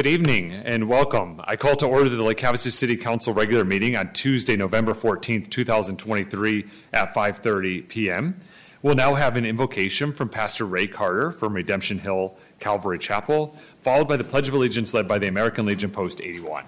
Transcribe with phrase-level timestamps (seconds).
[0.00, 1.42] Good evening and welcome.
[1.44, 5.50] I call to order the Lake Havasu City Council regular meeting on Tuesday, November 14th,
[5.50, 8.36] 2023 at 5:30 PM.
[8.80, 14.08] We'll now have an invocation from Pastor Ray Carter from Redemption Hill Calvary Chapel, followed
[14.08, 16.64] by the Pledge of Allegiance led by the American Legion Post 81.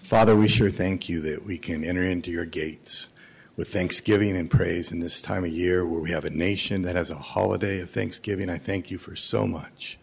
[0.00, 3.10] Father, we sure thank you that we can enter into your gates
[3.54, 6.96] with thanksgiving and praise in this time of year where we have a nation that
[6.96, 8.48] has a holiday of thanksgiving.
[8.48, 9.98] I thank you for so much.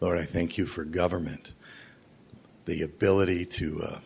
[0.00, 1.54] Lord, I thank you for government,
[2.66, 3.98] the ability to uh,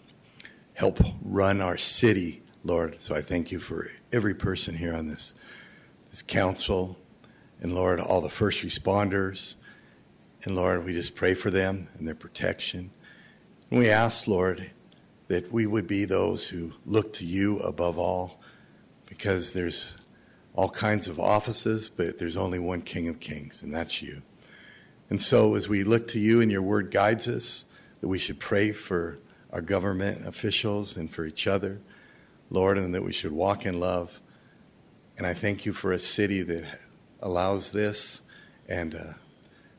[0.74, 2.98] help run our city, Lord.
[2.98, 5.34] So I thank you for every person here on this,
[6.08, 6.98] this council,
[7.60, 9.56] and Lord, all the first responders.
[10.44, 12.90] And Lord, we just pray for them and their protection.
[13.70, 14.70] And we ask, Lord,
[15.28, 18.40] that we would be those who look to you above all
[19.04, 19.98] because there's
[20.54, 24.22] all kinds of offices, but there's only one King of Kings, and that's you.
[25.12, 27.66] And so, as we look to you and your word guides us,
[28.00, 29.18] that we should pray for
[29.50, 31.82] our government officials and for each other,
[32.48, 34.22] Lord, and that we should walk in love.
[35.18, 36.64] And I thank you for a city that
[37.20, 38.22] allows this,
[38.66, 39.12] and uh,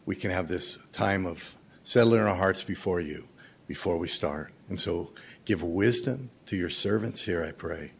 [0.05, 3.27] we can have this time of settling our hearts before you
[3.65, 4.53] before we start.
[4.69, 5.13] And so,
[5.45, 7.93] give wisdom to your servants here, I pray.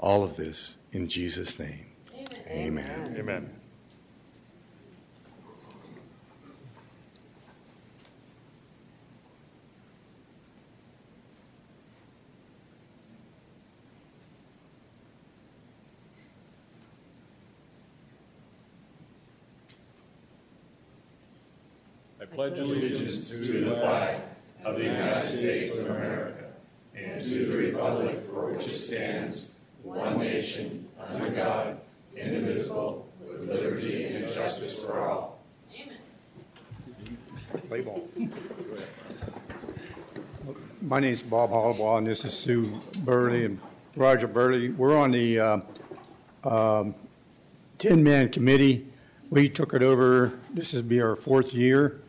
[0.00, 1.92] All of this in Jesus' name.
[2.12, 2.42] Amen.
[2.48, 3.16] Amen.
[3.20, 3.61] Amen.
[22.34, 24.22] Pledge allegiance to the flag
[24.64, 26.44] of the United States of America
[26.94, 31.78] and to the republic for which it stands, one nation, under God,
[32.16, 35.44] indivisible, with liberty and justice for all.
[37.68, 38.08] Play ball.
[40.80, 43.60] My name is Bob Holloway, and this is Sue Burley and
[43.94, 44.70] Roger Burley.
[44.70, 45.60] We're on the uh,
[46.44, 46.94] um,
[47.78, 48.86] 10-man committee.
[49.30, 52.01] We took it over, this would be our fourth year.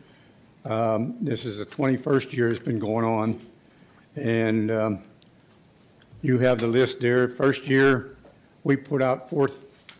[0.66, 3.38] Um, This is the 21st year it's been going on.
[4.16, 4.98] And um,
[6.22, 7.28] you have the list there.
[7.28, 8.16] First year,
[8.62, 9.48] we put out four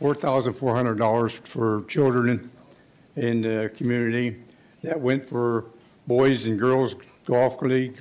[0.01, 2.51] $4,400 for children
[3.15, 4.43] in the community.
[4.83, 5.67] That went for
[6.07, 6.97] Boys and Girls
[7.27, 8.01] Golf League,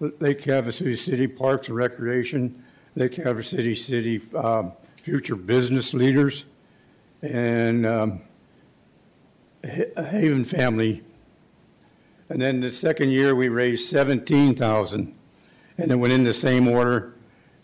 [0.00, 2.56] Lake Havasu City Parks and Recreation,
[2.96, 6.46] Lake Havasu City City um, Future Business Leaders,
[7.20, 8.20] and um,
[9.62, 11.02] Haven Family.
[12.28, 15.14] And then the second year, we raised 17,000,
[15.78, 17.14] and it went in the same order.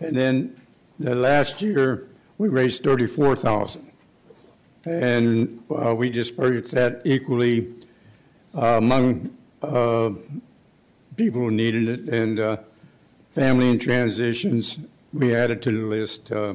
[0.00, 0.60] And then
[0.98, 2.08] the last year,
[2.38, 3.90] we raised 34,000.
[4.84, 7.74] And uh, we dispersed that equally
[8.54, 10.10] uh, among uh,
[11.16, 12.12] people who needed it.
[12.12, 12.56] And uh,
[13.34, 14.78] family and transitions,
[15.12, 16.32] we added to the list.
[16.32, 16.54] Uh,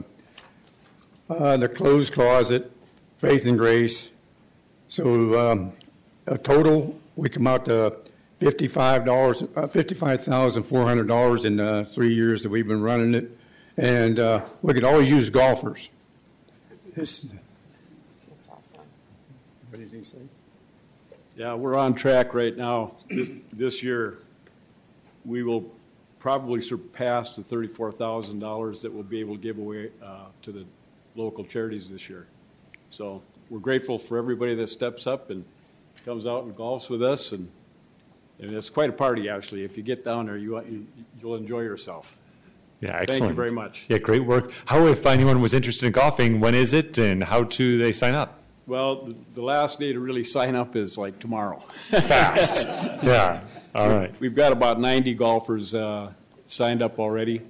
[1.30, 2.72] uh, the closed closet,
[3.18, 4.10] faith and grace.
[4.88, 5.74] So um,
[6.26, 7.98] a total, we come out to
[8.40, 12.82] fifty-five dollars, uh, fifty-five thousand four hundred dollars in the three years that we've been
[12.82, 13.38] running it,
[13.76, 15.90] and uh, we could always use golfers.
[16.96, 17.26] This,
[19.70, 20.18] what does he say?
[21.36, 22.94] Yeah, we're on track right now.
[23.10, 24.20] This, this year,
[25.26, 25.70] we will
[26.20, 30.54] probably surpass the thirty-four thousand dollars that we'll be able to give away uh, to
[30.54, 30.66] the
[31.16, 32.28] local charities this year.
[32.90, 35.44] So we're grateful for everybody that steps up and
[36.06, 37.50] comes out and golfs with us, and,
[38.40, 39.64] and it's quite a party, actually.
[39.64, 40.88] If you get down there, you, you-
[41.22, 42.18] you'll enjoy yourself.
[42.82, 43.20] Yeah, excellent.
[43.20, 43.86] Thank you very much.
[43.90, 44.52] Yeah, great work.
[44.66, 48.16] How, if anyone was interested in golfing, when is it and how do they sign
[48.16, 48.42] up?
[48.68, 51.60] Well, the- the last day to really sign up is like tomorrow.
[51.90, 52.68] Fast.
[53.04, 53.42] Yeah,
[53.76, 54.14] all right.
[54.22, 56.14] We've got about 90 golfers uh,
[56.46, 57.42] signed up already,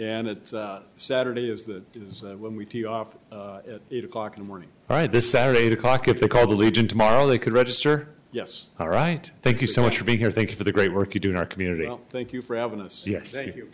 [0.00, 4.04] and it's, uh, Saturday is the, is uh, when we tee off uh, at 8
[4.04, 4.68] o'clock in the morning.
[4.88, 8.08] All right, this Saturday, 8 o'clock, if they call the Legion tomorrow, they could register?
[8.32, 8.70] Yes.
[8.78, 9.30] All right.
[9.42, 10.30] Thank you so much for being here.
[10.30, 11.86] Thank you for the great work you do in our community.
[11.86, 13.06] Well, thank you for having us.
[13.06, 13.32] Yes.
[13.32, 13.68] Thank you.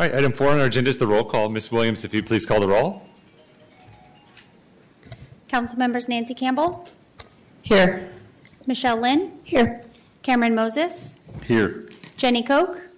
[0.00, 1.48] All right, item four on our agenda is the roll call.
[1.48, 1.72] Ms.
[1.72, 3.02] Williams, if you please call the roll.
[5.48, 6.88] Council members Nancy Campbell,
[7.62, 8.08] Here.
[8.66, 9.82] Michelle Lynn, Here.
[10.22, 11.82] Cameron Moses, Here.
[12.16, 12.88] Jeni Coke,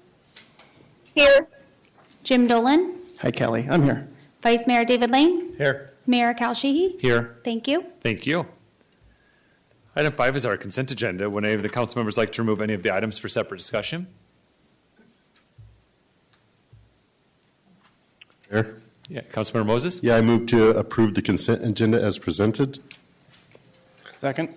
[1.14, 1.46] Here.
[2.24, 3.66] Jim Dolan, Hi, Kelly.
[3.70, 4.08] I'm here.
[4.42, 5.92] Vice Mayor David Lane, Here.
[6.06, 6.96] Mayor Cal Sheehy.
[7.00, 7.38] Here.
[7.44, 7.84] Thank you.
[8.02, 8.46] Thank you.
[9.94, 11.28] Item five is our consent agenda.
[11.28, 13.58] Would any of the council members like to remove any of the items for separate
[13.58, 14.06] discussion?
[18.50, 18.80] Here.
[19.08, 20.00] Yeah, Councilmember Moses?
[20.02, 22.78] Yeah, I move to approve the consent agenda as presented.
[24.18, 24.54] Second?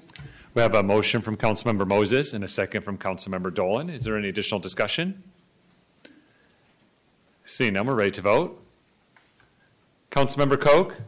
[0.53, 3.89] We have a motion from Councilmember Moses and a second from Councilmember Dolan.
[3.89, 5.23] Is there any additional discussion?
[7.43, 8.63] Seeing none, we're ready to vote.
[10.11, 10.99] Councilmember Coke?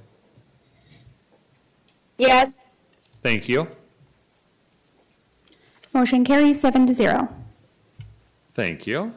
[2.17, 2.65] Yes.
[3.21, 3.67] Thank you.
[5.93, 7.29] Motion carries seven to zero.
[8.55, 9.13] Thank you.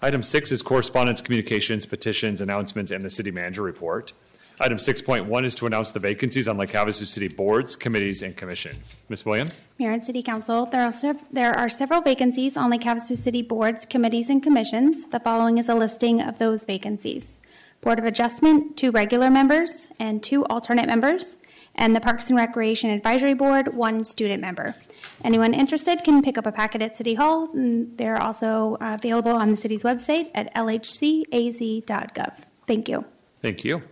[0.00, 4.12] Item six is correspondence, communications, petitions, announcements, and the city manager report.
[4.60, 8.94] Item 6.1 is to announce the vacancies on Lake Havasu City boards, committees, and commissions.
[9.08, 9.24] Ms.
[9.26, 9.60] Williams?
[9.80, 13.42] Mayor and City Council, there are, sev- there are several vacancies on Lake Havasu City
[13.42, 15.06] boards, committees, and commissions.
[15.06, 17.40] The following is a listing of those vacancies.
[17.80, 21.36] Board of Adjustment, two regular members and two alternate members,
[21.74, 24.76] and the Parks and Recreation Advisory Board, one student member.
[25.24, 27.50] Anyone interested can pick up a packet at City Hall.
[27.52, 32.32] and They're also uh, available on the city's website at lhcaz.gov.
[32.68, 33.04] Thank you.
[33.42, 33.82] Thank you.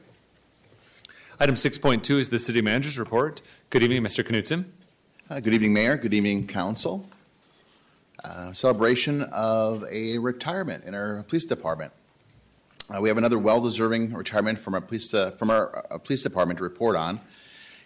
[1.43, 3.43] Item 6.2 is the city manager's report.
[3.69, 4.23] Good evening, Mr.
[4.23, 4.65] Knudson.
[5.29, 5.97] Uh, Good evening, Mayor.
[5.97, 7.05] Good evening, Council.
[8.23, 11.93] Uh, Celebration of a retirement in our police department.
[12.89, 16.59] Uh, We have another well-deserving retirement from our police, uh, from our uh, police department
[16.59, 17.21] to report on.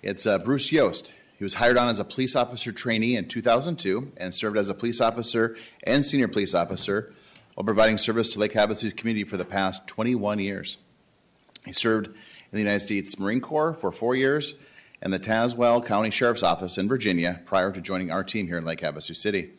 [0.02, 1.14] It's uh, Bruce Yost.
[1.38, 4.74] He was hired on as a police officer trainee in 2002 and served as a
[4.74, 7.14] police officer and senior police officer
[7.54, 10.76] while providing service to Lake Havasu community for the past 21 years.
[11.64, 12.16] He served
[12.50, 14.54] in the United States Marine Corps for four years
[15.02, 18.64] and the Tazewell County Sheriff's Office in Virginia prior to joining our team here in
[18.64, 19.50] Lake Havasu City.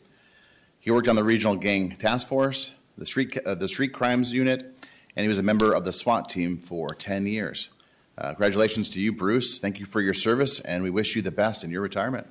[0.80, 4.86] He worked on the Regional Gang Task Force, the Street, uh, the Street Crimes Unit,
[5.14, 7.68] and he was a member of the SWAT team for 10 years.
[8.16, 9.58] Uh, congratulations to you, Bruce.
[9.58, 12.26] Thank you for your service, and we wish you the best in your retirement.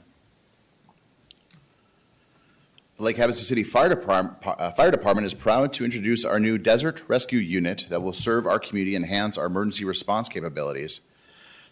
[2.97, 6.57] The Lake Havasu City Fire Department, uh, Fire Department is proud to introduce our new
[6.57, 11.01] Desert Rescue Unit that will serve our community and enhance our emergency response capabilities.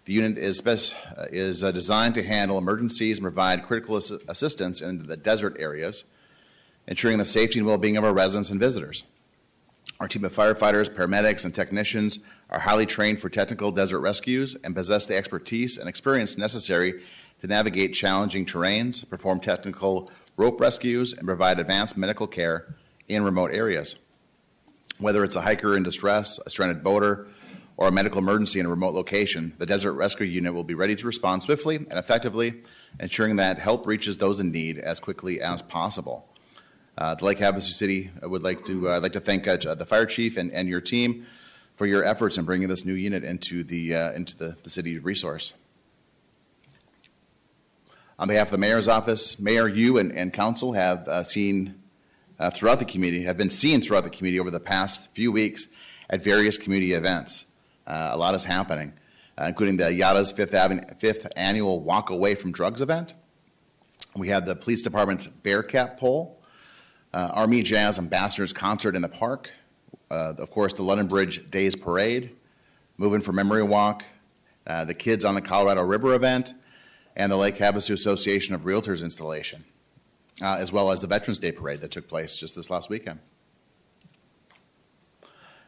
[0.05, 4.21] The unit is, spec- uh, is uh, designed to handle emergencies and provide critical assi-
[4.29, 6.05] assistance in the desert areas,
[6.85, 9.03] ensuring the safety and well-being of our residents and visitors.
[9.99, 12.19] Our team of firefighters, paramedics, and technicians
[12.51, 17.01] are highly trained for technical desert rescues and possess the expertise and experience necessary
[17.39, 22.75] to navigate challenging terrains, perform technical rope rescues, and provide advanced medical care
[23.07, 23.95] in remote areas.
[24.99, 27.27] Whether it's a hiker in distress, a stranded boater,
[27.77, 30.95] or a medical emergency in a remote location, the Desert Rescue Unit will be ready
[30.95, 32.61] to respond swiftly and effectively,
[32.99, 36.29] ensuring that help reaches those in need as quickly as possible.
[36.97, 39.85] Uh, the Lake Havasu City I would like to uh, like to thank uh, the
[39.85, 41.25] fire chief and, and your team
[41.73, 44.97] for your efforts in bringing this new unit into the uh, into the, the city
[44.97, 45.53] resource.
[48.17, 51.83] On behalf of the mayor's office, Mayor, you and, and council have uh, seen
[52.39, 55.67] uh, throughout the community, have been seen throughout the community over the past few weeks
[56.09, 57.45] at various community events.
[57.85, 58.93] Uh, a lot is happening,
[59.37, 63.15] uh, including the Yada's Fifth, Avenue, Fifth Annual Walk Away from Drugs event.
[64.15, 66.41] We had the police department's Bearcat Poll,
[67.13, 69.51] uh, Army Jazz Ambassadors Concert in the Park,
[70.09, 72.33] uh, of course, the London Bridge Days Parade,
[72.97, 74.05] Moving for Memory Walk,
[74.65, 76.53] the Kids on the Colorado River event,
[77.15, 79.63] and the Lake Havasu Association of Realtors installation,
[80.41, 83.19] uh, as well as the Veterans Day Parade that took place just this last weekend.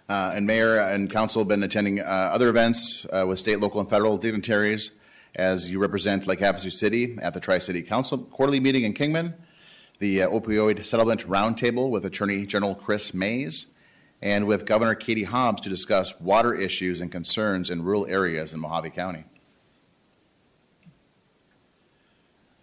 [0.09, 3.81] Uh, and Mayor and Council have been attending uh, other events uh, with state, local,
[3.81, 4.91] and federal dignitaries
[5.35, 9.35] as you represent Lake Havasu City at the Tri City Council quarterly meeting in Kingman,
[9.99, 13.67] the uh, opioid settlement roundtable with Attorney General Kris Mayes,
[14.21, 18.61] and with Governor Katie Hobbs to discuss water issues and concerns in rural areas in
[18.61, 19.25] Mohave County.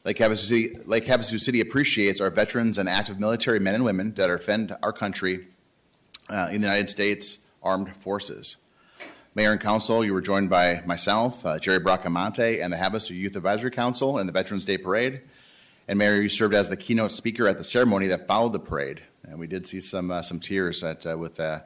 [0.04, 4.12] Lake Havasu City, Lake Havasu City appreciates our veterans and active military men and women
[4.16, 5.46] that defend our country
[6.28, 8.58] uh, in the United States Armed Forces.
[9.34, 13.34] Mayor and Council, you were joined by myself, uh, Jerry Bracamonte, and the Havasu Youth
[13.34, 15.22] Advisory Council in the Veterans Day Parade.
[15.88, 19.02] And Mayor, you served as the keynote speaker at the ceremony that followed the parade.
[19.22, 21.60] And we did see some, uh, some tears at, uh, with uh,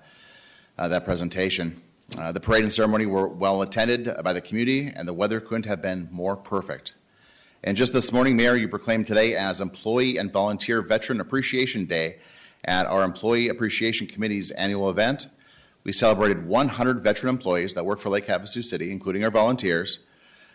[0.79, 1.83] uh, that presentation.
[2.11, 5.83] The parade and ceremony were well attended by the community, and the weather couldn't have
[5.83, 6.95] been more perfect.
[7.65, 12.19] And just this morning, Mayor, you proclaimed today as Employee and Volunteer Veteran Appreciation Day
[12.65, 15.27] at our Employee Appreciation Committee's annual event.
[15.83, 19.99] We celebrated 100 veteran employees that work for Lake Havasu City, including our volunteers,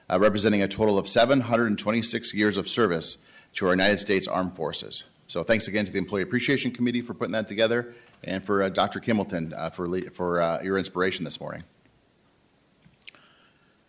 [0.09, 3.17] uh, representing a total of 726 years of service
[3.53, 5.03] to our United States Armed Forces.
[5.27, 7.93] So thanks again to the Employee Appreciation Committee for putting that together
[8.23, 9.01] and for uh, Dr.
[9.01, 11.63] Kimbleton uh, for, for uh, your inspiration this morning.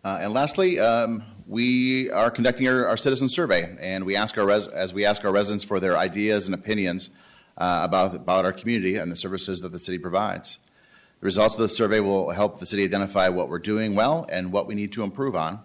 [0.04, 4.44] Uh, and lastly, um, we are conducting our, our citizen survey, and we ask our
[4.44, 7.08] res- as we ask our residents for their ideas and opinions
[7.56, 10.58] uh, about, about our community and the services that the city provides.
[11.20, 14.52] The results of the survey will help the city identify what we're doing well and
[14.52, 15.60] what we need to improve on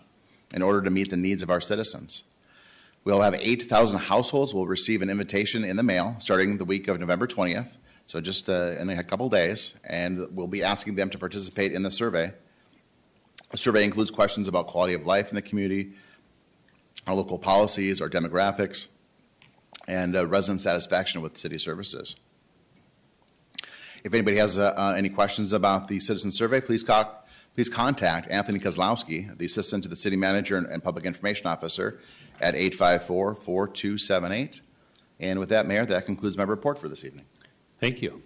[0.53, 2.23] in order to meet the needs of our citizens.
[3.03, 6.97] We'll have 8,000 households will receive an invitation in the mail starting the week of
[6.97, 11.17] November 20th, so just uh, in a couple days, and we'll be asking them to
[11.17, 12.31] participate in the survey.
[13.49, 15.93] The survey includes questions about quality of life in the community,
[17.07, 18.87] our local policies, our demographics,
[19.87, 22.15] and uh, resident satisfaction with city services.
[24.03, 27.11] If anybody has uh, uh, any questions about the citizen survey, please, co-
[27.55, 31.99] please contact Anthony Kozlowski, the assistant to the city manager and, and public information officer,
[32.39, 34.61] at 854 4278.
[35.19, 37.25] And with that, Mayor, that concludes my report for this evening.
[37.79, 38.21] Thank you.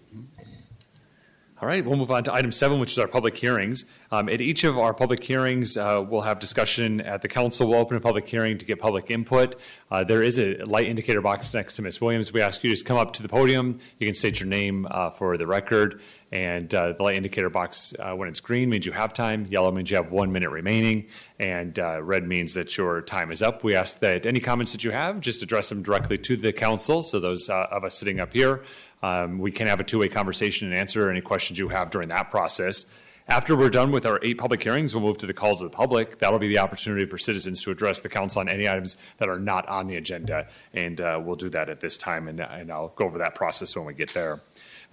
[1.63, 3.85] All right, we'll move on to item seven, which is our public hearings.
[4.11, 7.69] Um, At each of our public hearings, uh, we'll have discussion at the council.
[7.69, 9.55] We'll open a public hearing to get public input.
[9.89, 12.01] Uh, There is a light indicator box next to Ms.
[12.01, 12.33] Williams.
[12.33, 13.79] We ask you to just come up to the podium.
[13.97, 16.01] You can state your name uh, for the record.
[16.33, 19.45] And uh, the light indicator box, uh, when it's green, means you have time.
[19.47, 21.07] Yellow means you have one minute remaining.
[21.39, 23.63] And uh, red means that your time is up.
[23.63, 27.03] We ask that any comments that you have, just address them directly to the council.
[27.03, 28.63] So those of us sitting up here,
[29.03, 32.31] um, we can have a two-way conversation and answer any questions you have during that
[32.31, 32.87] process.
[33.27, 35.75] After we're done with our eight public hearings, we'll move to the calls of the
[35.75, 36.19] public.
[36.19, 39.39] That'll be the opportunity for citizens to address the council on any items that are
[39.39, 40.47] not on the agenda.
[40.73, 43.75] And uh, we'll do that at this time, and, and I'll go over that process
[43.77, 44.41] when we get there.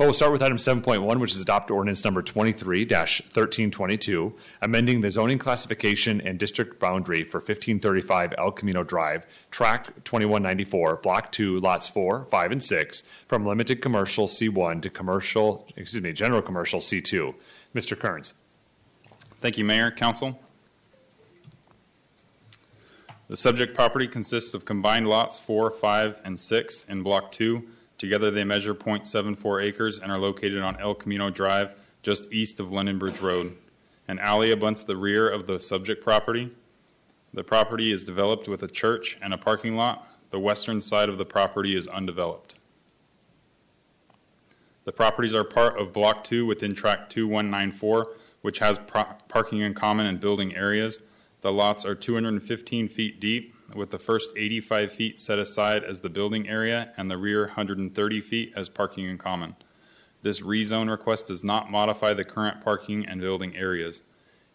[0.00, 5.36] But we'll start with item 7.1, which is adopt ordinance number 23-1322, amending the zoning
[5.36, 12.24] classification and district boundary for 1535 El Camino Drive, track 2194, block 2, lots 4,
[12.24, 17.34] 5, and 6, from limited commercial C1 to commercial, excuse me, general commercial C2.
[17.74, 17.98] Mr.
[17.98, 18.32] Kearns.
[19.40, 20.40] Thank you, Mayor, Council.
[23.28, 27.68] The subject property consists of combined lots 4, 5, and 6 in Block 2.
[28.00, 32.72] Together, they measure .74 acres and are located on El Camino Drive, just east of
[32.72, 33.54] London Bridge Road.
[34.08, 36.50] An alley abuts the rear of the subject property.
[37.34, 40.14] The property is developed with a church and a parking lot.
[40.30, 42.54] The western side of the property is undeveloped.
[44.84, 49.74] The properties are part of Block 2 within Tract 2194, which has pro- parking in
[49.74, 51.02] common and building areas.
[51.42, 56.10] The lots are 215 feet deep, with the first 85 feet set aside as the
[56.10, 59.56] building area and the rear 130 feet as parking in common.
[60.22, 64.02] This rezone request does not modify the current parking and building areas.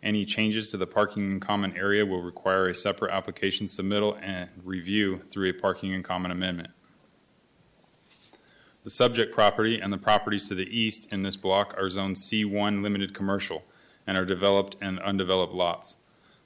[0.03, 4.49] Any changes to the parking in common area will require a separate application submittal and
[4.63, 6.69] review through a parking in common amendment.
[8.83, 12.83] The subject property and the properties to the east in this block are Zone C1
[12.83, 13.63] Limited Commercial
[14.05, 15.95] and are developed and undeveloped lots.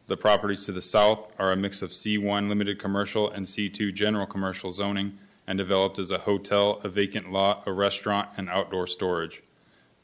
[0.10, 4.26] The properties to the south are a mix of C1 Limited Commercial and C2 General
[4.26, 9.44] Commercial zoning and developed as a hotel, a vacant lot, a restaurant, and outdoor storage.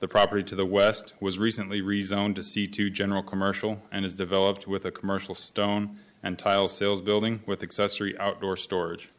[0.01, 4.67] The property to the west was recently rezoned to C2 General Commercial and is developed
[4.67, 9.09] with a commercial stone and tile sales building with accessory outdoor storage.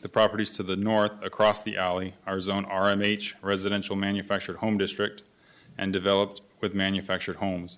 [0.00, 5.22] The properties to the north across the alley are Zone RMH Residential Manufactured Home District
[5.76, 7.76] and developed with manufactured homes.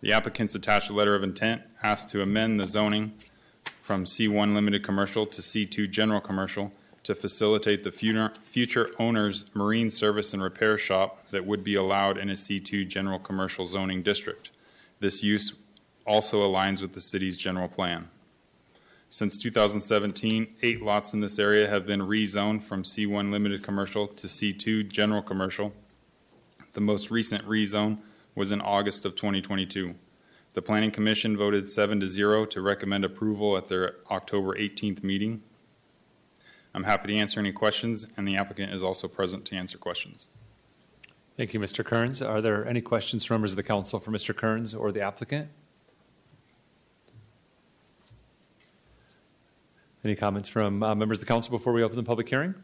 [0.00, 3.12] The applicant's attached letter of intent asks to amend the zoning
[3.82, 10.32] from C1 Limited Commercial to C2 General Commercial to facilitate the future owner's marine service
[10.32, 14.50] and repair shop that would be allowed in a C2 General Commercial zoning district.
[15.00, 15.54] This use
[16.06, 18.08] also aligns with the city's general plan.
[19.08, 24.26] Since 2017, eight lots in this area have been rezoned from C1 Limited Commercial to
[24.26, 25.72] C2 General Commercial.
[26.74, 27.98] The most recent rezone
[28.34, 29.94] was in August of 2022.
[30.52, 35.42] The Planning Commission voted seven to zero to recommend approval at their October 18th meeting.
[36.74, 40.30] I'm happy to answer any questions, and the applicant is also present to answer questions.
[41.36, 41.84] Thank you, Mr.
[41.84, 42.20] Kearns.
[42.20, 44.36] Are there any questions from members of the council for Mr.
[44.36, 45.48] Kearns or the applicant?
[50.04, 52.54] Any comments from uh, members of the council before we open the public hearing?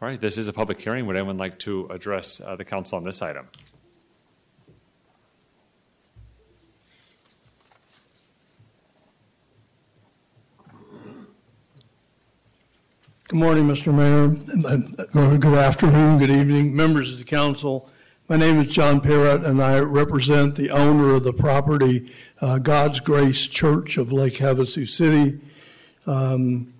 [0.00, 1.06] All right, this is a public hearing.
[1.06, 3.48] Would anyone like to address uh, the council on this item?
[13.28, 13.90] Good morning, Mr.
[13.90, 17.88] Mayor, good afternoon, good evening, members of the council.
[18.28, 22.12] My name is John Parrott, and I represent the owner of the property,
[22.42, 25.40] uh, God's Grace Church of Lake Havasu City.
[26.06, 26.74] Um,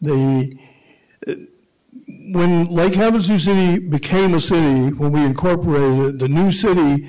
[0.00, 0.58] the
[2.32, 7.06] when Lake Havasu City became a city, when we incorporated it, the new city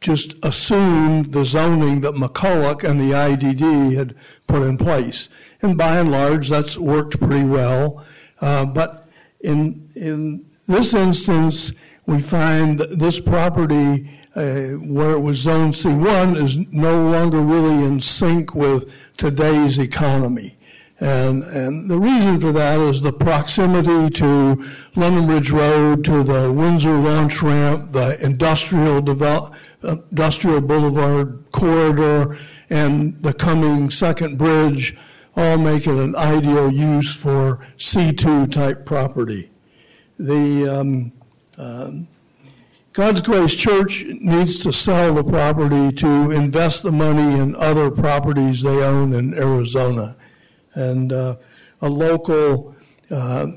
[0.00, 4.16] just assumed the zoning that McCulloch and the IDD had
[4.48, 5.28] put in place.
[5.62, 8.04] And by and large, that's worked pretty well.
[8.40, 9.08] Uh, but
[9.40, 11.72] in, in this instance,
[12.06, 18.00] we find this property, uh, where it was Zone C1, is no longer really in
[18.00, 20.56] sync with today's economy.
[20.98, 24.64] And, and the reason for that is the proximity to
[24.94, 32.38] London Bridge Road, to the Windsor launch ramp, the industrial develop, industrial boulevard corridor,
[32.70, 34.96] and the coming second bridge
[35.36, 39.50] all make it an ideal use for C2 type property.
[40.18, 41.12] The um,
[41.58, 42.08] um,
[42.96, 48.62] God's Grace Church needs to sell the property to invest the money in other properties
[48.62, 50.16] they own in Arizona.
[50.72, 51.36] And uh,
[51.82, 52.74] a local
[53.10, 53.48] uh,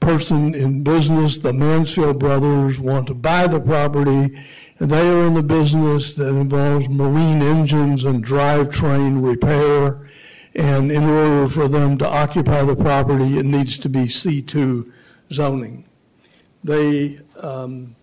[0.00, 4.36] person in business, the Mansfield brothers, want to buy the property.
[4.80, 10.10] And they are in the business that involves marine engines and drivetrain repair.
[10.54, 14.92] And in order for them to occupy the property, it needs to be C2
[15.32, 15.84] zoning.
[16.62, 17.96] They, um,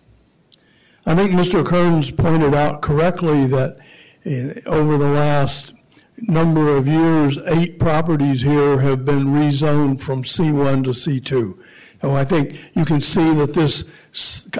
[1.06, 1.64] I think Mr.
[1.64, 3.78] Kearns pointed out correctly that
[4.24, 5.74] in, over the last
[6.18, 11.58] number of years, eight properties here have been rezoned from C1 to C2.
[12.02, 13.84] And I think you can see that this,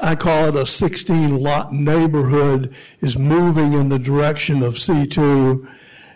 [0.02, 5.68] I call it a 16 lot neighborhood, is moving in the direction of C2.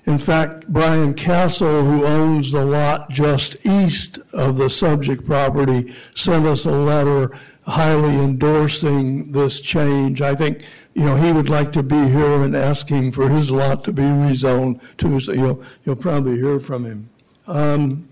[0.07, 6.47] In fact, Brian Castle, who owns the lot just east of the subject property, sent
[6.47, 10.21] us a letter highly endorsing this change.
[10.21, 13.83] I think, you know, he would like to be here and asking for his lot
[13.85, 17.09] to be rezoned too, so you'll, you'll probably hear from him.
[17.47, 18.09] Um,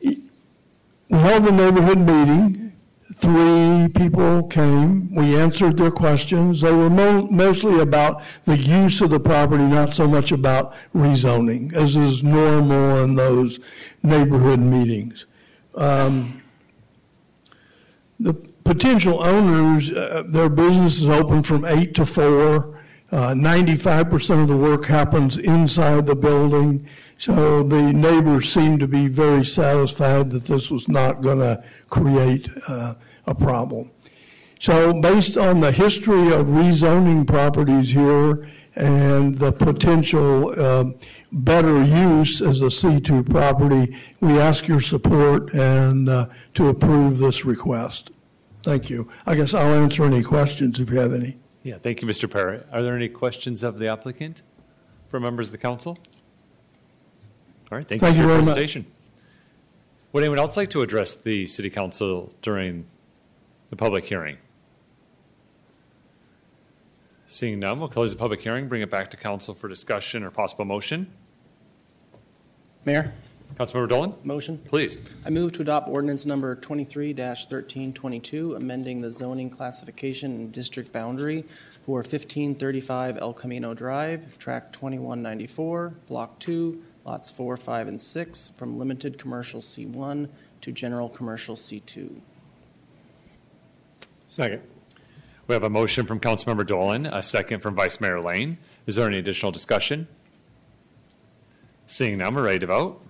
[0.00, 0.22] we
[1.10, 2.61] held a neighborhood meeting.
[3.14, 5.14] Three people came.
[5.14, 6.60] We answered their questions.
[6.62, 11.74] They were mo- mostly about the use of the property, not so much about rezoning,
[11.74, 13.60] as is normal in those
[14.02, 15.26] neighborhood meetings.
[15.74, 16.42] Um,
[18.18, 22.78] the potential owners, uh, their business is open from 8 to 4.
[23.10, 26.86] Uh, 95% of the work happens inside the building.
[27.22, 32.48] So the neighbors seemed to be very satisfied that this was not going to create
[32.66, 32.94] uh,
[33.28, 33.92] a problem.
[34.58, 40.86] So based on the history of rezoning properties here and the potential uh,
[41.30, 47.44] better use as a C2 property, we ask your support and uh, to approve this
[47.44, 48.10] request.
[48.64, 49.08] Thank you.
[49.26, 51.38] I guess I'll answer any questions if you have any.
[51.62, 52.28] Yeah, thank you, Mr.
[52.28, 52.64] Perry.
[52.72, 54.42] Are there any questions of the applicant
[55.08, 55.96] from members of the council?
[57.72, 58.48] All right, thank you for you your very much.
[58.48, 58.84] presentation.
[60.12, 62.84] Would anyone else like to address the city council during
[63.70, 64.36] the public hearing?
[67.26, 70.30] Seeing none, we'll close the public hearing, bring it back to council for discussion or
[70.30, 71.10] possible motion.
[72.84, 73.14] Mayor,
[73.54, 74.58] Councilmember Dolan, motion.
[74.58, 75.00] please.
[75.24, 81.46] I move to adopt ordinance number 23-1322, amending the zoning classification and district boundary
[81.86, 88.78] for 1535 El Camino Drive, track 2194, Block 2, Lots 4, 5, and 6, from
[88.78, 90.28] limited commercial C1
[90.60, 92.20] to general commercial C2.
[94.26, 94.62] Second.
[95.48, 98.58] We have a motion from Councilmember Dolan, a second from Vice Mayor Lane.
[98.86, 100.06] Is there any additional discussion?
[101.88, 103.04] Seeing none, we're ready to vote.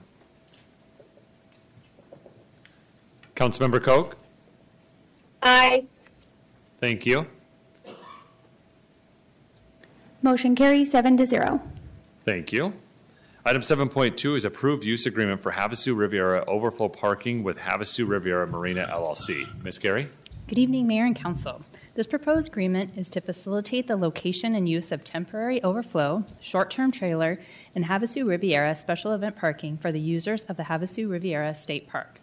[3.36, 4.16] Councilmember Coke,
[5.42, 5.84] Aye.
[6.80, 7.26] thank you.
[10.22, 11.60] Motion carries seven to zero.
[12.24, 12.72] Thank you.
[13.44, 18.88] Item 7.2 is approved use agreement for Havasu Riviera overflow parking with Havasu Riviera Marina
[18.88, 19.60] LLC.
[19.64, 19.80] Ms.
[19.80, 20.08] Gary?
[20.46, 21.60] Good evening, Mayor and Council.
[21.96, 27.40] This proposed agreement is to facilitate the location and use of temporary overflow, short-term trailer,
[27.74, 32.20] and Havasu Riviera special event parking for the users of the Havasu Riviera State Park.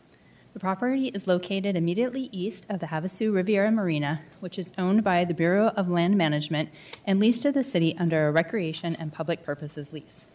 [0.54, 5.26] The property is located immediately east of the Havasu Riviera Marina, which is owned by
[5.26, 6.70] the Bureau of Land Management
[7.06, 10.30] and leased to the city under a recreation and public purposes lease.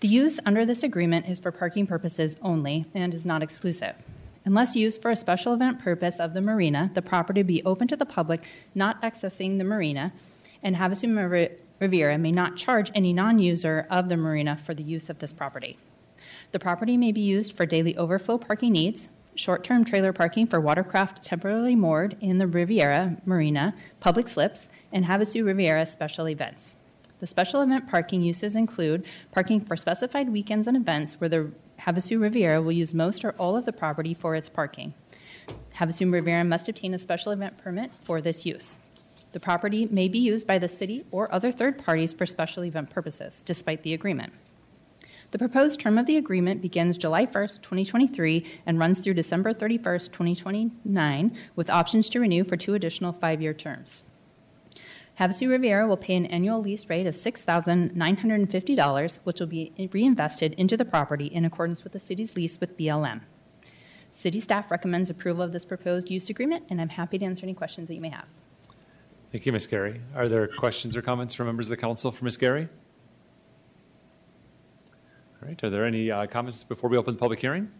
[0.00, 3.96] The use under this agreement is for parking purposes only and is not exclusive.
[4.44, 7.96] Unless used for a special event purpose of the marina, the property be open to
[7.96, 8.44] the public
[8.76, 10.12] not accessing the marina,
[10.62, 15.18] and Havasu Riviera may not charge any non-user of the marina for the use of
[15.18, 15.76] this property.
[16.52, 21.24] The property may be used for daily overflow parking needs, short-term trailer parking for watercraft
[21.24, 26.76] temporarily moored in the Riviera Marina, public slips, and Havasu Riviera special events.
[27.20, 31.50] The special event parking uses include parking for specified weekends and events where the
[31.80, 34.94] Havasu Riviera will use most or all of the property for its parking.
[35.76, 38.78] Havasu Riviera must obtain a special event permit for this use.
[39.32, 42.90] The property may be used by the city or other third parties for special event
[42.90, 44.32] purposes, despite the agreement.
[45.30, 50.10] The proposed term of the agreement begins July 1st, 2023, and runs through December 31st,
[50.12, 54.04] 2029, with options to renew for two additional five-year terms.
[55.18, 60.76] Havasu Riviera will pay an annual lease rate of $6,950, which will be reinvested into
[60.76, 63.22] the property in accordance with the city's lease with BLM.
[64.12, 67.54] City staff recommends approval of this proposed use agreement, and I'm happy to answer any
[67.54, 68.26] questions that you may have.
[69.32, 69.66] Thank you, Ms.
[69.66, 70.00] Gary.
[70.14, 72.36] Are there questions or comments from members of the council for Ms.
[72.36, 72.68] Gary?
[75.42, 77.72] All right, are there any uh, comments before we open the public hearing?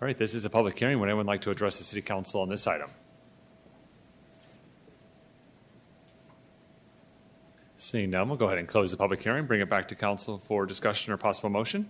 [0.00, 0.98] All right, this is a public hearing.
[1.00, 2.88] Would anyone like to address the city council on this item?
[7.80, 10.36] Seeing none, we'll go ahead and close the public hearing, bring it back to council
[10.36, 11.88] for discussion or possible motion.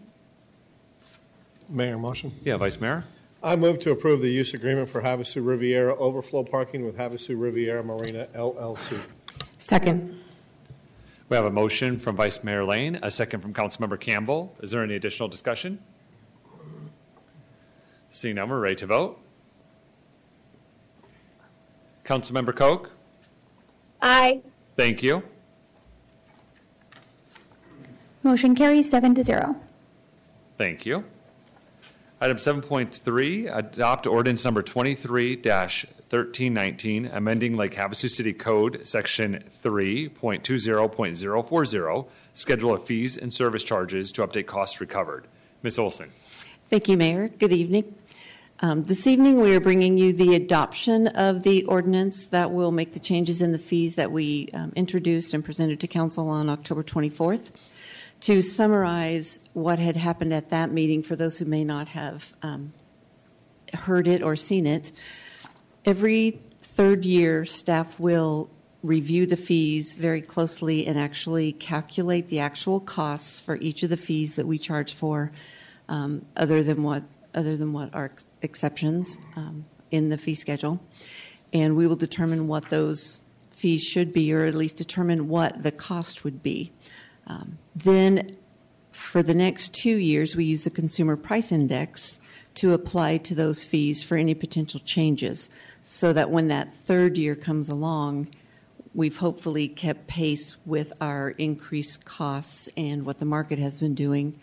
[1.67, 2.31] Mayor, motion.
[2.45, 3.05] Yeah, Vice Mayor?
[3.43, 7.83] I move to approve the use agreement for Havasu Riviera overflow parking with Havasu Riviera
[7.83, 9.01] Marina LLC.
[9.57, 10.21] Second.
[11.31, 14.55] We have a motion from Vice Mayor Lane, a second from Councilmember Campbell.
[14.61, 15.79] Is there any additional discussion?
[18.11, 19.23] Seeing none, we're ready to vote.
[22.05, 22.93] Councilmember Coke?
[24.03, 24.43] Aye.
[24.77, 25.23] Thank you.
[28.29, 29.57] Motion carries seven to zero.
[30.59, 31.03] Thank you.
[32.21, 42.85] Item 7.3, adopt ordinance number 23-1319, amending Lake Havasu City Code, Section 3.20.040, Schedule of
[42.85, 45.27] Fees and Service Charges to update costs recovered.
[45.63, 45.79] Ms.
[45.79, 46.11] Olson?
[46.67, 47.29] Thank you, Mayor.
[47.29, 47.95] Good evening.
[48.61, 52.93] Um, This evening, we are bringing you the adoption of the ordinance that will make
[52.93, 56.83] the changes in the fees that we um, introduced and presented to council on October
[56.83, 57.53] 24th.
[58.23, 62.73] To summarize what had happened at that meeting, for those who may not have um,
[63.73, 64.91] heard it or seen it,
[65.85, 68.51] every third year, staff will
[68.83, 73.97] review the fees very closely and actually calculate the actual costs for each of the
[73.97, 75.33] fees that we charge for,
[75.89, 77.05] um, other than what
[77.35, 78.11] other than what are
[78.43, 80.81] exceptions um, in the fee schedule,
[81.53, 85.71] and we will determine what those fees should be, or at least determine what the
[85.71, 86.73] cost would be.
[87.29, 88.35] Um, then,
[88.91, 92.21] for the next two years, we use the Consumer Price Index
[92.55, 95.49] to apply to those fees for any potential changes,
[95.83, 98.29] so that when that third year comes along,
[98.95, 104.37] we've hopefully kept pace with our increased costs and what the market has been doing,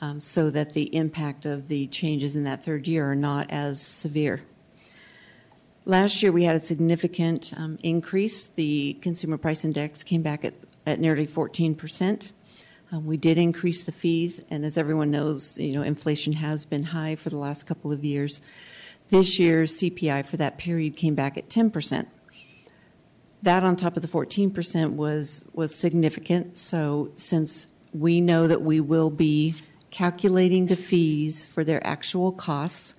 [0.00, 3.80] um, so that the impact of the changes in that third year are not as
[3.80, 4.42] severe.
[5.86, 8.46] Last year, we had a significant um, increase.
[8.46, 10.54] The Consumer Price Index came back at,
[10.86, 12.32] at nearly 14 percent.
[12.92, 16.82] Um, we did increase the fees, and as everyone knows, you know, inflation has been
[16.82, 18.42] high for the last couple of years.
[19.08, 22.08] This year's CPI for that period came back at 10 percent.
[23.42, 26.58] That on top of the 14 percent was was significant.
[26.58, 29.54] So since we know that we will be
[29.90, 32.94] calculating the fees for their actual costs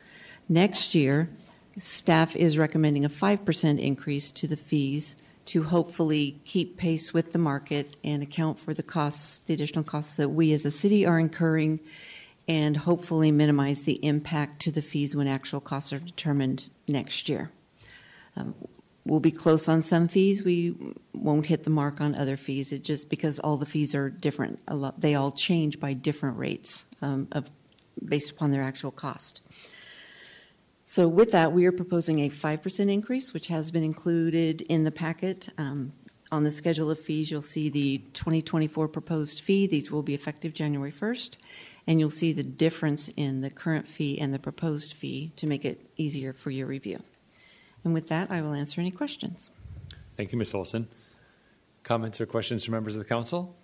[0.50, 1.30] next year,
[1.78, 7.34] staff is recommending a 5 percent increase to the fees to hopefully keep pace with
[7.34, 11.06] the market and account for the costs, the additional costs that we as a city
[11.06, 11.80] are incurring,
[12.48, 17.52] and hopefully minimize the impact to the fees when actual costs are determined next year.
[18.36, 18.56] Um,
[19.06, 20.44] we'll be close on some fees.
[20.44, 20.76] We
[21.14, 22.72] won't hit the mark on other fees.
[22.72, 24.60] It just because all the fees are different.
[24.70, 27.50] Lot, they all change by different rates um, of
[28.04, 29.42] based upon their actual cost.
[30.86, 34.92] So with that, we are proposing a 5% increase, which has been included in the
[34.92, 35.50] packet.
[35.58, 35.94] Um,
[36.32, 39.68] on the schedule of fees, you'll see the 2024 proposed fee.
[39.68, 41.38] These will be effective January 1st.
[41.88, 45.64] And you'll see the difference in the current fee and the proposed fee to make
[45.64, 47.02] it easier for your review.
[47.84, 49.52] And with that, I will answer any questions.
[50.18, 50.54] Thank you, Ms.
[50.54, 50.88] Olson.
[51.84, 53.56] Comments or questions from members of the council?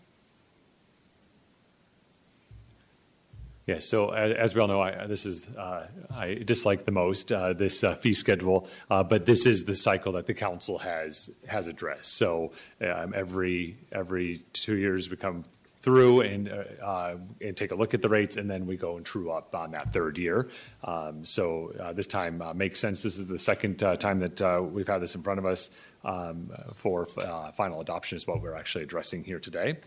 [3.69, 7.53] Yes, so as we all know, I, this is, uh, I dislike the most, uh,
[7.53, 11.67] this uh, fee schedule, uh, but this is the cycle that the council has, has
[11.67, 12.15] addressed.
[12.15, 12.51] So
[12.81, 15.45] um, every, every two years we come
[15.83, 18.97] through and, uh, uh, and take a look at the rates, and then we go
[18.97, 20.49] and true up on that third year.
[20.83, 23.03] Um, So this time makes sense.
[23.03, 24.41] This is the second time that
[24.73, 25.69] we've had this in front of us
[26.03, 29.77] um, for final adoption is what we're actually addressing here today.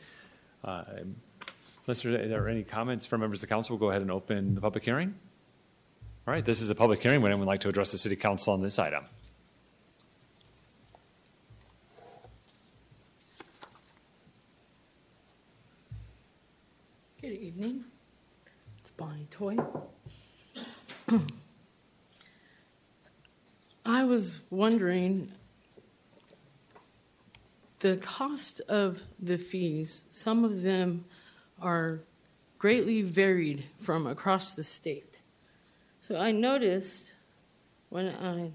[1.87, 4.11] Unless there there are any comments from members of the council, we'll go ahead and
[4.11, 5.15] open the public hearing.
[6.27, 7.21] All right, this is a public hearing.
[7.23, 9.05] Would anyone like to address the city council on this item?
[17.21, 17.85] Good evening.
[18.79, 19.57] It's Bonnie Toy.
[23.85, 25.33] I was wondering
[27.81, 31.05] the cost of the fees, some of them
[31.63, 32.01] are
[32.59, 35.21] greatly varied from across the state.
[36.01, 37.15] So I noticed
[37.89, 38.53] when I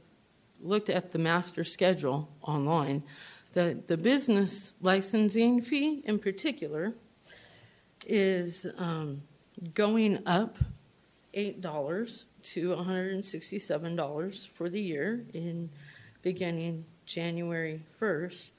[0.62, 3.04] looked at the master schedule online
[3.54, 6.94] that the business licensing fee in particular
[8.06, 9.22] is um,
[9.74, 10.58] going up
[11.34, 15.70] $8 to $167 for the year in
[16.22, 18.50] beginning January 1st.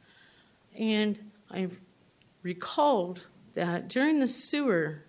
[0.78, 1.68] And I
[2.42, 3.26] recalled
[3.58, 5.02] that during the sewer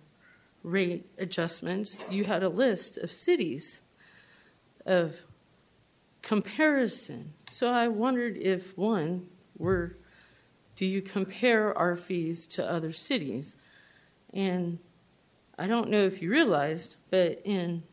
[0.64, 3.82] rate adjustments, you had a list of cities
[4.84, 5.20] of
[6.20, 7.32] comparison.
[7.48, 9.98] So I wondered if one were,
[10.74, 13.56] do you compare our fees to other cities?
[14.34, 14.80] And
[15.56, 17.84] I don't know if you realized, but in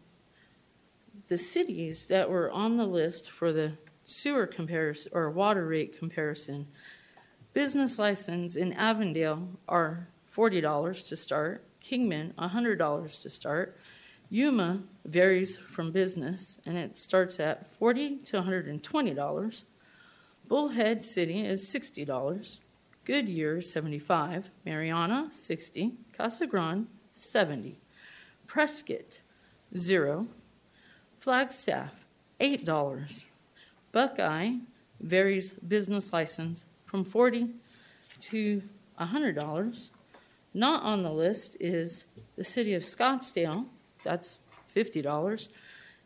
[1.28, 3.74] the cities that were on the list for the
[4.06, 6.66] sewer comparison or water rate comparison,
[7.54, 13.78] business license in Avondale are $40 to start, Kingman $100 to start.
[14.30, 19.64] Yuma varies from business and it starts at $40 to $120.
[20.48, 22.60] Bullhead City is $60.
[23.04, 27.80] Goodyear 75, Marana 60, Casa Grande 70,
[28.46, 29.22] Prescott
[29.76, 30.28] 0,
[31.20, 32.04] Flagstaff
[32.40, 33.26] $8.
[33.92, 34.52] Buckeye
[35.00, 37.50] varies business license from 40
[38.20, 38.62] to
[39.00, 39.90] $100.
[40.58, 43.68] Not on the list is the city of Scottsdale,
[44.04, 44.40] that's
[44.76, 45.50] $50.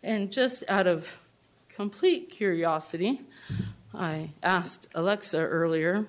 [0.04, 1.22] And just out of
[1.70, 3.22] complete curiosity,
[3.94, 6.08] I asked Alexa earlier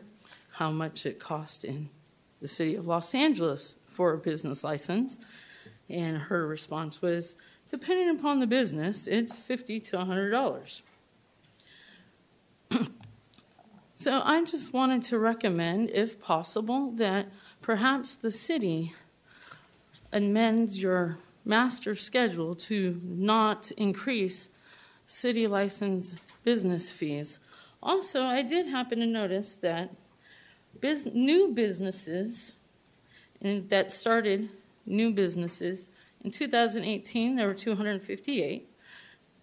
[0.55, 1.89] how much it cost in
[2.41, 5.21] the city of Los Angeles for a business license.
[5.89, 7.37] And her response was
[7.71, 10.83] depending upon the business, it's 50 to $100.
[13.95, 17.29] so I just wanted to recommend, if possible, that
[17.63, 18.93] perhaps the city
[20.13, 24.51] amends your master schedule to not increase
[25.07, 27.41] city license business fees.
[27.83, 29.95] Also, I did happen to notice that
[30.81, 32.55] bus- new businesses
[33.41, 34.49] and that started
[34.87, 35.89] new businesses.
[36.23, 38.69] In 2018 there were 258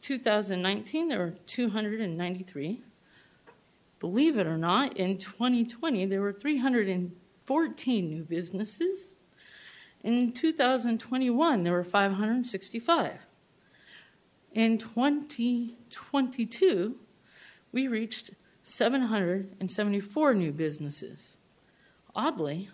[0.02, 2.82] 2019 there were 293
[4.00, 6.32] believe it or not in 2020 there were
[7.50, 9.16] 314 new businesses
[10.04, 13.26] in 2021 there were 565
[14.54, 16.96] in 2022
[17.72, 18.32] we reached
[18.64, 21.38] 774 new businesses.
[22.16, 22.70] Oddly,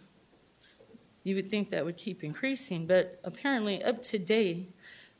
[1.23, 4.71] you would think that would keep increasing, but apparently, up to date,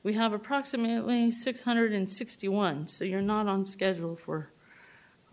[0.03, 2.87] we have approximately 661.
[2.87, 4.49] So you're not on schedule for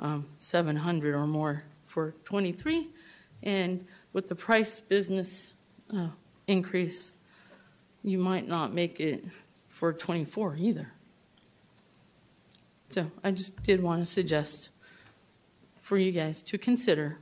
[0.01, 2.89] um, 700 or more for 23.
[3.43, 5.55] And with the price business
[5.95, 6.09] uh,
[6.47, 7.17] increase,
[8.03, 9.25] you might not make it
[9.69, 10.93] for 24 either.
[12.91, 14.71] So I just did want to suggest
[15.81, 17.19] for you guys to consider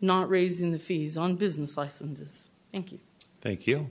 [0.00, 2.50] not raising the fees on business licenses.
[2.70, 2.98] Thank you.
[3.40, 3.90] Thank you.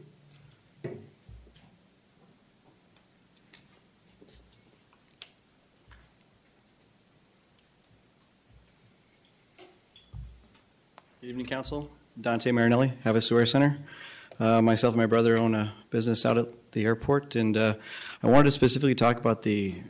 [11.22, 11.92] Good evening, Council.
[12.20, 13.78] Dante Marinelli, Havasu Center.
[14.40, 17.76] Uh, myself and my brother own a business out at the airport, and uh,
[18.24, 19.84] I wanted to specifically talk about the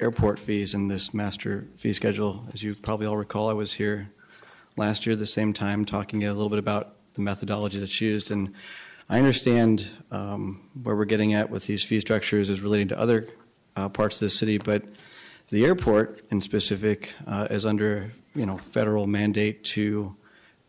[0.00, 2.46] airport fees and this master fee schedule.
[2.54, 4.12] As you probably all recall, I was here
[4.78, 8.30] last year at the same time talking a little bit about the methodology that's used,
[8.30, 8.54] and
[9.10, 13.28] I understand um, where we're getting at with these fee structures is relating to other
[13.76, 14.84] uh, parts of the city, but
[15.50, 20.16] the airport in specific uh, is under you know federal mandate to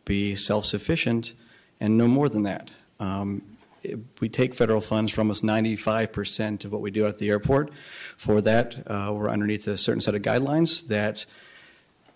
[0.06, 1.34] be self-sufficient
[1.80, 2.72] and no more than that.
[3.00, 3.42] Um,
[4.20, 7.72] we take federal funds for almost 95% of what we do at the airport.
[8.18, 11.26] For that, uh, we're underneath a certain set of guidelines that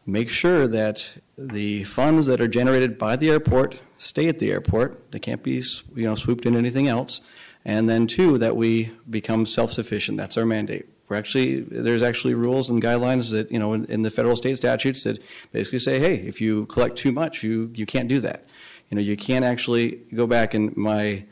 [0.06, 5.12] make sure that the funds that are generated by the airport stay at the airport.
[5.12, 5.62] They can't be,
[5.96, 7.20] you know, swooped into anything else.
[7.66, 10.18] And then two, that we become self-sufficient.
[10.18, 10.88] That's our mandate.
[11.10, 14.58] We're actually, there's actually rules and guidelines that, you know, in, in the federal state
[14.58, 15.20] statutes that
[15.52, 18.46] basically say, hey, if you collect too much, you, you can't do that.
[18.90, 21.26] You know, you can't actually go back and my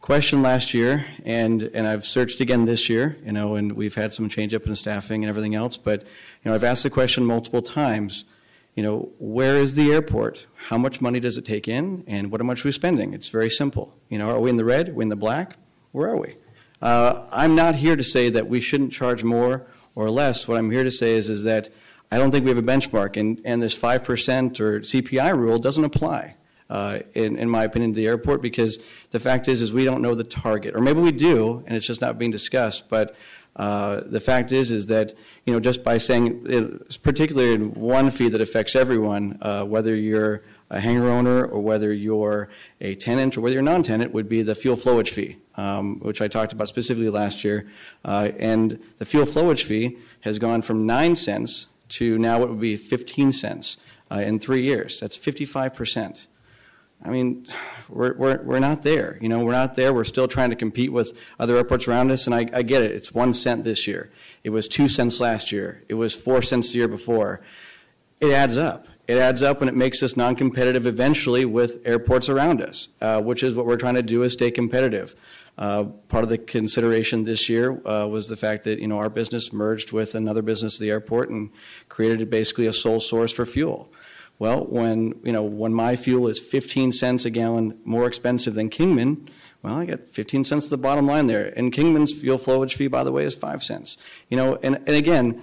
[0.00, 4.12] question last year, and, and I've searched again this year, you know, and we've had
[4.12, 6.08] some change up in staffing and everything else, but, you
[6.44, 8.26] know, I've asked the question multiple times,
[8.74, 10.46] you know, where is the airport?
[10.68, 13.14] How much money does it take in, and what much are we spending?
[13.14, 13.94] It's very simple.
[14.10, 14.90] You know, are we in the red?
[14.90, 15.56] Are we in the black?
[15.92, 16.36] Where are we?
[16.84, 20.46] Uh, I'm not here to say that we shouldn't charge more or less.
[20.46, 21.70] What I'm here to say is, is that
[22.12, 25.84] I don't think we have a benchmark, and, and this 5% or CPI rule doesn't
[25.84, 26.36] apply.
[26.70, 28.78] uh, in, in my opinion, to the airport because
[29.10, 31.86] the fact is, is we don't know the target, or maybe we do, and it's
[31.86, 32.88] just not being discussed.
[32.88, 33.14] But
[33.56, 35.14] uh, the fact is, is that
[35.46, 39.94] you know just by saying, it, particularly in one fee that affects everyone, uh, whether
[39.94, 42.48] you're a hangar owner or whether you're
[42.80, 46.28] a tenant or whether you're non-tenant, would be the fuel flowage fee, um, which I
[46.28, 47.68] talked about specifically last year.
[48.04, 52.60] Uh, and the fuel flowage fee has gone from nine cents to now what would
[52.60, 53.76] be 15 cents
[54.10, 55.00] uh, in three years.
[55.00, 56.26] That's 55 percent.
[57.04, 57.46] I mean,
[57.88, 59.18] we're, we're, we're not there.
[59.20, 59.92] You know, we're not there.
[59.92, 62.92] We're still trying to compete with other airports around us, and I, I get it.
[62.92, 64.10] It's one cent this year.
[64.42, 65.84] It was two cents last year.
[65.88, 67.42] It was four cents the year before.
[68.20, 68.86] It adds up.
[69.06, 73.42] It adds up and it makes us non-competitive eventually with airports around us, uh, which
[73.42, 75.14] is what we're trying to do is stay competitive.
[75.56, 79.10] Uh, part of the consideration this year uh, was the fact that you know our
[79.10, 81.50] business merged with another business at the airport and
[81.88, 83.92] created basically a sole source for fuel.
[84.40, 88.68] Well, when you know when my fuel is 15 cents a gallon more expensive than
[88.68, 89.28] Kingman,
[89.64, 91.52] well, I get 15 cents to the bottom line there.
[91.56, 93.96] And Kingman's fuel flowage fee, by the way, is five cents.
[94.28, 95.42] You know, and, and again,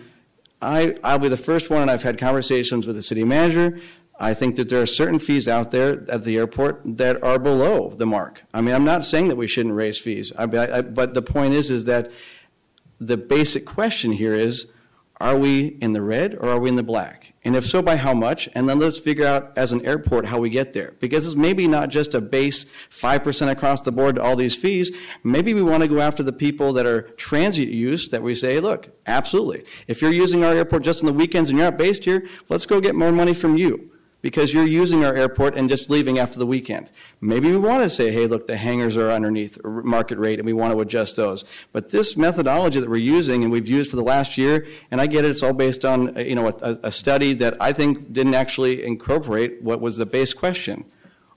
[0.62, 3.80] I, I'll be the first one, and I've had conversations with the city manager.
[4.19, 7.89] I think that there are certain fees out there at the airport that are below
[7.89, 8.43] the mark.
[8.54, 11.56] I mean, I'm not saying that we shouldn't raise fees, I, I, but the point
[11.56, 12.12] is, is that
[13.00, 14.67] the basic question here is,
[15.19, 17.31] are we in the red or are we in the black?
[17.43, 18.47] And if so, by how much?
[18.54, 20.93] And then let's figure out as an airport how we get there.
[20.99, 24.95] Because it's maybe not just a base 5% across the board to all these fees.
[25.23, 28.60] Maybe we want to go after the people that are transient use that we say,
[28.60, 29.65] look, absolutely.
[29.88, 32.67] If you're using our airport just on the weekends and you're not based here, let's
[32.67, 33.90] go get more money from you
[34.21, 36.89] because you're using our airport and just leaving after the weekend.
[37.19, 40.53] Maybe we want to say, hey, look, the hangars are underneath market rate and we
[40.53, 41.43] want to adjust those.
[41.71, 45.07] But this methodology that we're using and we've used for the last year, and I
[45.07, 48.13] get it, it's all based on uh, you know a, a study that I think
[48.13, 50.86] didn't actually incorporate what was the base question: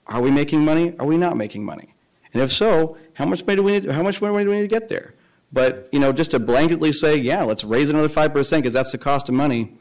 [0.06, 0.94] Are we making money?
[0.98, 1.94] Are we not making money?
[2.32, 3.90] And if so, how much money do we need?
[3.90, 5.14] How much money do we need to get there?
[5.52, 8.92] But you know, just to blanketly say, yeah, let's raise another five percent because that's
[8.92, 9.72] the cost of money,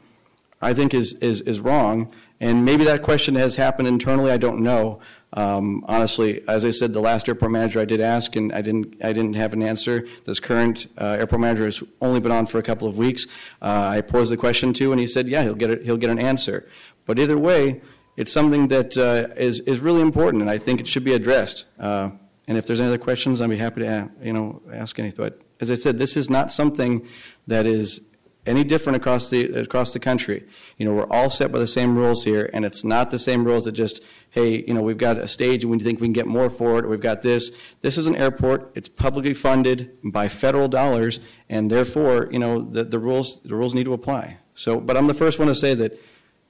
[0.62, 2.12] I think is is is wrong.
[2.40, 5.00] And maybe that question has happened internally, I don't know.
[5.32, 8.96] Um, honestly, as I said, the last airport manager I did ask, and I didn't,
[9.02, 10.06] I didn't have an answer.
[10.24, 13.26] This current uh, airport manager has only been on for a couple of weeks.
[13.60, 16.10] Uh, I posed the question to, and he said, yeah, he'll get it, he'll get
[16.10, 16.68] an answer.
[17.04, 17.82] But either way,
[18.16, 21.64] it's something that uh, is is really important, and I think it should be addressed.
[21.80, 22.10] Uh,
[22.46, 25.16] and if there's any other questions, I'd be happy to, you know, ask anything.
[25.16, 27.08] But as I said, this is not something
[27.46, 28.02] that is
[28.46, 30.44] any different across the across the country.
[30.78, 33.44] You know, we're all set by the same rules here, and it's not the same
[33.44, 36.12] rules that just, hey, you know, we've got a stage and we think we can
[36.12, 37.52] get more for it, or we've got this.
[37.82, 38.70] This is an airport.
[38.74, 43.74] It's publicly funded by federal dollars, and therefore, you know, the, the rules the rules
[43.74, 44.38] need to apply.
[44.54, 45.98] So, but I'm the first one to say that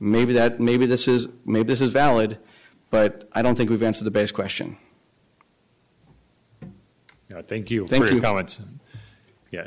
[0.00, 2.38] maybe that maybe this is maybe this is valid,
[2.90, 4.76] but I don't think we've answered the base question.
[7.30, 8.60] Yeah, thank you Thank for your comments.
[9.50, 9.66] Yeah,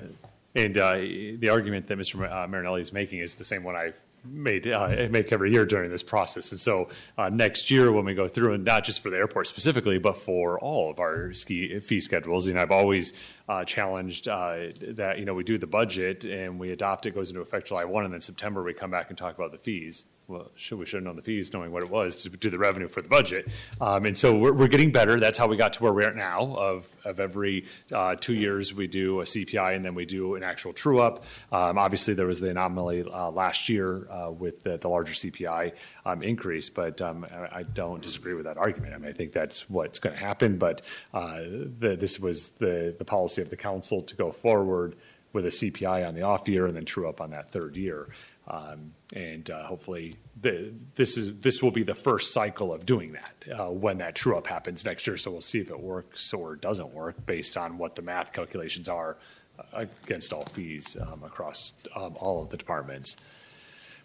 [0.58, 2.30] and uh, the argument that Mr.
[2.30, 3.94] Uh, Marinelli is making is the same one I
[4.26, 6.52] made uh, make every year during this process.
[6.52, 9.48] And so uh, next year, when we go through, and not just for the airport
[9.48, 13.14] specifically, but for all of our ski fee schedules, and I've always
[13.48, 17.30] uh, challenged uh, that you know we do the budget and we adopt it goes
[17.30, 20.06] into effect July one, and then September we come back and talk about the fees.
[20.30, 22.58] Well, should we should have known the fees, knowing what it was to do the
[22.58, 23.48] revenue for the budget.
[23.80, 25.22] Um, and so we're, we're getting better.
[25.22, 26.54] That's how we got to where we're at now.
[26.58, 30.44] Of of every uh, two years we do a CPI and then we do an
[30.44, 31.24] actual true up.
[31.50, 35.72] Um, obviously there was the anomaly uh, last year uh, with the, the larger CPI
[36.06, 38.96] um, increase, but um, I, I don't disagree with that argument.
[38.96, 40.58] I mean I think that's what's going to happen.
[40.58, 40.82] But
[41.14, 41.38] uh,
[41.80, 44.98] the, this was the the policy of the council to go forward
[45.32, 48.10] with a CPI on the off year and then true up on that third year.
[48.50, 53.14] Um, and uh, hopefully, the, this is this will be the first cycle of doing
[53.14, 55.16] that uh, when that true up happens next year.
[55.16, 58.90] So we'll see if it works or doesn't work based on what the math calculations
[58.90, 59.18] are
[59.60, 63.16] uh, against all fees um, across um, all of the departments.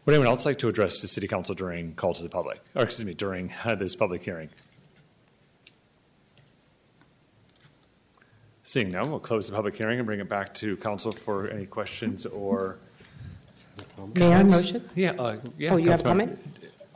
[0.04, 2.84] Would anyone else like to address the city council during call to the public, or
[2.84, 4.50] excuse me, during uh, this public hearing?
[8.62, 11.66] Seeing none, we'll close the public hearing and bring it back to council for any
[11.66, 12.78] questions or
[14.14, 14.64] Mayor, comments.
[14.64, 14.84] motion?
[14.94, 15.72] Yeah, uh, yeah.
[15.72, 16.38] Oh, you have a Councilmember- comment?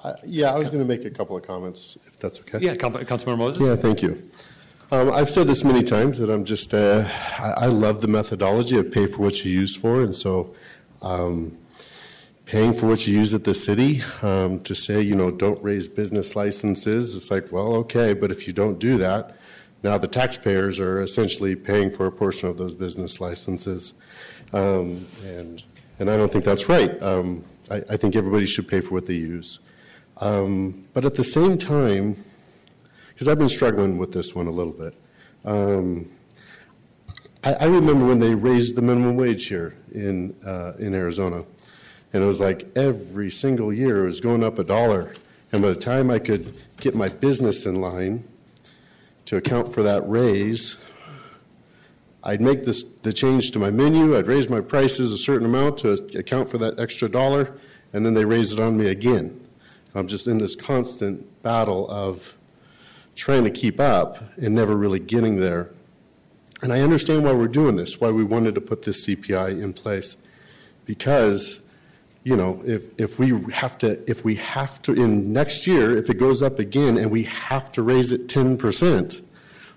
[0.05, 2.59] Uh, Yeah, I was going to make a couple of comments, if that's okay.
[2.61, 3.69] Yeah, Council- Councilmember Moses?
[3.69, 4.23] Yeah, thank you.
[4.93, 7.05] Um, I've said this many times that I'm just, uh,
[7.39, 10.55] I, I love the methodology of pay for what you use for, and so
[11.03, 11.57] um,
[12.45, 15.89] paying for what you use at the city, um, to say, you know, don't raise
[15.89, 19.37] business licenses, it's like, well, okay, but if you don't do that,
[19.83, 23.93] now the taxpayers are essentially paying for a portion of those business licenses.
[24.53, 25.65] Um, and,
[25.99, 27.01] and I don't think that's right.
[27.03, 29.61] Um, I, I think everybody should pay for what they use.
[30.19, 32.17] Um, but at the same time,
[33.09, 34.95] because I've been struggling with this one a little bit.
[35.45, 36.09] Um,
[37.45, 41.45] I, I remember when they raised the minimum wage here in, uh, in Arizona,
[42.13, 45.15] and it was like every single year it was going up a dollar.
[45.53, 48.25] And by the time I could get my business in line
[49.27, 50.77] to account for that raise,
[52.27, 55.79] I'd make this, the change to my menu, I'd raise my prices a certain amount
[55.79, 57.57] to account for that extra dollar,
[57.93, 59.41] and then they raise it on me again.
[59.95, 62.37] I'm just in this constant battle of
[63.15, 65.71] trying to keep up and never really getting there.
[66.63, 69.73] And I understand why we're doing this, why we wanted to put this CPI in
[69.73, 70.17] place.
[70.85, 71.61] Because,
[72.25, 76.11] you know, if, if we have to, if we have to, in next year, if
[76.11, 79.23] it goes up again and we have to raise it 10%,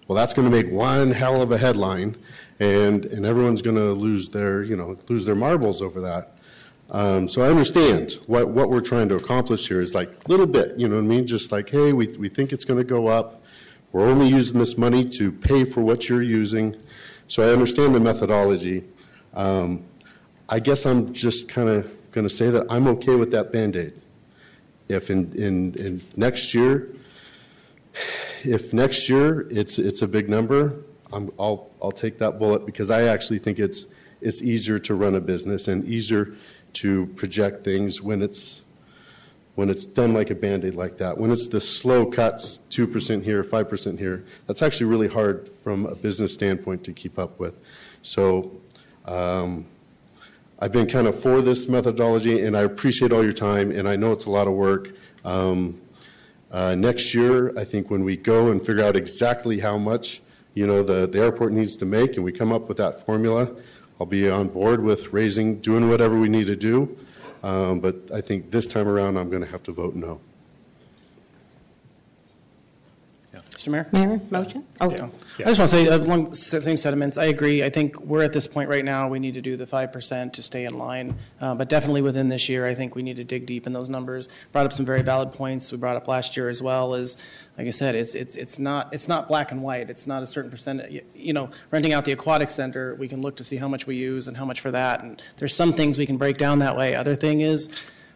[0.10, 2.18] well, that's going to make one hell of a headline,
[2.60, 6.36] and, and everyone's going to lose their, you know, lose their marbles over that.
[6.89, 10.47] Um, so I understand what, what we're trying to accomplish here is like a little
[10.47, 11.28] bit, you know what I mean?
[11.28, 13.43] Just like, hey, we, we think it's going to go up.
[13.91, 16.76] We're only using this money to pay for what you're using.
[17.28, 18.86] So I understand the methodology.
[19.36, 19.84] Um,
[20.49, 23.93] I guess I'm just kind of going to say that I'm okay with that Band-Aid.
[24.88, 26.89] If in, in, in next year,
[28.45, 32.91] if next year it's, it's a big number, I'm, I'll, I'll take that bullet because
[32.91, 33.85] I actually think it's,
[34.21, 36.33] it's easier to run a business and easier
[36.73, 38.63] to project things when it's,
[39.55, 41.17] when it's done like a Band-Aid like that.
[41.17, 45.95] When it's the slow cuts, 2% here, 5% here, that's actually really hard from a
[45.95, 47.55] business standpoint to keep up with.
[48.01, 48.61] So
[49.05, 49.65] um,
[50.59, 53.95] I've been kind of for this methodology, and I appreciate all your time, and I
[53.95, 54.91] know it's a lot of work.
[55.25, 55.81] Um,
[56.51, 60.21] uh, next year, I think when we go and figure out exactly how much,
[60.55, 63.51] you know, the, the airport needs to make, and we come up with that formula,
[63.99, 66.97] I'll be on board with raising, doing whatever we need to do.
[67.43, 70.19] Um, but I think this time around, I'm going to have to vote no.
[73.59, 73.67] Mr.
[73.67, 73.87] Mayor?
[73.91, 74.65] Mayor, motion?
[74.79, 75.09] Oh, Yeah.
[75.41, 77.63] I just want to say, uh, along the same sentiments, I agree.
[77.63, 80.41] I think we're at this point right now, we need to do the 5% to
[80.43, 81.17] stay in line.
[81.39, 83.87] Uh, But definitely within this year, I think we need to dig deep in those
[83.89, 84.27] numbers.
[84.51, 87.17] Brought up some very valid points we brought up last year as well, as,
[87.57, 89.89] like I said, it's, it's, it's not, it's not black and white.
[89.89, 93.21] It's not a certain percent, you- you know, renting out the aquatic center, we can
[93.21, 95.03] look to see how much we use and how much for that.
[95.03, 96.95] And there's some things we can break down that way.
[96.95, 97.69] Other thing is,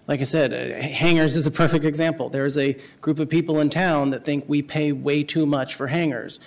[0.07, 2.30] like I said, uh, hangars is a perfect example.
[2.30, 5.88] There's a group of people in town that think we pay way too much for
[5.88, 6.39] hangars.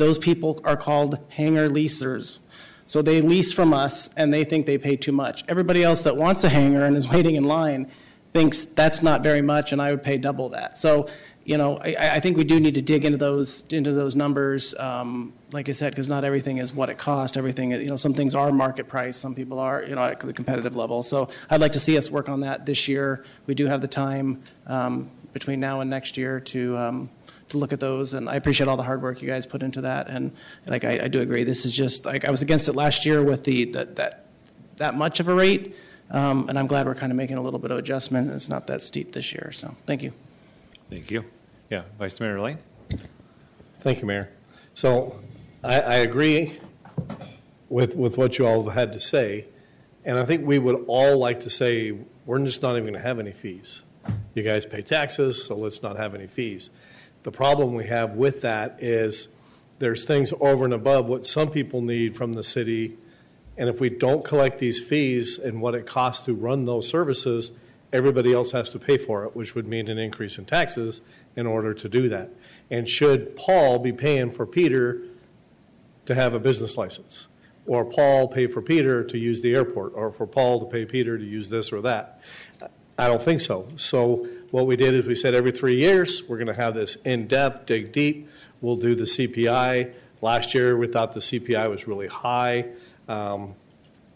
[0.00, 2.38] Those people are called hangar leasers.
[2.86, 5.44] So they lease from us and they think they pay too much.
[5.46, 7.86] Everybody else that wants a hangar and is waiting in line
[8.32, 10.78] thinks that's not very much and I would pay double that.
[10.78, 11.06] So,
[11.44, 14.74] you know, I, I think we do need to dig into those, into those numbers.
[14.78, 17.36] Um, like I said, because not everything is what it costs.
[17.36, 19.18] Everything, you know, some things are market price.
[19.18, 21.02] Some people are, you know, at the competitive level.
[21.02, 23.22] So I'd like to see us work on that this year.
[23.46, 27.10] We do have the time um, between now and next year to, um,
[27.50, 28.14] to look at those.
[28.14, 30.08] And I appreciate all the hard work you guys put into that.
[30.08, 30.32] And
[30.66, 31.44] like, I, I do agree.
[31.44, 34.26] This is just, like, I was against it last year with the, that, that,
[34.76, 35.76] that much of a rate.
[36.10, 38.30] Um, and I'm glad we're kind of making a little bit of adjustment.
[38.30, 39.52] It's not that steep this year.
[39.52, 40.12] So thank you.
[40.88, 41.24] Thank you.
[41.70, 42.58] Yeah, Vice Mayor Lane?
[43.78, 44.30] Thank you, Mayor.
[44.74, 45.14] So
[45.62, 46.58] I, I agree
[47.68, 49.46] with, with what you all have had to say,
[50.04, 51.96] and I think we would all like to say,
[52.26, 53.84] we're just not even going to have any fees.
[54.34, 56.70] You guys pay taxes, so let's not have any fees.
[57.22, 59.28] The problem we have with that is
[59.78, 62.96] there's things over and above what some people need from the city,
[63.56, 67.52] and if we don't collect these fees and what it costs to run those services,
[67.92, 71.02] everybody else has to pay for it, which would mean an increase in taxes
[71.36, 72.30] in order to do that.
[72.70, 75.02] And should Paul be paying for Peter
[76.06, 77.28] to have a business license?
[77.66, 79.92] Or Paul pay for Peter to use the airport?
[79.94, 82.20] Or for Paul to pay Peter to use this or that?
[82.98, 83.68] I don't think so.
[83.76, 86.96] So what we did is we said every three years, we're going to have this
[86.96, 88.28] in-depth, dig deep.
[88.60, 89.92] We'll do the CPI.
[90.20, 92.66] Last year, we thought the CPI was really high.
[93.08, 93.54] Um,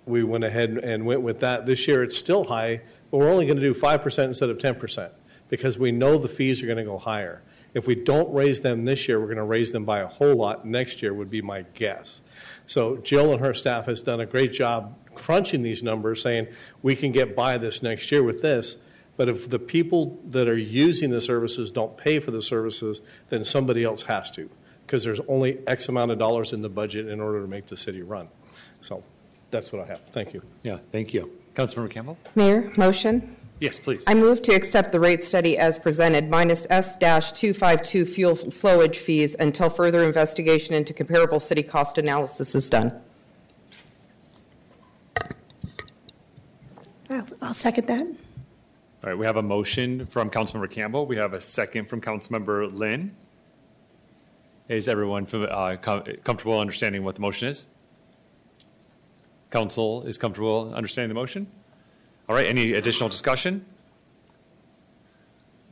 [0.07, 1.67] we went ahead and went with that.
[1.67, 5.11] This year, it's still high, but we're only going to do 5% instead of 10%
[5.49, 7.43] because we know the fees are going to go higher.
[7.73, 10.35] If we don't raise them this year, we're going to raise them by a whole
[10.35, 12.23] lot next year, would be my guess.
[12.67, 16.49] So Jill and her staff has done a great job crunching these numbers, saying
[16.83, 18.77] we can get by this next year with this.
[19.17, 23.45] But if the people that are using the services don't pay for the services, then
[23.45, 24.51] somebody else has to,
[24.87, 27.77] because there's only X amount of dollars in the budget in order to make the
[27.77, 28.29] city run.
[28.81, 29.05] So
[29.51, 30.01] that's what I have.
[30.07, 30.43] Thank you.
[30.63, 31.31] Yeah, thank you.
[31.55, 32.19] Councilmember Campbell?
[32.35, 33.37] Mayor, motion?
[33.61, 34.05] Yes, please.
[34.09, 39.71] I move to accept the rate study as presented minus S-252 fuel flowage fees until
[39.71, 43.01] further investigation into comparable city cost analysis is done.
[47.09, 48.07] I'll I'll second that.
[49.05, 51.05] All right, we have a motion from Councilmember Campbell.
[51.05, 53.15] We have a second from Councilmember Lin.
[54.67, 57.67] Is everyone uh, com- comfortable understanding what the motion is?
[59.51, 61.47] Council is comfortable understanding the motion?
[62.31, 63.67] All right, any additional discussion?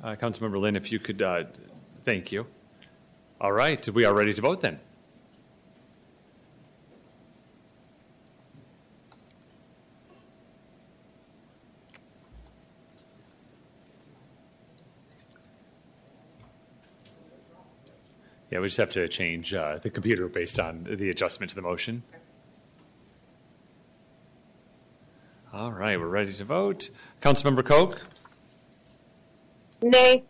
[0.04, 1.44] Uh, Councilmember Lin, if you could, uh,
[2.04, 2.46] thank you.
[3.40, 4.78] All right, we are ready to vote then.
[18.52, 21.62] Yeah, we just have to change uh, the computer based on the adjustment to the
[21.62, 22.02] motion.
[25.54, 26.90] All right, we're ready to vote.
[27.22, 28.04] Councilmember Coke,
[29.80, 30.24] Nay.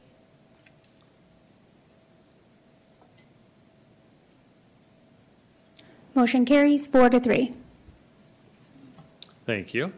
[6.14, 7.54] Motion carries four to three.
[9.46, 9.92] thank you.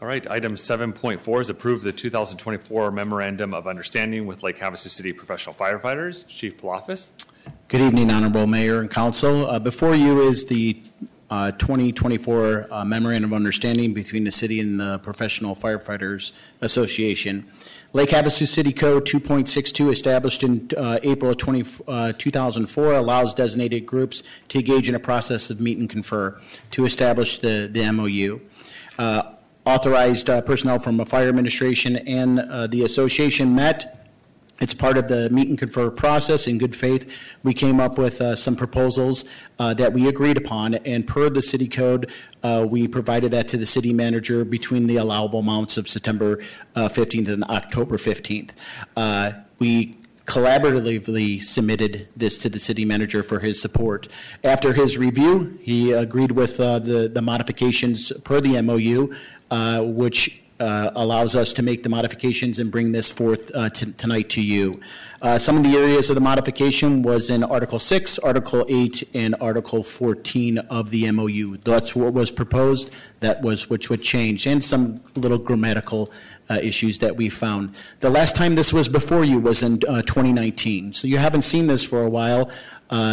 [0.00, 5.12] All right, item 7.4 is approve the 2024 memorandum of understanding with Lake Havasu City
[5.12, 6.24] professional firefighters.
[6.28, 7.10] Chief Palafis.
[7.66, 9.50] Good evening, Honorable Mayor and Council.
[9.50, 10.80] Uh, Before you is the
[11.30, 16.30] uh, 2024 uh, Memorandum of Understanding between the city and the Professional Firefighters
[16.60, 17.44] Association.
[17.92, 23.84] Lake Havasu City Code 2.62, established in uh, April of 20 uh, 2004, allows designated
[23.84, 26.38] groups to engage in a process of meet and confer
[26.70, 28.38] to establish the the MOU.
[29.68, 33.94] Uh, Authorized uh, personnel from the Fire Administration and uh, the association met
[34.60, 36.48] it's part of the meet and confer process.
[36.48, 37.08] In good faith,
[37.44, 39.24] we came up with uh, some proposals
[39.60, 42.10] uh, that we agreed upon, and per the city code,
[42.42, 46.42] uh, we provided that to the city manager between the allowable amounts of September
[46.74, 48.50] uh, 15th and October 15th.
[48.96, 49.98] Uh, We
[50.28, 54.08] collaboratively submitted this to the city manager for his support.
[54.44, 59.14] After his review, he agreed with uh, the the modifications per the MOU,
[59.50, 63.92] uh, which uh, allows us to make the modifications and bring this forth uh, t-
[63.92, 64.80] tonight to you.
[65.22, 69.36] Uh, Some of the areas of the modification was in Article 6, Article 8, and
[69.40, 71.58] Article 14 of the MOU.
[71.58, 72.90] That's what was proposed,
[73.20, 76.10] that was which would change, and some little grammatical
[76.50, 77.76] uh, issues that we found.
[78.00, 81.68] The last time this was before you was in uh, 2019, so you haven't seen
[81.68, 82.50] this for a while.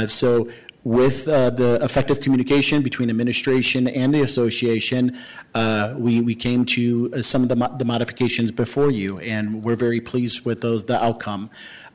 [0.08, 0.50] So
[0.86, 5.18] with uh, the effective communication between administration and the association,
[5.56, 9.64] uh, we, we came to uh, some of the, mo- the modifications before you, and
[9.64, 11.50] we're very pleased with those, the outcome.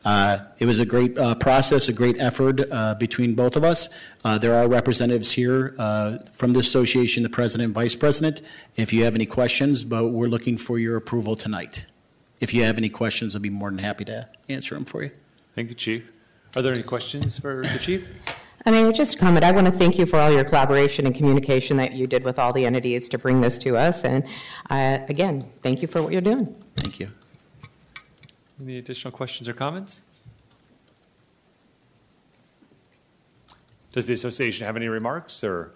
[0.05, 3.91] Uh, It was a great uh, process, a great effort uh, between both of us.
[4.24, 8.43] Uh, There are representatives here uh, from the association, the president and vice president,
[8.76, 11.86] if you have any questions, but we're looking for your approval tonight.
[12.41, 15.12] If you have any questions, I'll be more than happy to answer them for you.
[15.55, 16.11] Thank you, Chief.
[16.57, 18.09] Are there any questions for the chief?
[18.67, 21.15] I mean, just a comment, I want to thank you for all your collaboration and
[21.15, 24.25] communication that you did with all the entities to bring this to us, and
[24.69, 26.55] uh, again, thank you for what you're doing.
[26.77, 27.11] Thank you.
[28.61, 30.03] Any additional questions or comments?
[33.93, 35.73] Does the association have any remarks or?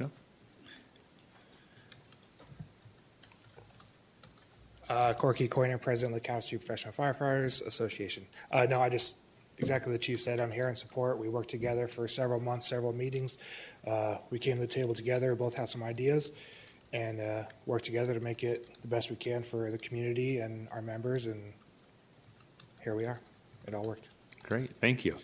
[0.00, 0.10] No?
[4.88, 8.26] Uh, Corky Coiner, President of the Council Professional Firefighters Association.
[8.50, 9.16] Uh, no, I just,
[9.58, 11.18] exactly what the chief said, I'm here in support.
[11.18, 13.38] We worked together for several months, several meetings.
[13.86, 16.32] Uh, we came to the table together, both had some ideas,
[16.92, 20.68] and uh, worked together to make it the best we can for the community and
[20.70, 21.52] our members, and
[22.82, 23.20] here we are.
[23.66, 24.10] It all worked.
[24.44, 25.12] Great, thank you.
[25.12, 25.20] All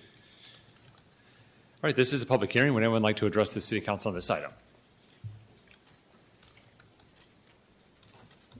[1.88, 2.74] right, this is a public hearing.
[2.74, 4.50] Would anyone like to address the city council on this item?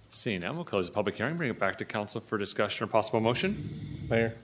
[0.08, 2.86] Seeing none, we'll close the public hearing, bring it back to council for discussion or
[2.86, 3.56] possible motion.
[4.08, 4.34] Mayor?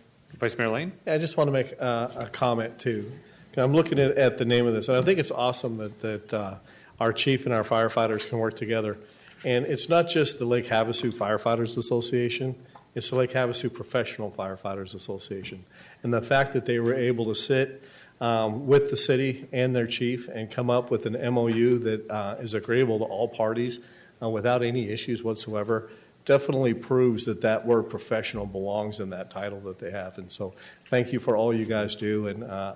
[0.41, 0.93] Vice Mayor Lane?
[1.07, 3.13] I just want to make uh, a comment too.
[3.59, 6.33] I'm looking at, at the name of this, and I think it's awesome that, that
[6.33, 6.55] uh,
[6.99, 8.97] our chief and our firefighters can work together.
[9.45, 12.55] And it's not just the Lake Havasu Firefighters Association,
[12.95, 15.65] it's the Lake Havasu Professional Firefighters Association.
[16.03, 17.85] And the fact that they were able to sit
[18.23, 22.37] um, with the city and their chief and come up with an MOU that uh,
[22.41, 23.81] is agreeable to all parties
[24.23, 25.91] uh, without any issues whatsoever
[26.25, 30.19] definitely proves that that word professional belongs in that title that they have.
[30.19, 30.55] And so
[30.87, 32.75] thank you for all you guys do, and uh,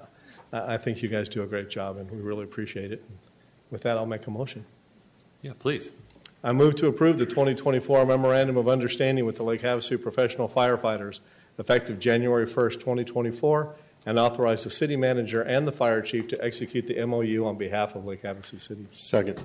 [0.53, 3.03] I I think you guys do a great job, and we really appreciate it.
[3.09, 3.19] And
[3.71, 4.65] With that, I'll make a motion.
[5.43, 5.91] Yeah, please.
[6.43, 11.21] I move to approve the 2024 Memorandum of Understanding with the Lake Havasu Professional Firefighters
[11.59, 13.75] effective January 1st, 2024,
[14.07, 17.95] and authorize the city manager and the fire chief to execute the MOU on behalf
[17.95, 18.87] of Lake Havasu City.
[18.91, 19.41] Second.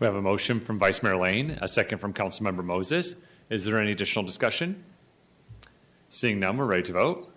[0.00, 3.14] We have a motion from Vice Mayor Lane, a second from Councilmember Moses.
[3.50, 4.82] Is there any additional discussion?
[6.08, 7.32] Seeing none, we're ready to vote.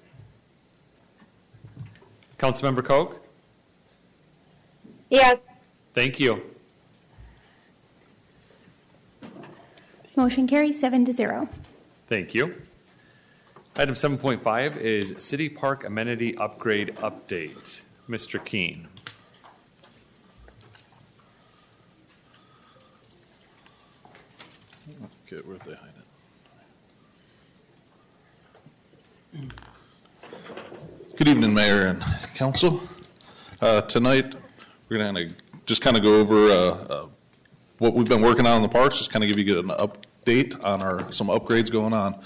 [2.39, 3.21] Councilmember Coke?
[5.09, 5.47] Yes.
[5.93, 6.41] Thank you.
[10.15, 11.47] Motion carries seven to zero.
[12.07, 12.61] Thank you.
[13.77, 17.81] Item 7.5 is City Park Amenity Upgrade Update.
[18.07, 18.43] Mr.
[18.43, 18.87] Keen.
[24.87, 25.89] Okay, where'd they hide
[29.33, 29.53] it?
[31.17, 32.03] Good evening, Mayor and
[32.35, 32.81] Council.
[33.61, 34.35] Uh, Tonight,
[34.89, 35.31] we're going to
[35.65, 37.07] just kind of go over uh, uh,
[37.79, 40.63] what we've been working on in the parks, just kind of give you an update
[40.63, 42.21] on our, some upgrades going on.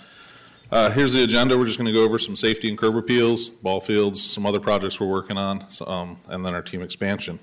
[0.69, 1.57] Uh, Here's the agenda.
[1.57, 4.59] We're just going to go over some safety and curb appeals, ball fields, some other
[4.59, 7.39] projects we're working on, um, and then our team expansion.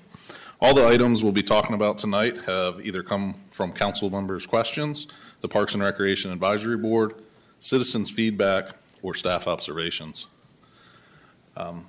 [0.59, 5.07] All the items we'll be talking about tonight have either come from council members' questions,
[5.41, 7.13] the Parks and Recreation Advisory Board,
[7.59, 8.69] citizens' feedback,
[9.03, 10.25] or staff observations.
[11.55, 11.85] Um,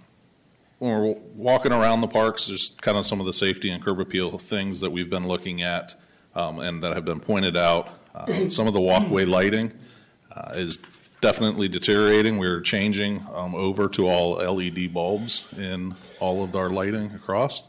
[0.78, 4.00] When we're walking around the parks, there's kind of some of the safety and curb
[4.00, 5.94] appeal things that we've been looking at
[6.34, 7.88] um, and that have been pointed out.
[8.14, 9.72] Uh, Some of the walkway lighting
[10.30, 10.78] uh, is
[11.22, 12.38] definitely deteriorating.
[12.38, 17.64] We're changing um, over to all LED bulbs in all of our lighting across.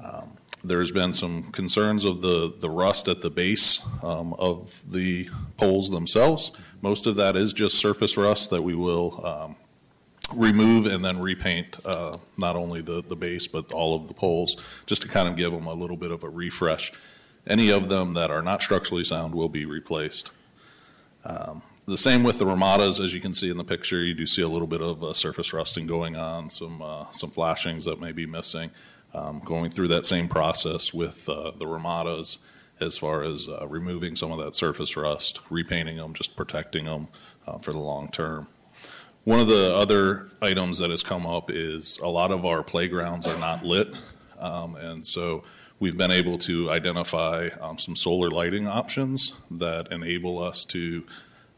[0.00, 5.28] Um, There's been some concerns of the, the rust at the base um, of the
[5.56, 6.52] poles themselves.
[6.80, 9.56] Most of that is just surface rust that we will um,
[10.34, 14.56] remove and then repaint uh, not only the, the base, but all of the poles,
[14.86, 16.92] just to kind of give them a little bit of a refresh.
[17.46, 20.30] Any of them that are not structurally sound will be replaced.
[21.24, 24.26] Um, The same with the Ramadas, as you can see in the picture, you do
[24.26, 28.00] see a little bit of uh, surface rusting going on, some, uh, some flashings that
[28.00, 28.70] may be missing.
[29.14, 32.38] Um, Going through that same process with uh, the Ramadas
[32.80, 37.08] as far as uh, removing some of that surface rust, repainting them, just protecting them
[37.46, 38.48] uh, for the long term.
[39.24, 43.26] One of the other items that has come up is a lot of our playgrounds
[43.26, 43.94] are not lit.
[44.38, 45.44] Um, and so
[45.78, 51.04] we've been able to identify um, some solar lighting options that enable us to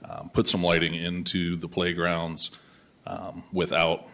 [0.09, 2.50] um, put some lighting into the playgrounds
[3.07, 4.07] um, without,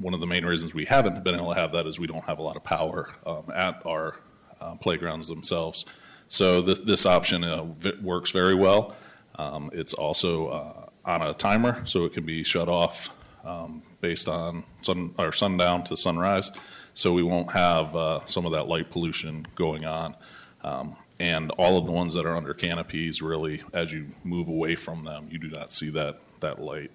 [0.00, 2.24] one of the main reasons we haven't been able to have that is we don't
[2.24, 4.16] have a lot of power um, at our
[4.60, 5.84] uh, playgrounds themselves.
[6.28, 7.64] So this, option uh,
[8.02, 8.94] works very well.
[9.36, 13.10] Um, It's also uh, on a timer, so it can be shut off
[13.44, 16.50] um, based on sun, or sundown to sunrise.
[16.94, 20.16] So we won't have uh, some of that light pollution going on.
[20.62, 24.74] Um, And all of the ones that are under canopies, really, as you move away
[24.74, 26.90] from them, you do not see that, that light.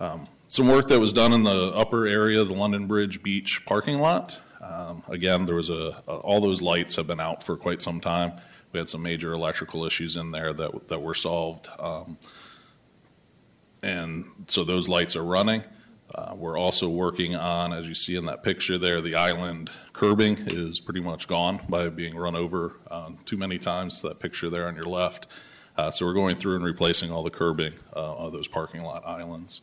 [0.00, 3.64] Um, Some work that was done in the upper area of the London Bridge Beach
[3.66, 4.40] parking lot.
[4.60, 8.32] Um, Again, there was a, all those lights have been out for quite some time.
[8.72, 11.68] We had some major electrical issues in there that, that were solved.
[11.78, 12.18] Um,
[13.82, 15.62] And so those lights are running.
[16.14, 20.38] Uh, We're also working on, as you see in that picture there, the island curbing
[20.46, 24.68] is pretty much gone by being run over um, too many times, that picture there
[24.68, 25.26] on your left.
[25.76, 29.04] Uh, So we're going through and replacing all the curbing uh, of those parking lot
[29.04, 29.62] islands.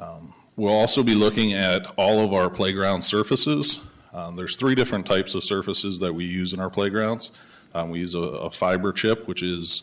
[0.00, 3.78] Um, We'll also be looking at all of our playground surfaces.
[4.14, 7.30] Um, There's three different types of surfaces that we use in our playgrounds.
[7.74, 9.82] Um, We use a a fiber chip, which is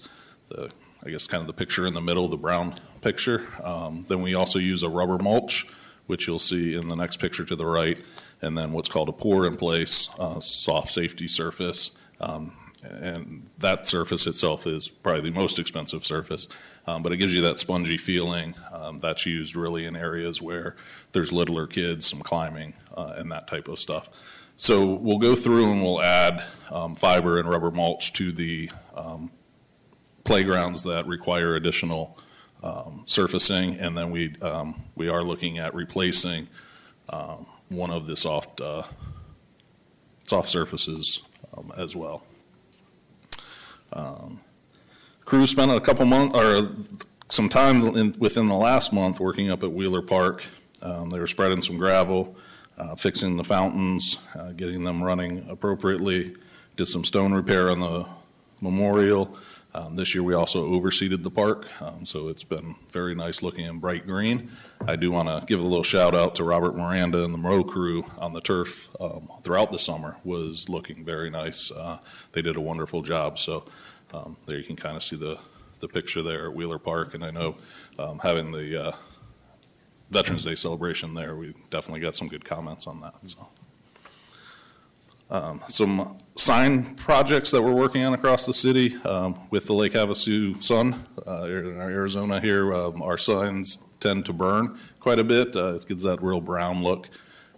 [0.50, 0.72] the,
[1.06, 3.46] I guess, kind of the picture in the middle, the brown picture.
[3.64, 5.68] Um, Then we also use a rubber mulch,
[6.08, 8.00] which you'll see in the next picture to the right,
[8.42, 11.92] and then what's called a pour-in-place uh, soft safety surface.
[12.20, 12.54] Um,
[12.84, 16.50] And that surface itself is probably the most expensive surface,
[16.86, 18.56] um, but it gives you that spongy feeling.
[18.74, 20.76] Um, That's used really in areas where
[21.14, 24.10] there's littler kids, some climbing, uh, and that type of stuff.
[24.58, 29.32] So we'll go through and we'll add um, fiber and rubber mulch to the um,
[30.26, 32.20] playgrounds that require additional
[32.64, 36.48] um, surfacing, and then we, um, we are looking at replacing
[37.70, 38.84] one of the soft, uh,
[40.26, 41.24] soft surfaces
[41.78, 42.24] as well.
[43.94, 44.40] Um,
[45.26, 46.70] Crew spent a couple months, or
[47.30, 50.44] some time in- within the last month working up at Wheeler Park.
[50.82, 52.36] Um, They were spreading some gravel,
[52.78, 56.36] uh, fixing the fountains, uh, getting them running appropriately,
[56.76, 58.06] did some stone repair on the
[58.60, 59.38] memorial.
[59.76, 63.66] Um, This year, we also overseeded the park, um, so it's been very nice looking
[63.66, 64.52] and bright green.
[64.86, 67.64] I do want to give a little shout out to Robert Miranda and the Moreau
[67.64, 71.72] crew on the turf um, throughout the summer, was looking very nice.
[71.72, 71.98] Uh,
[72.34, 73.66] They did a wonderful job, so
[74.14, 75.40] um, there you can kind of see the,
[75.80, 77.56] the picture there at Wheeler Park, and I know
[77.98, 78.92] um, having the uh,
[80.12, 83.48] Veterans Day celebration there, we definitely got some good comments on that, so.
[85.34, 89.94] Um, Some sign projects that we're working on across the city um, with the Lake
[89.94, 92.72] Havasu Sun uh, in our Arizona here.
[92.72, 95.56] um, Our signs tend to burn quite a bit.
[95.56, 97.10] Uh, It gives that real brown look.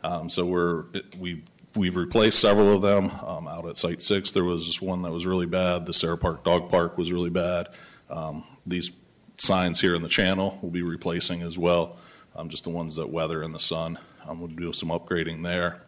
[0.03, 0.85] Um, So we're
[1.19, 1.43] we
[1.75, 4.31] we've replaced several of them um, out at Site Six.
[4.31, 5.85] There was one that was really bad.
[5.85, 7.67] The SARA Park Dog Park was really bad.
[8.09, 8.91] Um, These
[9.37, 11.97] signs here in the channel we'll be replacing as well,
[12.47, 13.99] just the ones that weather in the sun.
[14.25, 15.81] We'll do some upgrading there.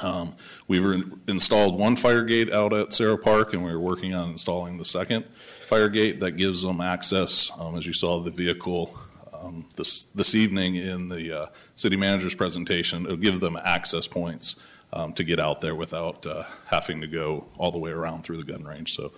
[0.00, 0.34] Um,
[0.66, 4.78] We've in- installed one fire gate out at SARA Park, and we're working on installing
[4.78, 5.24] the second
[5.66, 8.96] fire gate that gives them access, um, as you saw the vehicle
[9.32, 14.56] um, this, this evening in the uh, city manager's presentation, it'll give them access points
[14.92, 18.38] um, to get out there without uh, having to go all the way around through
[18.38, 18.94] the gun range.
[18.94, 19.12] So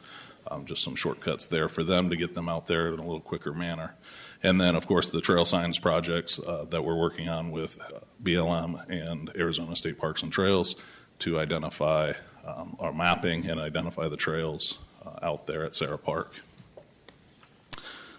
[0.48, 3.20] um, just some shortcuts there for them to get them out there in a little
[3.20, 3.94] quicker manner.
[4.42, 8.00] And then, of course, the trail signs projects uh, that we're working on with uh,
[8.22, 10.76] BLM and Arizona State Parks and Trails
[11.20, 12.12] to identify
[12.46, 16.34] um, our mapping and identify the trails uh, out there at SARA Park.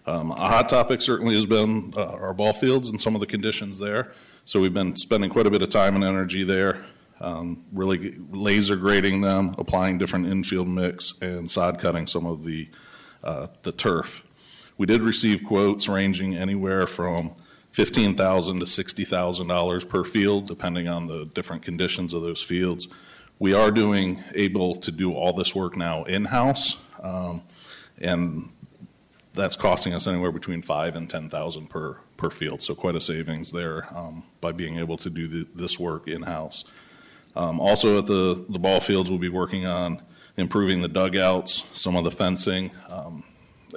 [0.05, 3.27] Um, a hot topic certainly has been uh, our ball fields and some of the
[3.27, 4.11] conditions there.
[4.45, 6.83] So we've been spending quite a bit of time and energy there,
[7.19, 12.69] um, really laser grading them, applying different infield mix, and sod cutting some of the
[13.23, 14.23] uh, the turf.
[14.81, 17.35] We did receive quotes ranging anywhere from
[17.71, 22.41] fifteen thousand to sixty thousand dollars per field, depending on the different conditions of those
[22.41, 22.87] fields.
[23.37, 27.43] We are doing able to do all this work now in house, um,
[27.99, 28.49] and
[29.35, 32.63] that's costing us anywhere between five and ten thousand per per field.
[32.63, 36.23] So quite a savings there um, by being able to do the, this work in
[36.23, 36.65] house.
[37.35, 40.01] Um, also at the the ball fields, we'll be working on
[40.37, 42.71] improving the dugouts, some of the fencing.
[42.89, 43.25] Um,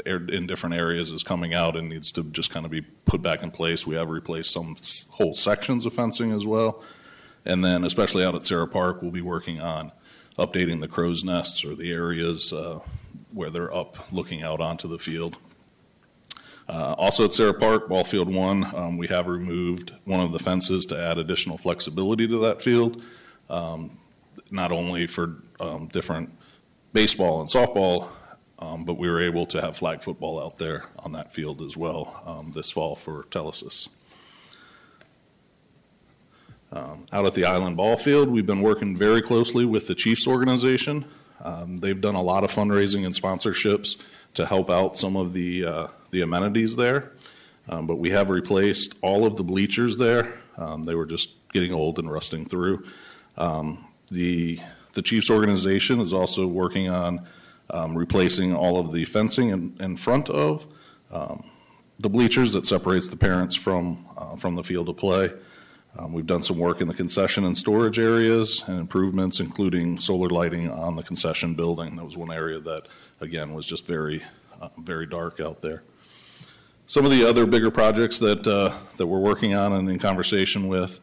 [0.06, 3.42] in different areas is coming out and needs to just kind of be put back
[3.42, 3.86] in place.
[3.86, 4.76] We have replaced some
[5.10, 6.82] whole sections of fencing as well.
[7.44, 9.92] And then, especially out at SARA Park, we'll be working on
[10.38, 12.80] updating the crow's nests or the areas uh,
[13.32, 15.36] where they're up looking out onto the field.
[16.68, 20.38] Uh, Also at SARA Park, Ball Field One, um, we have removed one of the
[20.38, 23.02] fences to add additional flexibility to that field,
[23.50, 23.98] um,
[24.50, 26.30] not only for um, different
[26.94, 28.08] baseball and softball,
[28.58, 31.76] um, but we were able to have flag football out there on that field as
[31.76, 33.88] well um, this fall for Telesis.
[36.72, 40.26] Um, Out at the Island Ball Field, we've been working very closely with the Chiefs
[40.26, 41.04] organization.
[41.42, 44.00] Um, They've done a lot of fundraising and sponsorships
[44.34, 47.12] to help out some of the, uh, the amenities there.
[47.68, 50.36] Um, But we have replaced all of the bleachers there.
[50.56, 52.84] Um, They were just getting old and rusting through.
[54.10, 54.58] The,
[54.92, 57.26] the Chiefs organization is also working on
[57.70, 60.66] um, replacing all of the fencing in, in front of
[61.10, 61.50] um,
[61.98, 65.30] the bleachers that separates the parents from, uh, from the field of play.
[65.96, 70.28] Um, We've done some work in the concession and storage areas and improvements, including solar
[70.28, 71.96] lighting on the concession building.
[71.96, 72.88] That was one area that,
[73.20, 74.22] again, was just very,
[74.60, 75.84] uh, very dark out there.
[76.86, 80.68] Some of the other bigger projects that, uh, that we're working on and in conversation
[80.68, 81.00] with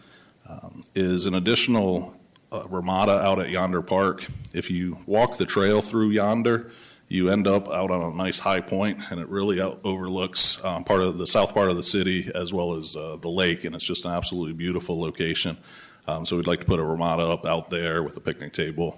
[0.47, 2.13] um, is an additional
[2.51, 4.25] uh, Ramada out at Yonder Park.
[4.53, 6.71] If you walk the trail through Yonder,
[7.07, 10.83] you end up out on a nice high point, and it really out overlooks um,
[10.83, 13.75] part of the south part of the city as well as uh, the lake, and
[13.75, 15.57] it's just an absolutely beautiful location.
[16.07, 18.97] Um, so we'd like to put a Ramada up out there with a picnic table.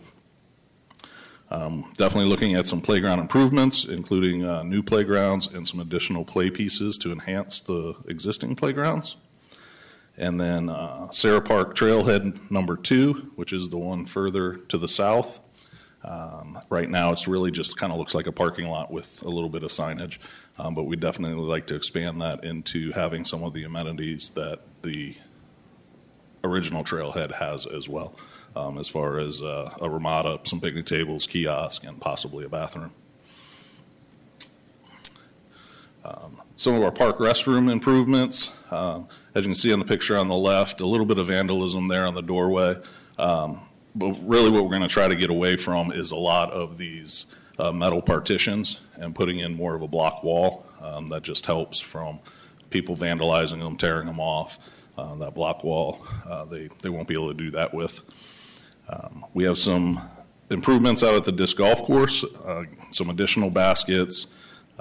[1.51, 6.49] Um, definitely looking at some playground improvements, including uh, new playgrounds and some additional play
[6.49, 9.18] pieces to enhance the existing playgrounds.
[10.18, 14.88] And then uh, SARA Park Trailhead number two, which is the one further to the
[14.88, 15.39] south.
[16.03, 19.30] Um, Right now, it's really just kind of looks like a parking lot with a
[19.30, 20.20] little bit of signage.
[20.57, 24.59] Um, But we definitely like to expand that into having some of the amenities that
[24.84, 25.16] the
[26.43, 28.16] original trailhead has as well,
[28.55, 32.93] um, as far as uh, a Ramada, some picnic tables, kiosk, and possibly a bathroom.
[36.05, 40.18] Um, Some of our park restroom improvements, um, as you can see on the picture
[40.18, 42.76] on the left, a little bit of vandalism there on the doorway.
[43.18, 43.62] Um,
[43.95, 46.78] But really what we're going to try to get away from is a lot of
[46.78, 47.28] these
[47.60, 50.66] uh, metal partitions and putting in more of a block wall.
[50.82, 52.20] Um, That just helps from
[52.70, 54.60] people vandalizing them, tearing them off.
[54.97, 58.62] Uh, That block wall, uh, they, they won't be able to do that with.
[58.89, 60.01] Um, We have some
[60.51, 64.28] improvements out at the disc golf course, uh, some additional baskets,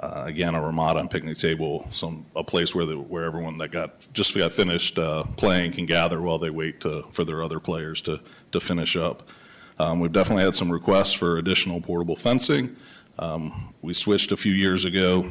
[0.03, 3.71] uh, again, a Ramada and picnic table, some, a place where the, where everyone that
[3.71, 7.59] got, just got finished, uh, playing can gather while they wait to, for their other
[7.59, 8.19] players to,
[8.51, 9.29] to finish up.
[9.79, 12.75] Um, we've definitely had some requests for additional portable fencing.
[13.17, 15.29] Um, we switched a few years ago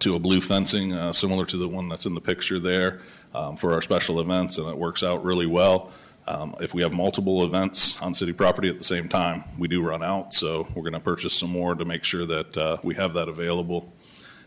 [0.00, 3.00] to a blue fencing, uh, similar to the one that's in the picture there,
[3.34, 5.90] um, for our special events, and it works out really well.
[6.30, 9.82] Um, If we have multiple events on city property at the same time, we do
[9.82, 12.94] run out, so we're going to purchase some more to make sure that uh, we
[12.94, 13.92] have that available.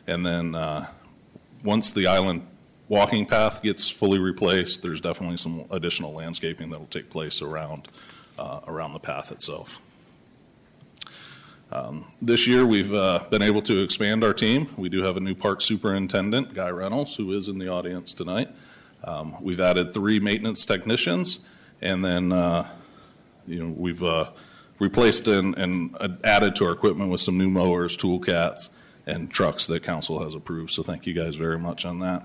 [0.07, 0.87] And then, uh,
[1.65, 2.47] once the island
[2.87, 7.89] walking path gets fully replaced, there's definitely some additional landscaping that'll take place around,
[8.39, 9.81] uh, around the path itself.
[11.69, 14.69] Um, This year, we've uh, been able to expand our team.
[14.77, 18.49] We do have a new park superintendent, Guy Reynolds, who is in the audience tonight.
[19.03, 21.39] Um, We've added three maintenance technicians,
[21.83, 22.67] and then, uh,
[23.45, 24.31] you know, we've uh,
[24.79, 28.69] replaced and and added to our equipment with some new mowers, tool cats,
[29.05, 30.71] and trucks that council has approved.
[30.71, 32.23] So thank you guys very much on that.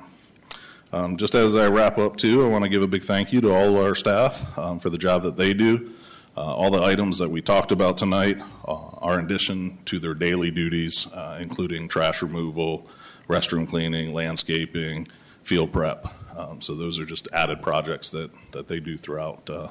[0.92, 3.40] Um, Just as I wrap up too, I want to give a big thank you
[3.42, 5.92] to all our staff um, for the job that they do.
[6.36, 10.14] Uh, All the items that we talked about tonight uh, are in addition to their
[10.14, 12.86] daily duties, uh, including trash removal,
[13.28, 15.08] restroom cleaning, landscaping,
[15.42, 16.06] field prep.
[16.38, 19.68] Um, So those are just added projects that, that they do throughout, uh,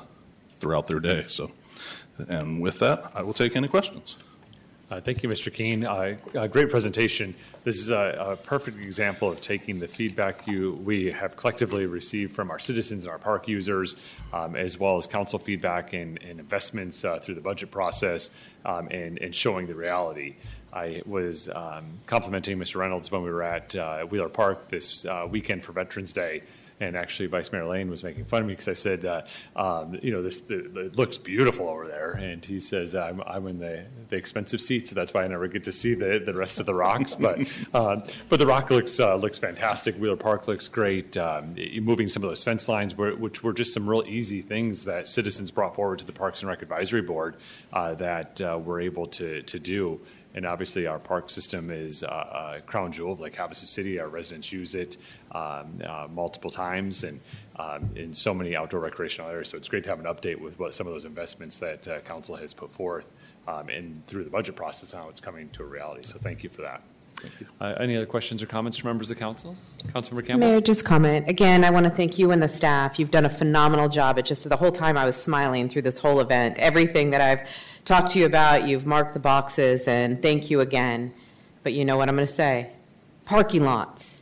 [0.57, 1.23] throughout their day.
[1.27, 1.51] So,
[2.27, 4.17] and with that, I will take any questions.
[4.89, 5.53] Uh, Thank you, Mr.
[5.53, 5.85] Keen.
[5.85, 7.35] Uh, uh, Great presentation.
[7.65, 12.33] This is a a perfect example of taking the feedback you, we have collectively received
[12.33, 13.97] from our citizens and our park users,
[14.31, 18.31] um, as well as council feedback and and investments uh, through the budget process,
[18.63, 20.35] um, and and showing the reality.
[20.71, 22.77] I was um, complimenting Mr.
[22.77, 26.43] Reynolds when we were at uh, Wheeler Park this uh, weekend for Veterans Day,
[26.79, 29.21] and actually Vice Mayor Lane was making fun of me because I said, uh,
[29.55, 33.47] um, you know, this the, it looks beautiful over there, and he says I'm, I'm
[33.47, 36.33] in the, the expensive seat, so that's why I never get to see the, the
[36.33, 37.15] rest of the rocks.
[37.15, 37.39] But
[37.73, 39.95] um, but the rock looks uh, looks fantastic.
[39.95, 41.17] Wheeler Park looks great.
[41.17, 44.83] Um, moving some of those fence lines, were, which were just some real easy things
[44.83, 47.37] that citizens brought forward to the Parks and Rec Advisory Board
[47.73, 49.99] uh, that uh, we're able to to do.
[50.37, 53.99] And obviously, our park system is uh, a crown jewel of Lake Havasu City.
[53.99, 54.95] Our residents use it
[55.31, 57.19] um, uh, multiple times and
[57.55, 59.49] um, in so many outdoor recreational areas.
[59.49, 62.01] So it's great to have an update with what some of those investments that uh,
[62.01, 63.07] council has put forth
[63.47, 66.03] um, and through the budget process, how it's coming to a reality.
[66.03, 66.83] So thank you for that.
[67.59, 69.55] Uh, Any other questions or comments from members of the council?
[69.87, 70.49] Councilmember Campbell?
[70.49, 71.27] Mayor, just comment.
[71.27, 72.99] Again, I want to thank you and the staff.
[72.99, 74.19] You've done a phenomenal job.
[74.19, 76.59] It just, the whole time I was smiling through this whole event.
[76.59, 77.49] Everything that I've
[77.87, 81.13] talked to you about, you've marked the boxes, and thank you again.
[81.63, 82.69] But you know what I'm going to say?
[83.23, 84.21] Parking lots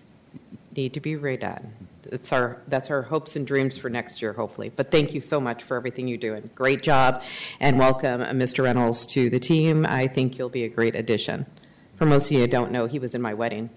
[0.75, 1.71] need to be redone.
[2.03, 4.69] That's our, that's our hopes and dreams for next year, hopefully.
[4.69, 6.51] But thank you so much for everything you're doing.
[6.53, 7.23] Great job,
[7.59, 8.63] and welcome, uh, Mr.
[8.63, 9.83] Reynolds, to the team.
[9.87, 11.47] I think you'll be a great addition.
[11.95, 13.71] For most of you who don't know, he was in my wedding.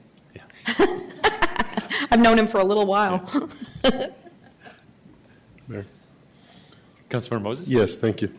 [0.66, 3.26] I've known him for a little while.
[7.08, 7.70] Councilmember Moses?
[7.70, 8.32] Yes, thank you.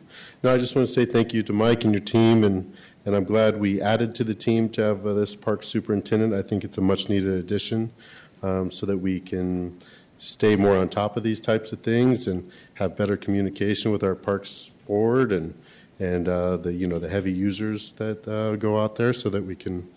[0.44, 2.74] No, I just want to say thank you to Mike and your team, and,
[3.06, 6.34] and I'm glad we added to the team to have uh, this park superintendent.
[6.34, 7.92] I think it's a much-needed addition
[8.44, 9.78] um, so that we can
[10.20, 14.16] stay more on top of these types of things and have better communication with our
[14.16, 15.54] parks board and,
[16.00, 19.44] and uh, the, you know, the heavy users that uh, go out there so that
[19.44, 19.90] we can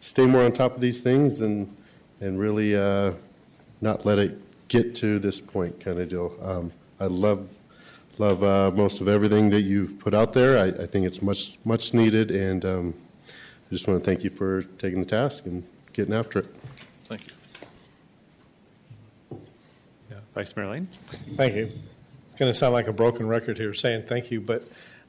[0.00, 1.74] stay more on top of these things and,
[2.20, 3.12] and really uh,
[3.80, 6.34] not let it get to this point kind of deal.
[6.42, 7.55] Um, I love
[8.18, 10.58] love uh, most of everything that you've put out there.
[10.58, 12.94] I, I think it's much much needed, and um,
[13.28, 16.46] I just want to thank you for taking the task and getting after it.
[17.04, 17.32] Thank you.
[20.10, 20.16] Yeah.
[20.34, 20.88] Vice Mayor Lane?
[21.36, 21.70] Thank you.
[22.26, 24.64] It's going to sound like a broken record here saying thank you, but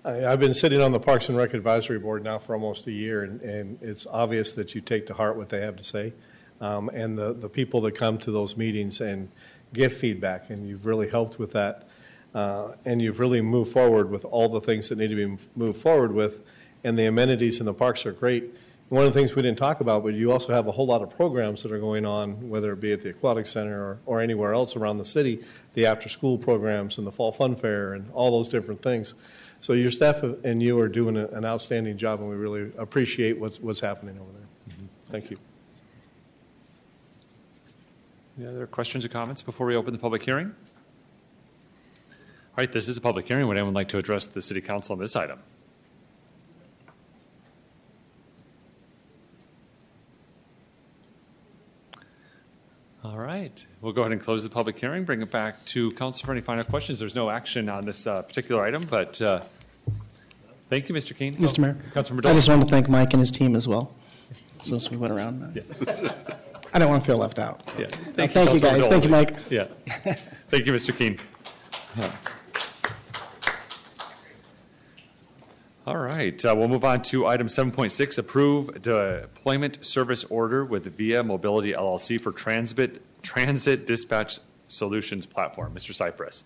[0.05, 2.91] I- I've been sitting on the Parks and Rec Advisory Board now for almost a
[2.91, 6.13] year, and, and it's obvious that you take to heart what they have to say.
[6.61, 9.29] Um, and the, the people that come to those meetings and
[9.73, 11.87] give feedback, and you've really helped with that.
[12.33, 15.81] Uh, and you've really moved forward with all the things that need to be moved
[15.81, 16.43] forward with,
[16.83, 18.53] and the amenities in the parks are great.
[18.89, 21.01] One of the things we didn't talk about, but you also have a whole lot
[21.01, 24.21] of programs that are going on, whether it be at the Aquatic Center or, or
[24.21, 28.31] anywhere else around the city, the after-school programs and the Fall Fun Fair and all
[28.31, 29.13] those different things.
[29.59, 33.39] So your staff and you are doing a- an outstanding job, and we really appreciate
[33.39, 34.87] what's, what's happening over there.
[35.09, 35.37] Thank you.
[38.37, 40.53] Any other questions or comments before we open the public hearing?
[42.57, 43.47] All right, this is a public hearing.
[43.47, 45.39] Would anyone like to address the city council on this item?
[53.03, 56.25] All right, we'll go ahead and close the public hearing, bring it back to council
[56.25, 56.99] for any final questions.
[56.99, 59.41] There's no action on this uh, particular item, but uh,
[60.69, 61.15] thank you, Mr.
[61.15, 61.35] Keen.
[61.35, 61.59] Mr.
[61.59, 62.57] Mayor, Councilmember I just Dole.
[62.57, 63.95] want to thank Mike and his team as well.
[64.63, 65.55] Since we went around.
[65.55, 66.11] Yeah.
[66.73, 67.69] I don't want to feel left out.
[67.69, 67.79] so.
[67.79, 67.85] Yeah.
[67.85, 68.81] Uh, Thank you, Councilmember guys.
[68.81, 68.89] Dole.
[68.89, 69.35] Thank you, Mike.
[69.49, 69.63] Yeah.
[70.49, 70.97] Thank you, Mr.
[70.97, 71.17] Keen.
[75.87, 81.23] All right, uh, we'll move on to item 7.6, approve deployment service order with Via
[81.23, 85.73] Mobility LLC for Transit, Transit Dispatch Solutions Platform.
[85.73, 85.93] Mr.
[85.93, 86.43] Cypress.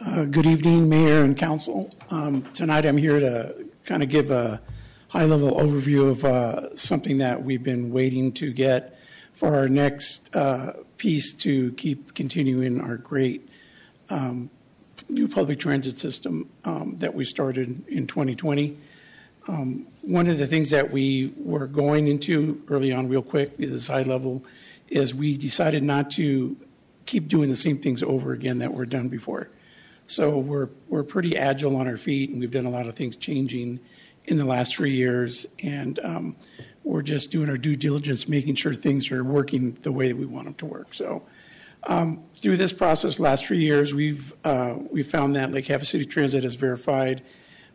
[0.00, 1.94] Uh, Good evening, Mayor and Council.
[2.08, 4.62] Um, Tonight, I'm here to kind of give a
[5.08, 8.98] high-level overview of uh, something that we've been waiting to get
[9.34, 13.46] for our next uh, piece to keep continuing our great
[14.08, 14.48] um,
[15.08, 18.76] new public transit system um, that we started in 2020.
[19.48, 23.88] Um, One of the things that we were going into early on, real quick, is
[23.88, 24.44] high level,
[24.88, 26.56] is we decided not to
[27.06, 29.50] keep doing the same things over again that were done before.
[30.06, 33.16] So we're, we're pretty agile on our feet, and we've done a lot of things
[33.16, 33.80] changing
[34.24, 35.46] in the last three years.
[35.62, 36.36] And um,
[36.84, 40.26] we're just doing our due diligence, making sure things are working the way that we
[40.26, 40.94] want them to work.
[40.94, 41.22] So
[41.84, 46.04] um, through this process, last three years, we've, uh, we found that Lake Havasu City
[46.04, 47.22] Transit has verified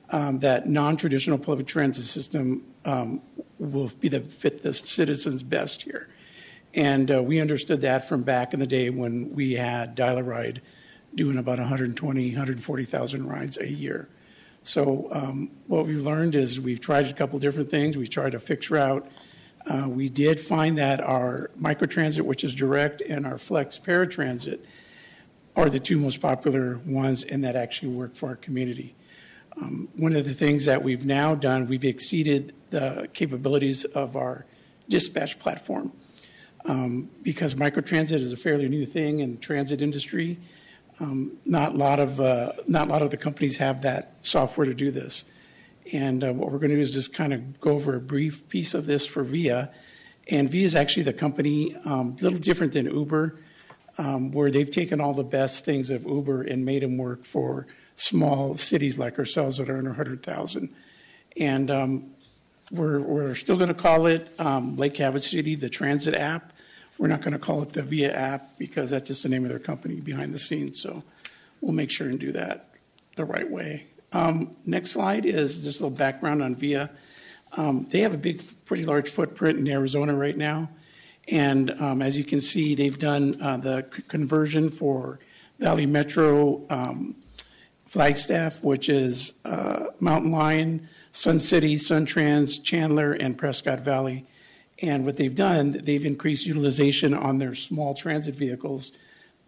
[0.10, 3.22] um, that non-traditional public transit system um,
[3.60, 6.10] will be the fit the citizens best here.
[6.74, 10.62] And uh, we understood that from back in the day when we had Dial-A-Ride
[11.16, 14.08] doing about 120, 140,000 rides a year.
[14.64, 17.97] So um, what we've learned is we've tried a couple different things.
[17.97, 19.10] We tried a fixed route.
[19.70, 24.59] Uh, we did find that our microtransit, which is direct, and our flex paratransit
[25.55, 28.95] are the two most popular ones and that actually work for our community.
[29.59, 34.45] Um, one of the things that we've now done, we've exceeded the capabilities of our
[34.88, 35.91] dispatch platform.
[36.65, 40.38] Um, because microtransit is a fairly new thing in transit industry,
[40.99, 44.65] um, not a lot of uh, not a lot of the companies have that software
[44.65, 45.26] to do this.
[45.93, 48.47] And uh, what we're going to do is just kind of go over a brief
[48.49, 49.71] piece of this for Via.
[50.29, 53.39] And Via is actually the company, um, a little different than Uber,
[53.97, 57.67] um, where they've taken all the best things of Uber and made them work for
[57.95, 60.69] small cities like ourselves that are under 100,000.
[61.38, 62.11] And um,
[62.71, 66.53] we're, we're still going to call it um, Lake Havasu City, the transit app.
[66.97, 69.49] We're not going to call it the Via app because that's just the name of
[69.49, 70.81] their company behind the scenes.
[70.81, 71.03] So
[71.61, 72.69] we'll make sure and do that
[73.15, 73.88] the right way.
[74.14, 76.89] Um, next slide is just a little background on Via.
[77.55, 80.70] Um, they have a big, pretty large footprint in Arizona right now.
[81.30, 85.20] And um, as you can see, they've done uh, the conversion for
[85.60, 86.66] Valley Metro
[87.88, 94.26] Flagstaff, which is uh, Mountain Lion, Sun City, SunTrans, Chandler, and Prescott Valley.
[94.82, 98.91] And what they've done, they've increased utilization on their small transit vehicles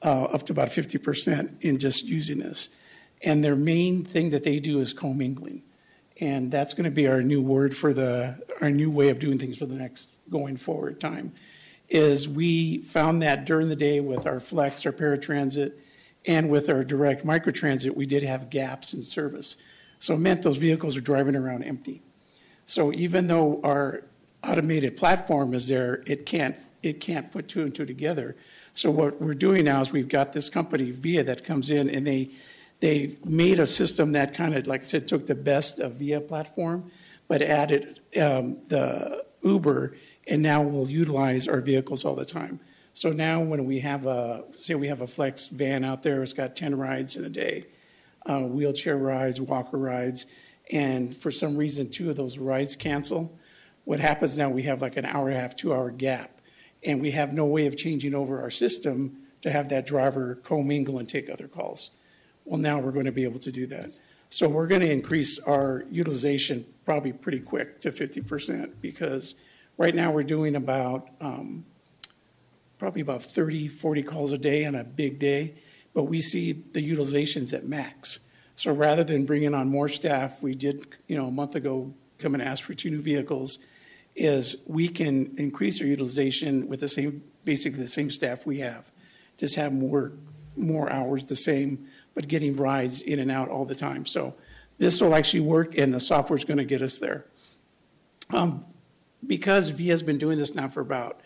[0.01, 2.69] uh, up to about 50% in just using this.
[3.21, 5.63] And their main thing that they do is commingling.
[6.21, 9.37] And that's going to be our new word for the, our new way of doing
[9.39, 11.33] things for the next going forward time.
[11.87, 15.73] Is we found that during the day with our flex, our paratransit,
[16.25, 19.57] and with our direct microtransit, we did have gaps in service.
[19.97, 22.01] So it meant those vehicles are driving around empty.
[22.65, 24.03] So even though our
[24.43, 28.35] automated platform is there, it can't, it can't put two and two together.
[28.73, 32.05] So what we're doing now is we've got this company, Via, that comes in and
[32.05, 32.31] they,
[32.79, 36.21] they made a system that kind of, like I said, took the best of Via
[36.21, 36.91] platform,
[37.27, 39.95] but added um, the Uber,
[40.27, 42.59] and now we'll utilize our vehicles all the time.
[42.93, 46.33] So now when we have a, say we have a flex van out there, it's
[46.33, 47.63] got 10 rides in a day,
[48.25, 50.25] uh, wheelchair rides, walker rides,
[50.71, 53.37] and for some reason, two of those rides cancel.
[53.85, 56.41] What happens now, we have like an hour and a half, two hour gap,
[56.83, 60.99] and we have no way of changing over our system to have that driver commingle
[60.99, 61.91] and take other calls.
[62.49, 63.99] Well, now we're going to be able to do that.
[64.29, 69.35] So we're going to increase our utilization probably pretty quick to 50% because
[69.77, 71.63] right now we're doing about um,
[72.79, 75.53] probably about 30, 40 calls a day on a big day,
[75.93, 78.19] but we see the utilization's at max.
[78.55, 82.33] So rather than bringing on more staff, we did, you know, a month ago come
[82.33, 83.59] and ask for two new vehicles,
[84.15, 88.89] is we can increase our utilization with the same, basically the same staff we have.
[89.37, 90.13] Just have more,
[90.57, 91.87] more hours the same,
[92.19, 94.05] but getting rides in and out all the time.
[94.05, 94.33] So
[94.77, 97.27] this will actually work and the software's going to get us there.
[98.31, 98.65] Um,
[99.25, 101.21] because VIA's been doing this now for about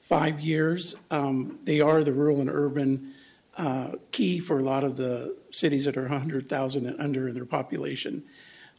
[0.00, 0.96] five years.
[1.12, 3.14] Um, they are the rural and urban
[3.56, 7.44] uh, key for a lot of the cities that are 100,000 and under in their
[7.44, 8.24] population.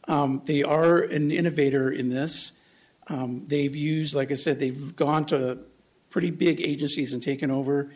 [0.06, 2.52] Um, they are an innovator in this.
[3.08, 5.60] Um, they've used, like I said, they've gone to
[6.10, 7.90] pretty big agencies and taken over.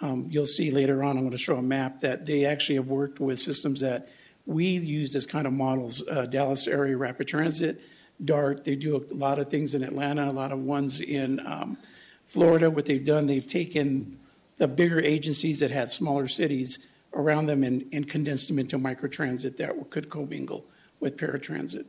[0.00, 2.88] Um, you'll see later on, I'm going to show a map that they actually have
[2.88, 4.08] worked with systems that
[4.46, 7.80] we used as kind of models uh, Dallas Area Rapid Transit,
[8.22, 8.64] DART.
[8.64, 11.78] They do a lot of things in Atlanta, a lot of ones in um,
[12.24, 14.18] Florida, what they've done, they've taken
[14.56, 16.78] the bigger agencies that had smaller cities
[17.12, 20.64] around them and, and condensed them into microtransit that could commingle
[21.00, 21.86] with paratransit.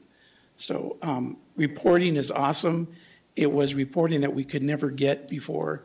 [0.56, 2.88] So um, reporting is awesome.
[3.36, 5.84] It was reporting that we could never get before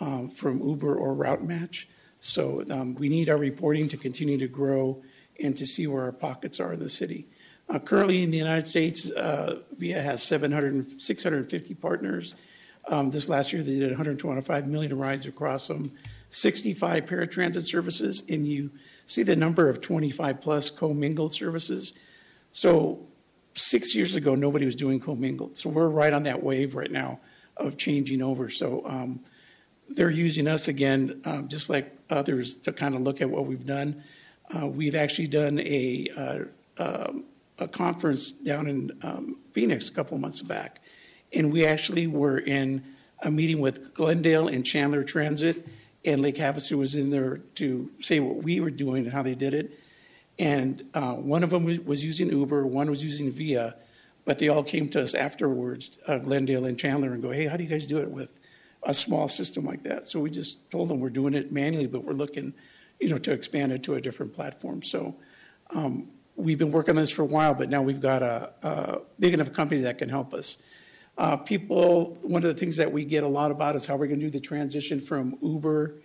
[0.00, 1.88] um, from Uber or Route Match.
[2.20, 5.02] So um, we need our reporting to continue to grow
[5.40, 7.26] and to see where our pockets are in the city.
[7.68, 12.34] Uh, currently in the United States, uh, VIA has 700, 650 partners
[12.88, 15.92] um, this last year, they did 125 million rides across them,
[16.30, 18.70] 65 paratransit services, and you
[19.06, 21.94] see the number of 25-plus commingled services?
[22.52, 23.06] So
[23.54, 25.58] six years ago, nobody was doing commingled.
[25.58, 27.20] So we're right on that wave right now
[27.56, 28.48] of changing over.
[28.48, 29.20] So um,
[29.88, 33.66] they're using us again, um, just like others, to kind of look at what we've
[33.66, 34.02] done.
[34.54, 37.24] Uh, We've actually done a, uh, um,
[37.58, 40.80] a conference down in um, Phoenix a couple of months back.
[41.32, 42.84] And we actually were in
[43.22, 45.66] a meeting with Glendale and Chandler Transit,
[46.04, 49.34] and Lake Havasu was in there to say what we were doing and how they
[49.34, 49.78] did it.
[50.38, 53.74] And uh, one of them was- was using Uber, one was using Via,
[54.24, 57.56] but they all came to us afterwards, uh, Glendale and Chandler, and go, hey, how
[57.56, 58.38] do you guys do it with
[58.88, 60.06] a small system like that?
[60.06, 62.54] So we just told them we're doing it manually, but we're looking,
[62.98, 64.82] you know, to expand it to a different platform.
[64.82, 65.14] So
[65.70, 68.98] um, we've been working on this for a while, but now we've got a, a
[69.20, 70.58] big enough company that can help us.
[71.18, 74.06] Uh, people, one of the things that we get a lot about is how we're
[74.06, 76.00] going to do the transition from Uber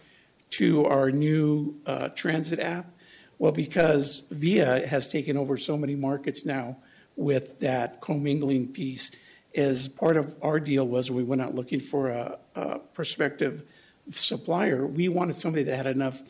[0.49, 2.91] to our new uh, transit app.
[3.39, 6.77] Well, because Via has taken over so many markets now
[7.15, 9.11] with that commingling piece,
[9.55, 13.63] as part of our deal was we went out looking for a, a prospective
[14.11, 14.85] supplier.
[14.85, 16.21] We wanted somebody that had enough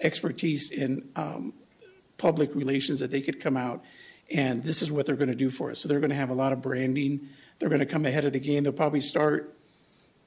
[0.00, 1.52] expertise in um,
[2.16, 3.84] public relations that they could come out
[4.32, 5.80] and this is what they're going to do for us.
[5.80, 7.28] So they're going to have a lot of branding.
[7.58, 8.62] They're going to come ahead of the game.
[8.62, 9.56] They'll probably start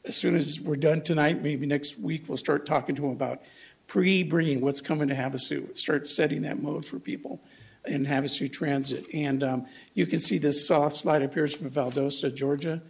[0.06, 3.41] as soon as we're done tonight, maybe next week, we'll start talking to them about
[3.88, 7.41] pre-bringing what's coming to Havasu, start setting that mode for people
[7.86, 9.08] in Havasu Transit.
[9.14, 12.82] And um, you can see this uh, slide appears from Valdosta, Georgia.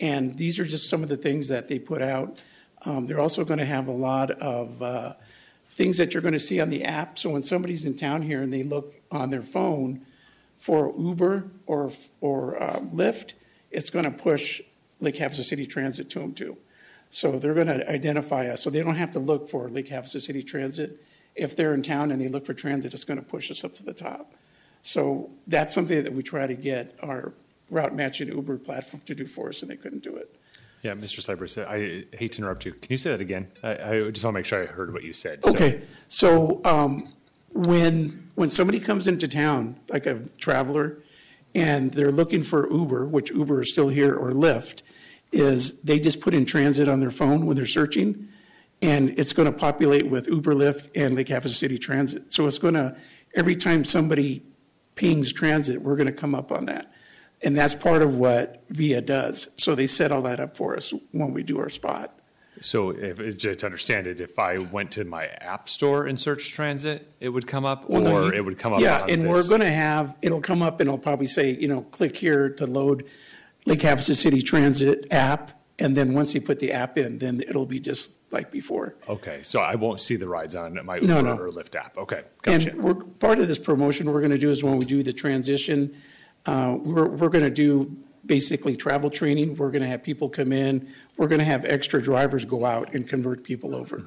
[0.00, 2.38] And these are just some of the things that they put out.
[2.84, 5.14] Um, They're also going to have a lot of uh,
[5.70, 7.18] things that you're going to see on the app.
[7.18, 10.04] So when somebody's in town here and they look on their phone
[10.56, 13.34] for Uber or, or um, Lyft,
[13.70, 14.60] it's going to push
[15.00, 16.56] Lake Havasu City Transit to them too.
[17.10, 18.62] So they're going to identify us.
[18.62, 21.00] So they don't have to look for Lake Havasu City Transit.
[21.34, 23.74] If they're in town and they look for transit, it's going to push us up
[23.76, 24.32] to the top.
[24.82, 27.32] So that's something that we try to get our
[27.70, 30.34] route matching Uber platform to do for us, and they couldn't do it.
[30.82, 31.20] Yeah, Mr.
[31.22, 32.72] Cypress, I hate to interrupt you.
[32.74, 33.48] Can you say that again?
[33.62, 35.42] I, I just want to make sure I heard what you said.
[35.42, 37.08] So- Okay, so um,
[37.54, 40.98] when, when somebody comes into town, like a traveler,
[41.54, 44.82] and they're looking for Uber, which Uber is still here, or Lyft,
[45.32, 48.28] is they just put in transit on their phone when they're searching,
[48.84, 52.32] and it's going to populate with Uber, Lyft, and Lake Havasu City Transit.
[52.34, 52.94] So it's going to,
[53.34, 54.42] every time somebody
[54.94, 56.92] pings transit, we're going to come up on that.
[57.42, 59.48] And that's part of what VIA does.
[59.56, 62.18] So they set all that up for us when we do our spot.
[62.60, 66.54] So if, just to understand it, if I went to my app store and searched
[66.54, 69.28] transit, it would come up, Well, no, or you- it would come up Yeah, and
[69.28, 72.50] we're going to have, it'll come up and it'll probably say, you know, click here
[72.50, 73.04] to load
[73.66, 75.52] Lake Havasu City Transit app.
[75.78, 78.94] And then once you put the app in, then it'll be just like before.
[79.08, 81.36] Okay, so I won't see the rides on my No, Uber no.
[81.36, 81.98] or Lyft app.
[81.98, 82.70] Okay, gotcha.
[82.70, 85.12] And we're, part of this promotion we're going to do is when we do the
[85.12, 85.96] transition,
[86.46, 89.56] uh, we're, we're going to do basically travel training.
[89.56, 90.88] We're going to have people come in.
[91.16, 94.04] We're going to have extra drivers go out and convert people over.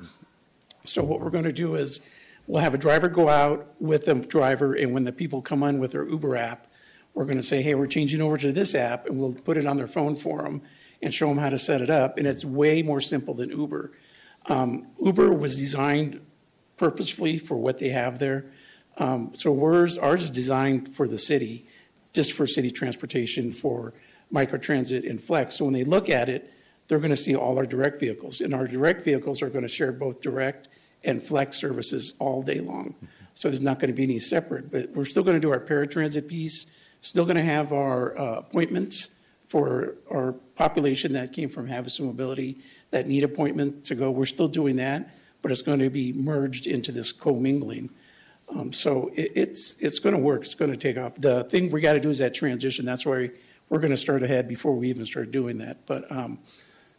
[0.86, 2.00] So what we're going to do is
[2.48, 5.80] we'll have a driver go out with a driver, and when the people come on
[5.80, 6.68] with their Uber app,
[7.14, 9.66] we're going to say, hey, we're changing over to this app, and we'll put it
[9.66, 10.62] on their phone for them
[11.02, 12.18] and show them how to set it up.
[12.18, 13.92] And it's way more simple than Uber.
[14.48, 16.22] Um, Uber was designed
[16.78, 18.46] purposefully for what they have there.
[18.98, 21.68] Um, so ours, ours is designed for the city,
[22.14, 23.94] just for city transportation, for
[24.34, 25.56] microtransit and flex.
[25.56, 26.52] So when they look at it,
[26.88, 28.42] they're going to see all our direct vehicles.
[28.42, 30.70] And our direct vehicles are going to share both direct
[31.04, 32.96] and flex services all day long.
[33.34, 35.60] So there's not going to be any separate, but we're still going to do our
[35.60, 36.66] paratransit piece,
[37.02, 39.12] still going to have our uh, appointments
[39.48, 42.60] for our population that came from Havasu Mobility
[42.92, 44.12] that need appointment to go.
[44.12, 47.90] We're still doing that, but it's going to be merged into this commingling.
[48.50, 50.42] Um, so it, it's it's going to work.
[50.42, 51.16] It's going to take off.
[51.16, 52.86] The thing we got to do is that transition.
[52.86, 53.32] That's why
[53.70, 55.86] we're going to start ahead before we even start doing that.
[55.86, 56.40] But um,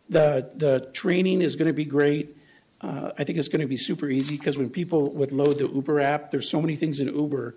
[0.08, 2.34] the the training is going to be great.
[2.80, 5.68] Uh, I think it's going to be super easy because when people would load the
[5.68, 7.56] Uber app, there's so many things in Uber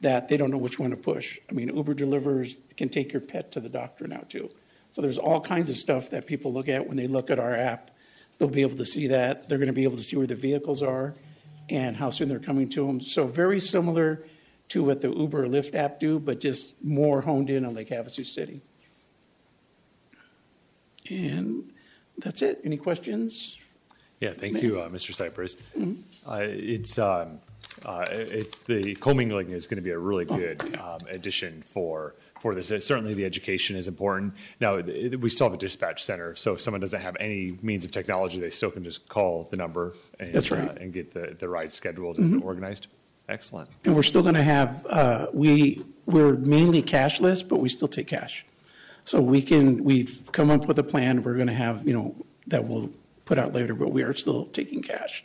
[0.00, 1.38] that they don't know which one to push.
[1.50, 4.50] I mean, Uber delivers can take your pet to the doctor now too.
[4.90, 7.54] So there's all kinds of stuff that people look at when they look at our
[7.54, 7.90] app.
[8.38, 9.48] They'll be able to see that.
[9.48, 11.14] They're going to be able to see where the vehicles are
[11.70, 13.00] and how soon they're coming to them.
[13.00, 14.24] So very similar
[14.68, 17.88] to what the Uber or Lyft app do, but just more honed in on Lake
[17.88, 18.60] Havasu City.
[21.10, 21.72] And
[22.18, 22.60] that's it.
[22.64, 23.58] Any questions?
[24.20, 25.12] Yeah, thank you, uh, Mr.
[25.12, 25.56] Cypress.
[25.76, 25.98] Mhm.
[26.26, 27.40] Uh, It's, um,
[27.86, 32.52] uh, it, the commingling is going to be a really good um, addition for, for
[32.54, 32.68] this.
[32.84, 34.34] Certainly, the education is important.
[34.60, 37.84] Now, it- we still have a dispatch center, so if someone doesn't have any means
[37.84, 40.68] of technology, they still can just call the number and, That's right.
[40.68, 42.44] uh, and get the, the ride scheduled and Mhm.
[42.44, 42.88] organized.
[43.28, 43.68] Excellent.
[43.84, 48.08] And we're still going to have, uh, we, we're mainly cashless, but we still take
[48.08, 48.44] cash.
[49.04, 52.14] So we can, we've come up with a plan, we're going to have, you know,
[52.48, 52.90] that we'll
[53.24, 55.24] put out later, but we are still taking cash.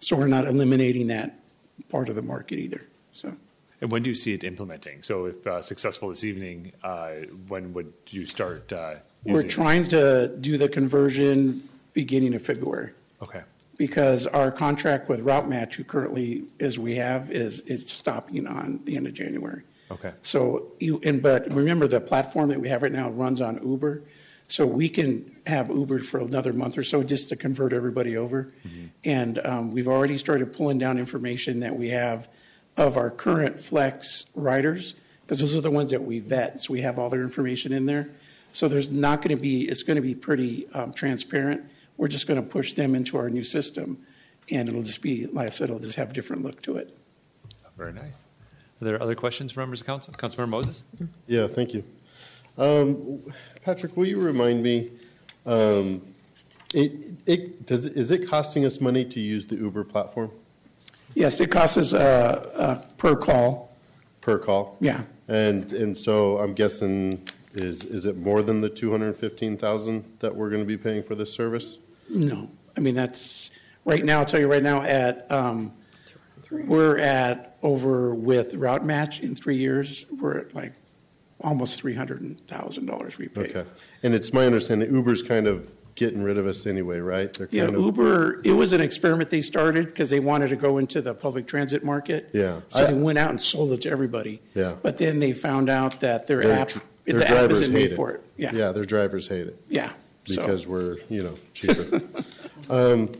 [0.00, 1.38] So we're not eliminating that
[1.88, 3.34] part of the market either, so.
[3.80, 5.02] And when do you see it implementing?
[5.02, 7.10] So if uh, successful this evening, uh,
[7.46, 8.94] when would you start uh,
[9.24, 9.52] We're using it?
[9.52, 12.90] trying to do the conversion beginning of February.
[13.22, 13.42] Okay.
[13.76, 18.80] Because our contract with Route Match, who currently, as we have, is, is stopping on
[18.84, 19.62] the end of January.
[19.92, 20.12] Okay.
[20.22, 24.02] So you, and, but remember, the platform that we have right now runs on Uber.
[24.48, 28.52] So we can have Uber for another month or so just to convert everybody over.
[29.04, 32.28] And um, we've already started pulling down information that we have
[32.76, 36.62] of our current Flex riders, because those are the ones that we vet.
[36.62, 38.08] So we have all their information in there.
[38.52, 41.62] So there's not going to be, it's going to be pretty um, transparent.
[41.98, 43.98] We're just going to push them into our new system.
[44.50, 46.96] And it'll just be, like I said, it'll just have a different look to it.
[47.76, 48.26] Very nice.
[48.80, 50.14] Are there other questions from members of council?
[50.14, 50.84] Councilmember Moses?
[51.26, 51.84] Yeah, thank you.
[52.56, 53.20] Um,
[53.68, 54.90] Patrick, will you remind me,
[55.44, 56.00] um,
[56.72, 56.90] it,
[57.26, 60.30] it, does, is it costing us money to use the Uber platform
[61.14, 63.76] Yes, it costs us uh, uh, per call.
[64.22, 64.78] per call?
[64.80, 65.02] Yeah.
[65.28, 70.62] And, and so I'm guessing, is, is it more than the 215,000 that we're going
[70.62, 71.78] to be paying for this service?
[72.08, 73.50] No, I mean, that's,
[73.84, 75.74] right now, I'll tell you right now, at, um,
[76.50, 80.72] we're at over with Route Match in three years, we're at like
[81.40, 83.40] almost $300,000 we pay.
[83.50, 83.64] Okay.
[84.02, 87.32] And it's my understanding Uber's kind of getting rid of us anyway, right?
[87.34, 90.78] They're Yeah, of- Uber, it was an experiment they started because they wanted to go
[90.78, 92.30] into the public transit market.
[92.32, 92.60] Yeah.
[92.68, 94.40] So I- they went out and sold it to everybody.
[94.54, 94.76] Yeah.
[94.80, 96.82] But then they found out that their Their app, the
[97.14, 97.96] their app drivers hate made it.
[97.96, 98.22] for it.
[98.36, 98.54] Yeah.
[98.54, 99.60] Yeah, their drivers hate it.
[99.68, 99.90] Yeah,
[100.24, 102.00] so- Because we're, you know, cheaper.
[102.70, 103.10] Um,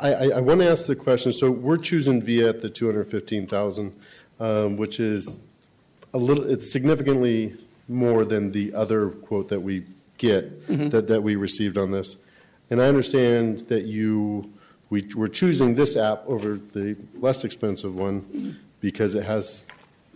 [0.00, 3.92] I, I, I want to ask the question, so we're choosing Via at the 215,000,
[4.40, 5.38] um, which is
[6.14, 7.54] a little, it's significantly
[7.88, 9.84] more than the other quote that we
[10.18, 10.90] get, Mhm.
[10.90, 12.16] that, that we received on this.
[12.70, 14.50] And I understand that you,
[14.90, 19.64] we, we're choosing this app over the less expensive one because it has,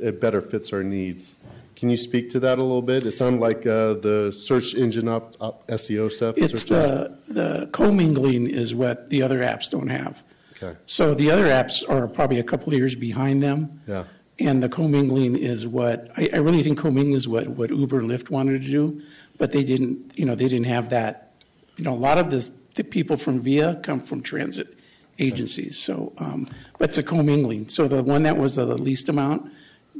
[0.00, 1.36] it better fits our needs.
[1.74, 3.04] Can you speak to that a little bit?
[3.04, 5.36] It sounded like uh, the search engine up,
[5.68, 6.38] SEO stuff.
[6.38, 10.22] It's search the, the commingling is what the other apps don't have.
[10.62, 13.80] Okay, So the other apps are probably a couple of years behind them.
[13.86, 14.04] yeah,
[14.38, 18.28] And the commingling is what, I, I really think commingling is what, what Uber, Lyft
[18.28, 19.00] wanted to do,
[19.38, 21.34] but they didn't, you know, they didn't have that.
[21.76, 24.78] You know, a lot of this, the people from VIA come from transit
[25.18, 26.46] agencies, so, um,
[26.78, 27.68] but it's a commingling.
[27.68, 29.50] So the one that was the least amount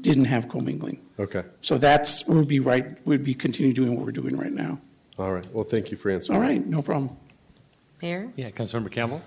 [0.03, 1.01] didn't have commingling.
[1.19, 1.45] okay.
[1.63, 4.79] So that's, we'd be right, we'd be continue doing what we're doing right now.
[5.19, 6.37] All right, well, thank you for answering.
[6.37, 7.17] All right, no problem.
[8.03, 8.31] Mayor?
[8.37, 9.23] Yeah, Councilmember Campbell?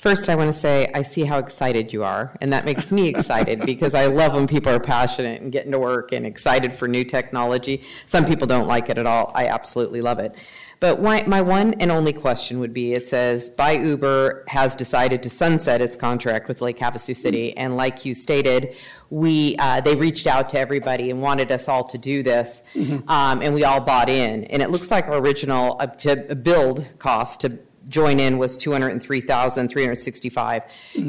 [0.00, 3.08] First, I want to say, I see how excited you are, and that makes me
[3.08, 6.88] excited because I love when people are passionate and getting to work and excited for
[6.88, 7.84] new technology.
[8.06, 9.30] Some people don't like it at all.
[9.34, 10.34] I absolutely love it.
[10.80, 15.22] But why, my one and only question would be, it says, by Uber has decided
[15.24, 18.74] to sunset its contract with Lake Havasu City, and like you stated,
[19.10, 22.62] we, uh, they reached out to everybody and wanted us all to do this,
[23.06, 24.44] um, and we all bought in.
[24.44, 27.58] And it looks like our original, uh, to build cost to
[27.90, 30.62] join in was 203,365.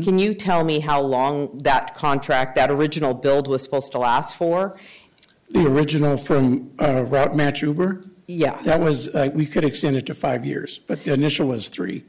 [0.04, 4.36] Can you tell me how long that contract, that original build was supposed to last
[4.36, 4.78] for?
[5.52, 8.04] The original from uh, Route Match Uber?
[8.28, 8.60] Yeah.
[8.64, 12.04] That was, uh, we could extend it to five years, but the initial was three.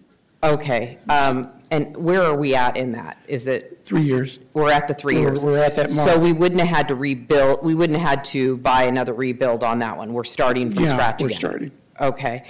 [0.45, 3.17] Okay, um, and where are we at in that?
[3.29, 3.79] Is it?
[3.85, 4.41] Three years.
[4.55, 5.45] We're at the three We're- years.
[5.45, 8.57] we're at that So we wouldn't have had to rebuild, we wouldn't have had to
[8.57, 10.13] buy another rebuild on that one.
[10.13, 11.39] We're starting from Yeah, scratch we're again.
[11.39, 11.71] starting.
[12.01, 12.43] Okay.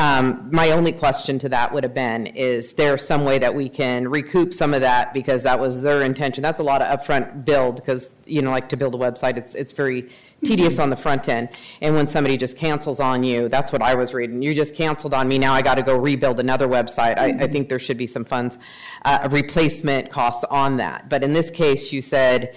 [0.00, 3.68] Um, My only question to that would have been, is there some way that we
[3.68, 5.12] can recoup some of that?
[5.12, 6.42] Because that was their intention.
[6.42, 9.54] That's a lot of upfront build, because, you know, like to build a website, it's,
[9.54, 10.08] it's very
[10.42, 11.50] tedious on the front end.
[11.82, 14.40] And when somebody just cancels on you, that's what I was reading.
[14.40, 17.18] You just canceled on me, now I got to go rebuild another website.
[17.18, 18.58] I, I think there should be some funds,
[19.04, 21.10] uh, replacement costs on that.
[21.10, 22.54] But in this case, you said,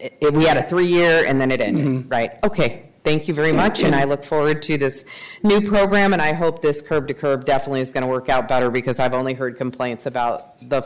[0.00, 2.32] it- we had a three-year and then it ended, right?
[2.42, 5.04] Okay, thank you very much, and I look forward to this
[5.42, 8.48] new program, and I hope this curb to curb definitely is going to work out
[8.48, 10.80] better, because I've only heard complaints about the,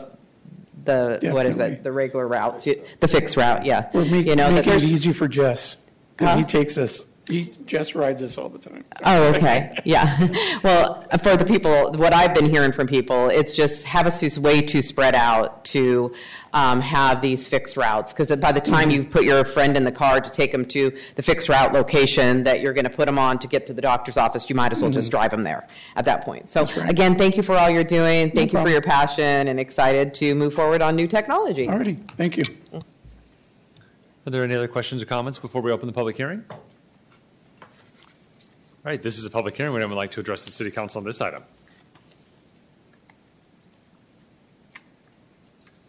[0.85, 1.77] the, what is Definitely.
[1.77, 2.59] it, the regular route,
[2.99, 3.89] the fixed route, yeah.
[3.93, 5.77] We're make- You know, that making it there's- easy for Jess,
[6.17, 6.47] because he Huh?
[6.47, 8.83] takes us He just rides us all the time.
[9.05, 10.27] Oh, okay, yeah.
[10.63, 14.81] Well, for the people, what I've been hearing from people, it's just Havasu's way too
[14.81, 16.13] spread out to
[16.53, 18.13] um, have these fixed routes.
[18.13, 20.91] Because by the time you put your friend in the car to take them to
[21.15, 23.81] the fixed route location that you're going to put them on to get to the
[23.81, 25.11] doctor's office, you might as well just Mhm.
[25.11, 25.65] drive them there
[25.95, 26.49] at that point.
[26.49, 28.31] So again, thank you for all you're doing.
[28.31, 31.67] Thank you for your passion and excited to move forward on new technology.
[31.67, 32.43] All righty, thank you.
[34.25, 36.43] Are there any other questions or comments before we open the public hearing?
[38.85, 39.73] All right, this is a public hearing.
[39.73, 41.43] Would anyone like to address the city council on this item?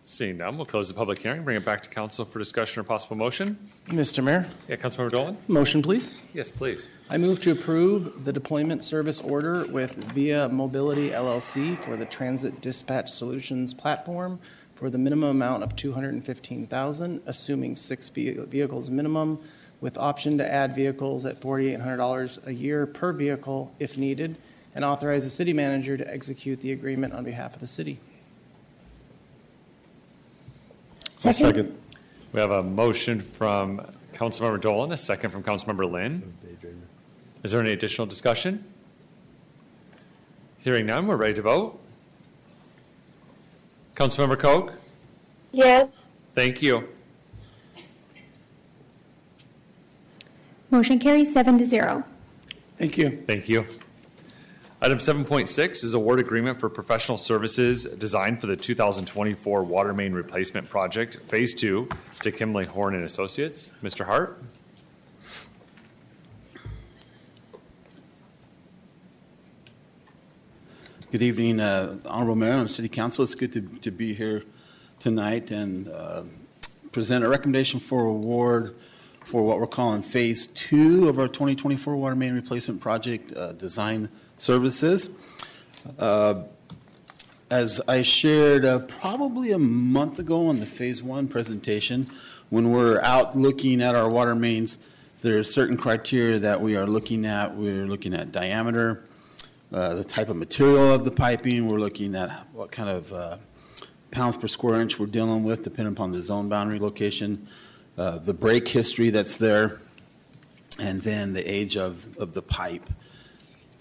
[0.06, 2.84] Seeing none, we'll close the public hearing, bring it back to council for discussion or
[2.84, 3.56] possible motion.
[3.86, 4.22] Mr.
[4.22, 4.46] Mayor?
[4.68, 5.36] Yeah, Councilmember Dolan?
[5.48, 6.20] Motion, please.
[6.34, 6.88] Yes, please.
[7.08, 12.60] I move to approve the deployment service order with Via Mobility LLC for the Transit
[12.60, 14.40] Dispatch Solutions platform
[14.74, 19.38] for the minimum amount of 215000 assuming six ve- vehicles minimum,
[19.80, 24.36] with option to add vehicles at $4,800 a year per vehicle if needed,
[24.74, 28.00] and authorize the city manager to execute the agreement on behalf of the city.
[31.32, 31.78] Second.
[32.32, 33.78] We have a motion from
[34.12, 36.22] Councilmember Dolan, a second from Councilmember Lin.
[37.42, 38.64] Is there any additional discussion?
[40.58, 41.80] Hearing none, we're ready to vote.
[43.94, 44.74] Councilmember Coke?
[45.52, 46.02] Yes.
[46.34, 46.88] Thank you.
[50.70, 52.04] Motion carries seven to zero.
[52.76, 53.22] Thank you.
[53.26, 53.64] Thank you.
[54.84, 60.68] Item 7.6 is award agreement for professional services designed for the 2024 water main replacement
[60.68, 61.88] project, Phase 2,
[62.20, 63.72] to Kimley Horn and Associates.
[63.82, 64.04] Mr.
[64.04, 64.42] Hart?
[71.10, 73.24] Good evening, uh, Honorable Mayor and City Council.
[73.24, 74.44] It's good to, to be here
[75.00, 76.24] tonight and uh,
[76.92, 78.76] present a recommendation for award
[79.22, 84.10] for what we're calling Phase Two of our 2024 Water Main Replacement Project uh, Design
[84.44, 85.08] Services.
[85.98, 86.42] Uh,
[87.50, 92.10] As I shared uh, probably a month ago on the Phase One presentation,
[92.50, 94.76] when we're out looking at our water mains,
[95.22, 97.56] there are certain criteria that we are looking at.
[97.56, 99.04] We're looking at diameter,
[99.72, 101.66] uh, the type of material of the piping.
[101.66, 103.36] We're looking at what kind of uh,
[104.10, 107.48] pounds per square inch we're dealing with, depending upon the zone boundary location,
[107.96, 109.80] uh, the break history that's there,
[110.78, 112.90] and then the age of, of the pipe.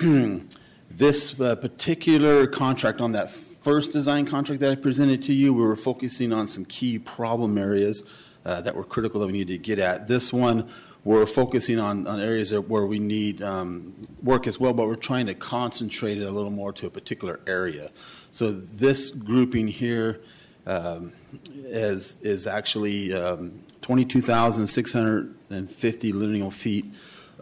[0.91, 5.61] this uh, particular contract on that first design contract that I presented to you, we
[5.61, 8.03] were focusing on some key problem areas
[8.45, 10.07] uh, that were critical that we needed to get at.
[10.07, 10.69] This one,
[11.05, 15.27] we're focusing on, on areas where we need um, work as well, but we're trying
[15.27, 17.89] to concentrate it a little more to a particular area.
[18.31, 20.19] So this grouping here
[20.65, 21.13] um,
[21.55, 26.87] is, is actually um, 22,650 lineal feet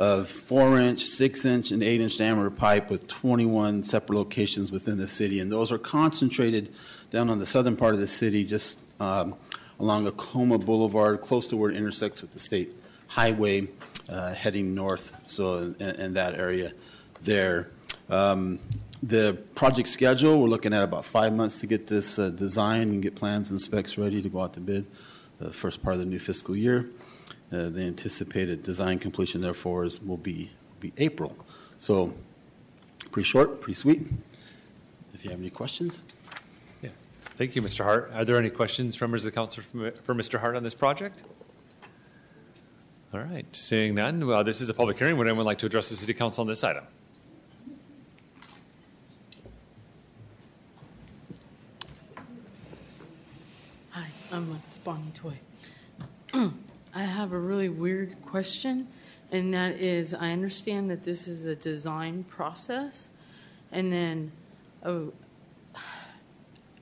[0.01, 5.39] of four-inch, six-inch, and eight-inch diameter pipe with 21 separate locations within the city.
[5.39, 6.73] And those are concentrated
[7.11, 9.35] down on the southern part of the city, just um,
[9.79, 12.71] along Acoma Boulevard, close to where it intersects with the state
[13.09, 13.67] highway,
[14.09, 16.71] uh, heading north, so in, in that area
[17.21, 17.69] there.
[18.09, 18.57] Um,
[19.03, 23.03] The project schedule, we're looking at about five months to get this uh, design and
[23.03, 24.87] get plans and specs ready to go out to bid,
[25.37, 26.89] the first part of the new fiscal year.
[27.51, 31.35] Uh, The anticipated design completion therefore is, will be, be April.
[31.79, 32.13] So,
[33.11, 34.07] pretty short, pretty sweet.
[35.13, 36.01] If you have any questions?
[36.81, 36.91] Yeah.
[37.37, 37.83] Thank you, Mr.
[37.83, 38.11] Hart.
[38.13, 40.39] Are there any questions from members of the council for for Mr.
[40.39, 41.27] Hart on this project?
[43.13, 45.17] All right, seeing none, well, this is a public hearing.
[45.17, 46.85] Would anyone like to address the city council on this item?
[53.89, 55.33] Hi, I'm a spawning toy.
[56.93, 58.87] I have a really weird question,
[59.31, 63.09] and that is I understand that this is a design process,
[63.71, 64.31] and then
[64.83, 65.13] oh,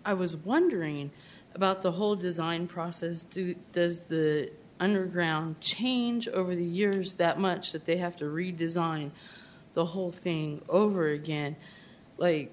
[0.04, 1.12] I was wondering
[1.54, 3.22] about the whole design process.
[3.22, 9.12] Do, does the underground change over the years that much that they have to redesign
[9.74, 11.56] the whole thing over again?
[12.18, 12.52] Like,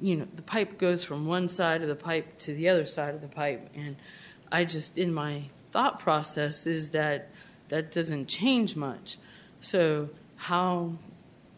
[0.00, 3.14] you know, the pipe goes from one side of the pipe to the other side
[3.14, 3.70] of the pipe.
[3.74, 3.96] And
[4.54, 7.28] I just, in my thought process, is that
[7.70, 9.18] that doesn't change much.
[9.58, 10.92] So, how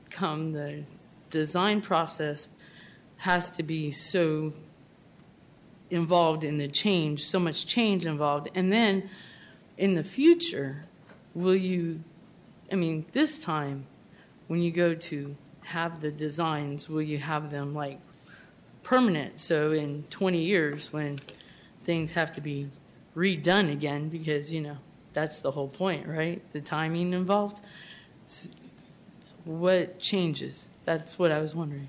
[0.09, 0.85] come the
[1.29, 2.49] design process
[3.19, 4.55] has to be so
[5.91, 8.49] involved in the change, so much change involved?
[8.55, 9.11] And then
[9.77, 10.87] in the future,
[11.35, 12.03] will you,
[12.73, 13.85] I mean, this time,
[14.47, 18.01] when you go to have the designs, will you have them like
[18.83, 19.39] permanent.
[19.39, 21.19] So in 20 years, when
[21.85, 22.69] things have to be
[23.17, 24.77] redone again, because, you know,
[25.15, 26.43] That's the whole point, right?
[26.53, 27.63] The timing involved.
[29.47, 30.69] What changes?
[30.85, 31.89] That's what I was wondering.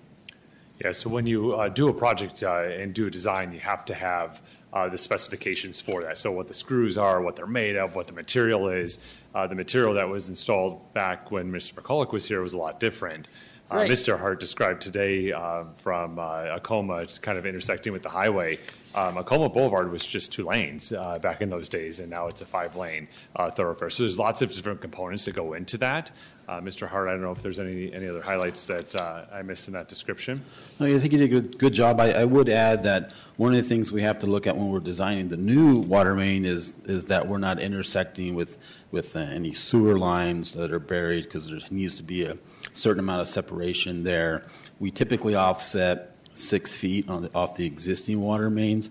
[0.79, 3.83] Yeah, so when you uh, do a project uh, and do a design, you have
[3.85, 4.41] to have
[4.71, 6.17] uh, the specifications for that.
[6.17, 8.99] So what the screws are, what they're made of, what the material is.
[9.35, 11.73] Uh, The material that was installed back when Mr.
[11.73, 13.27] McCulloch was here was a lot different.
[13.69, 13.91] Uh, Right.
[13.91, 14.17] Mr.
[14.17, 18.59] Hart described today uh, from uh, Acoma, it's kind of intersecting with the highway.
[18.95, 22.39] Um, Acoma Boulevard was just two lanes uh, back in those days, and now it's
[22.41, 23.89] a five-lane uh, thoroughfare.
[23.89, 26.11] So there's lots of different components that go into that.
[26.47, 26.87] Uh, Mr.
[26.87, 29.73] Hart, I don't know if there's any, any other highlights that uh, I missed in
[29.73, 30.45] that description?
[30.79, 31.99] No, I think you did a good, good job.
[31.99, 34.69] I, I would add that one of the things we have to look at when
[34.69, 38.57] we're designing the new water main is, is that we're not intersecting with,
[38.91, 42.37] with uh, any sewer lines that are buried, because there needs to be a
[42.77, 44.45] certain amount of separation there.
[44.79, 48.89] We typically offset six feet the- off the existing water mains.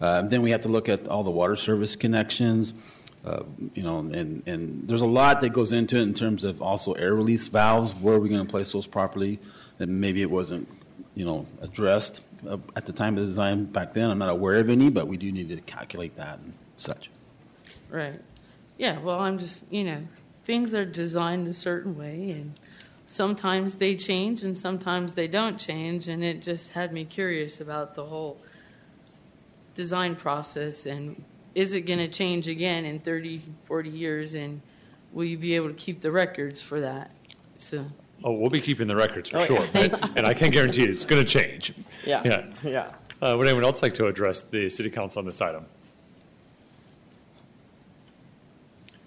[0.00, 2.74] Uh, Then we have to look at all the water service connections,
[3.24, 3.42] uh,
[3.74, 6.92] you know, and, and there's a lot that goes into it in terms of also
[6.92, 9.38] air release valves, where are we going to place those properly?
[9.78, 10.68] And maybe it wasn't,
[11.14, 14.10] you know, addressed uh, at the time of design back then.
[14.10, 17.10] I'm not aware of any, but we do need to calculate that and such.
[17.90, 18.20] Right.
[18.76, 20.02] Yeah, well, I'm just, you know,
[20.42, 22.54] things are designed a certain way and
[23.06, 26.08] sometimes they change and sometimes they don't change.
[26.08, 28.38] And it just had me curious about the whole
[29.74, 31.24] design process and
[31.54, 34.34] is it going to change again in 30, 40 years?
[34.34, 34.60] And
[35.12, 37.10] will you be able to keep the records for that?
[37.58, 37.86] So,
[38.24, 39.60] Oh, we'll be keeping the records for Oh, sure.
[39.62, 40.14] Thank but- you.
[40.16, 41.72] And I can guarantee you, it's going to change.
[42.06, 42.44] Yeah, Yeah.
[42.64, 42.92] yeah.
[43.22, 45.66] Uh, Would anyone else like to address the city council on this item?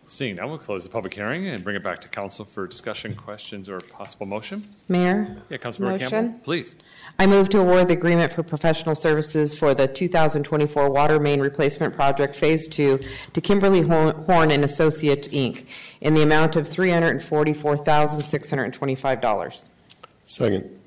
[0.10, 3.14] Seeing none, we'll close the public hearing and bring it back to council for discussion,
[3.14, 4.64] questions, or possible motion.
[4.88, 5.36] Mayor?
[5.50, 6.76] Yeah, Councilmember Campbell, please.
[7.20, 11.94] I move to award the agreement for professional services for the 2024 Water Main Replacement
[11.94, 13.00] Project Phase 2
[13.34, 15.66] to Kimberly Horn Horn and Associates, Inc.,
[16.00, 19.70] in the amount of $344,625.
[20.24, 20.80] Second.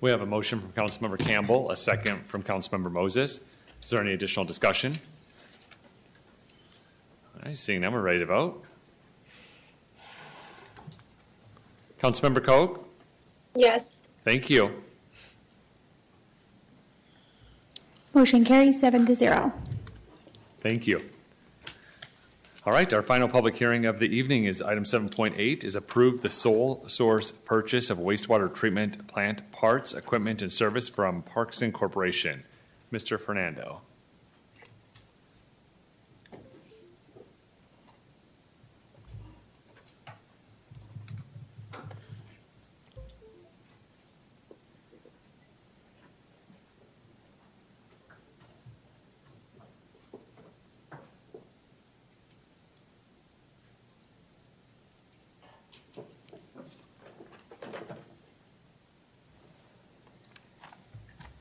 [0.00, 3.38] We have a motion from Councilmember Campbell, a second from Councilmember Moses.
[3.80, 4.94] Is there any additional discussion?
[7.42, 8.64] All right, seeing none, we're ready to vote.
[12.02, 12.86] Councilmember Coke,
[13.54, 14.02] Yes.
[14.24, 14.82] thank you.
[18.14, 19.52] Motion carries seven to zero.
[20.58, 21.02] Thank you.
[22.66, 26.28] All right, our final public hearing of the evening is item 7.8 is approve the
[26.30, 32.44] sole source purchase of wastewater treatment plant parts, equipment, and service from Parkson Corporation.
[32.92, 33.18] Mr.
[33.18, 33.80] Fernando.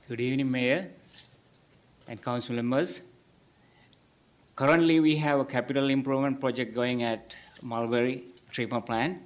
[0.10, 0.88] Good evening, Mayor
[2.08, 3.04] and council members.
[4.56, 9.20] Currently, we have a capital improvement project going at Mulberry Treatment Plant,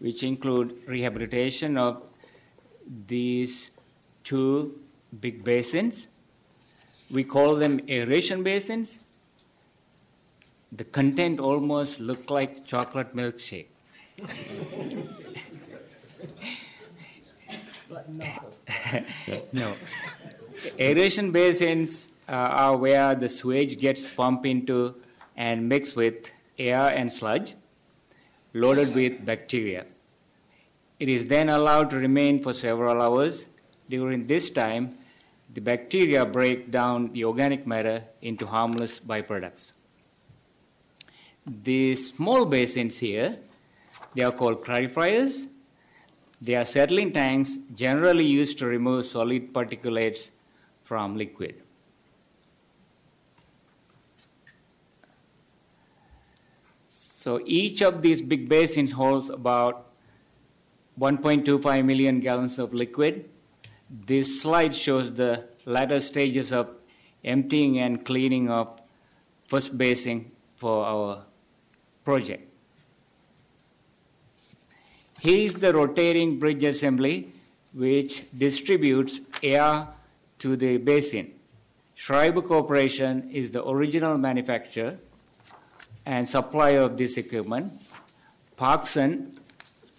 [0.00, 2.02] which include rehabilitation of
[3.06, 3.70] these
[4.24, 4.76] two
[5.20, 6.08] big basins.
[7.12, 8.98] We call them aeration basins.
[10.72, 13.66] The content almost look like chocolate milkshake.
[17.88, 18.56] But not.
[19.52, 19.72] no.
[20.78, 24.94] Aeration basins uh, are where the sewage gets pumped into
[25.36, 27.54] and mixed with air and sludge,
[28.54, 29.84] loaded with bacteria.
[30.98, 33.46] It is then allowed to remain for several hours.
[33.90, 34.96] During this time,
[35.52, 39.72] the bacteria break down the organic matter into harmless byproducts.
[41.46, 43.36] The small basins here,
[44.14, 45.48] they are called clarifiers.
[46.40, 50.30] They are settling tanks generally used to remove solid particulates
[50.84, 51.56] from liquid.
[56.86, 59.90] So each of these big basins holds about
[61.00, 63.28] 1.25 million gallons of liquid.
[63.88, 66.68] This slide shows the latter stages of
[67.24, 68.86] emptying and cleaning up
[69.46, 71.24] first basin for our
[72.04, 72.46] project.
[75.20, 77.32] Here is the rotating bridge assembly
[77.72, 79.88] which distributes air
[80.38, 81.32] to the basin.
[81.94, 84.98] Schreiber Corporation is the original manufacturer
[86.04, 87.80] and supplier of this equipment.
[88.56, 89.38] Parkson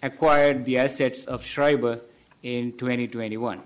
[0.02, 2.00] acquired the assets of Schreiber
[2.42, 3.62] in 2021.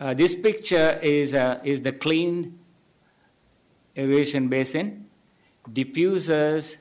[0.00, 2.58] Uh, this picture is, uh, is the clean
[3.96, 5.06] aeration basin.
[5.68, 6.78] Diffusers,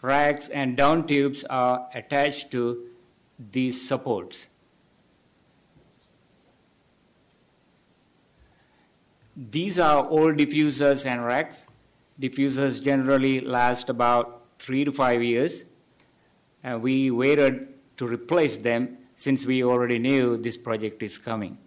[0.00, 2.84] racks, and down tubes are attached to
[3.38, 4.48] these supports.
[9.36, 11.68] These are old diffusers and racks.
[12.20, 15.64] Diffusers generally last about three to five years.
[16.62, 21.58] And we waited to replace them since we already knew this project is coming.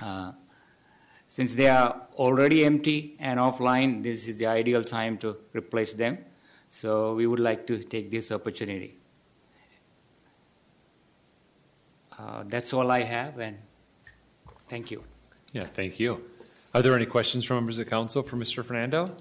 [0.00, 0.32] Uh,
[1.26, 6.18] since they are already empty and offline, this is the ideal time to replace them.
[6.68, 8.96] So we would like to take this opportunity.
[12.18, 13.58] Uh, that's all I have, and
[14.68, 15.02] thank you.
[15.52, 16.22] Yeah, thank you.
[16.72, 18.64] Are there any questions from members of council for Mr.
[18.64, 19.12] Fernando?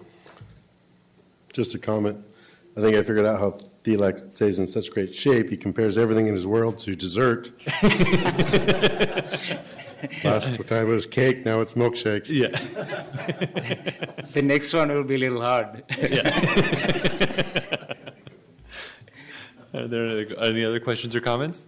[1.52, 2.24] Just a comment.
[2.78, 3.52] I think I figured out how
[3.84, 5.50] Thielek stays in such great shape.
[5.50, 7.52] He compares everything in his world to dessert.
[10.24, 12.30] Last time it was cake, now it's milkshakes.
[12.30, 12.50] Yeah.
[14.34, 15.84] the next one will be a little hard.
[19.74, 21.66] Are there any other questions or comments?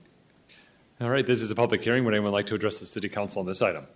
[1.01, 2.05] All right, this is a public hearing.
[2.05, 3.87] Would anyone like to address the city council on this item?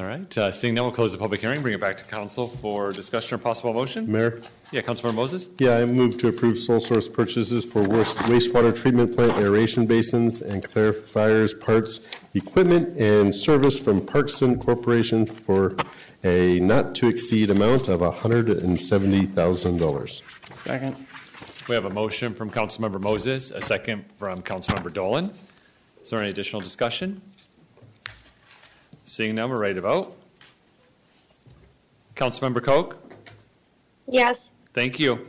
[0.00, 2.46] All right, uh, seeing none, we'll close the public hearing, bring it back to council
[2.46, 4.10] for discussion or possible motion.
[4.10, 4.40] Mayor?
[4.72, 5.50] Yeah, Councilmember Moses?
[5.58, 10.40] Yeah, I move to approve sole source purchases for waste- wastewater treatment plant aeration basins
[10.40, 12.00] and clarifiers, parts,
[12.32, 15.76] equipment, and service from Parkson Corporation for
[16.24, 20.22] a not-to-exceed amount of $170,000.
[20.54, 20.96] Second.
[21.68, 25.30] We have a motion from Councilmember Moses, a second from Councilmember Dolan.
[26.02, 27.20] Is there any additional discussion?
[29.10, 30.16] Seeing none, we're ready to vote.
[32.14, 32.96] Councilmember Coke,
[34.06, 34.52] Yes.
[34.72, 35.26] thank you.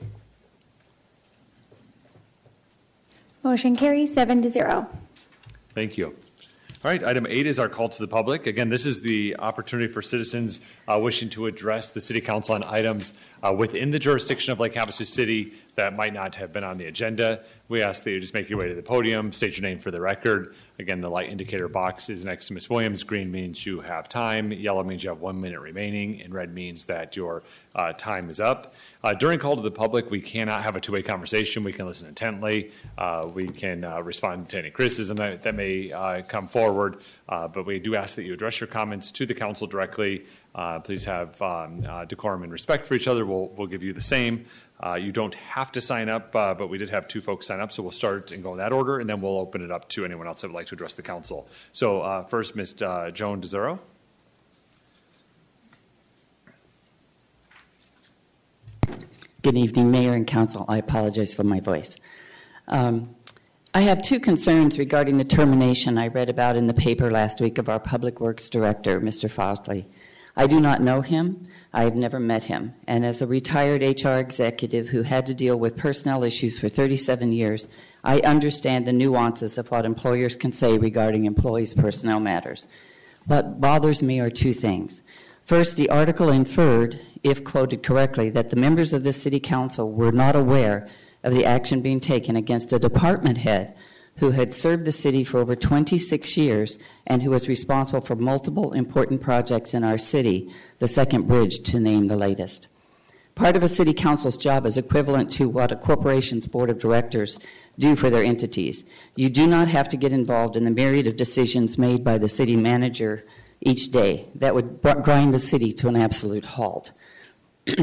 [3.41, 4.87] Motion carries seven to zero.
[5.73, 6.15] Thank you.
[6.83, 8.47] All right, item eight is our call to the public.
[8.47, 12.63] Again, this is the opportunity for citizens uh, wishing to address the city council on
[12.63, 13.13] items
[13.43, 16.85] uh, within the jurisdiction of Lake Havasu City that might not have been on the
[16.85, 17.43] agenda.
[17.67, 19.91] We ask that you just make your way to the podium, state your name for
[19.91, 20.55] the record.
[20.81, 22.67] Again, the light indicator box is next to Ms.
[22.69, 23.03] Williams.
[23.03, 26.85] Green means you have time, yellow means you have one minute remaining, and red means
[26.85, 27.43] that your
[27.75, 28.73] uh, time is up.
[29.03, 31.63] Uh, During call to the public, we cannot have a two-way conversation.
[31.63, 32.71] We can listen intently.
[32.97, 36.97] Uh, We can uh, respond to any criticism that that may uh, come forward,
[37.29, 40.25] Uh, but we do ask that you address your comments to the council directly.
[40.83, 43.23] Please have um, decorum and respect for each other.
[43.25, 44.45] We'll we'll give you the same.
[44.83, 47.59] Uh, You don't have to sign up, uh, but we did have two folks sign
[47.59, 49.87] up, so we'll start and go in that order, and then we'll open it up
[49.89, 51.47] to anyone else that would like to address the council.
[51.71, 52.81] So uh, first, Ms.
[52.81, 53.79] uh, Joan DeZero.
[59.43, 60.65] Good evening, Mayor and Council.
[60.67, 61.95] I apologize for my voice.
[62.67, 63.15] Um,
[63.73, 67.57] I have two concerns regarding the termination I read about in the paper last week
[67.57, 69.29] of our Public Works Director, Mr.
[69.29, 69.85] Froslie.
[70.35, 71.43] I do not know him.
[71.73, 72.73] I have never met him.
[72.87, 77.31] And as a retired HR executive who had to deal with personnel issues for 37
[77.31, 77.67] years,
[78.03, 82.67] I understand the nuances of what employers can say regarding employees' personnel matters.
[83.25, 85.03] What bothers me are two things.
[85.43, 90.11] First, the article inferred, if quoted correctly, that the members of the City Council were
[90.11, 90.87] not aware
[91.23, 93.75] of the action being taken against a department head
[94.17, 96.77] who had served the city for over 26 years
[97.07, 101.79] and who was responsible for multiple important projects in our city, the second bridge to
[101.79, 102.67] name the latest.
[103.35, 107.39] Part of a city council's job is equivalent to what a corporation's board of directors
[107.79, 108.83] do for their entities.
[109.15, 112.27] You do not have to get involved in the myriad of decisions made by the
[112.27, 113.23] city manager
[113.61, 114.27] each day.
[114.35, 116.91] That would grind the city to an absolute halt.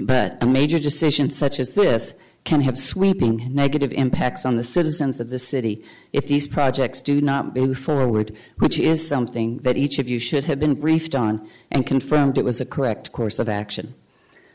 [0.00, 2.14] but a major decision such as this
[2.44, 7.20] can have sweeping negative impacts on the citizens of the city if these projects do
[7.20, 11.46] not move forward, which is something that each of you should have been briefed on
[11.70, 13.94] and confirmed it was a correct course of action.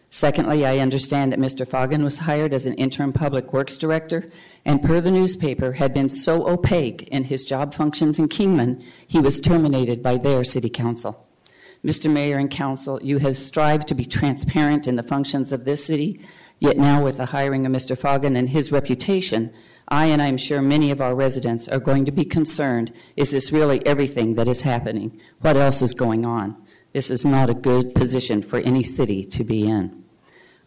[0.10, 1.68] Secondly, I understand that Mr.
[1.68, 4.26] Foggin was hired as an interim public works director,
[4.64, 9.20] and per the newspaper, had been so opaque in his job functions in Kingman, he
[9.20, 11.28] was terminated by their city council.
[11.84, 12.10] Mr.
[12.10, 16.20] Mayor and Council, you have strived to be transparent in the functions of this city,
[16.60, 17.98] yet now with the hiring of Mr.
[17.98, 19.52] Foggin and his reputation,
[19.88, 23.52] I and I'm sure many of our residents are going to be concerned is this
[23.52, 25.20] really everything that is happening?
[25.42, 26.56] What else is going on?
[26.94, 30.04] This is not a good position for any city to be in.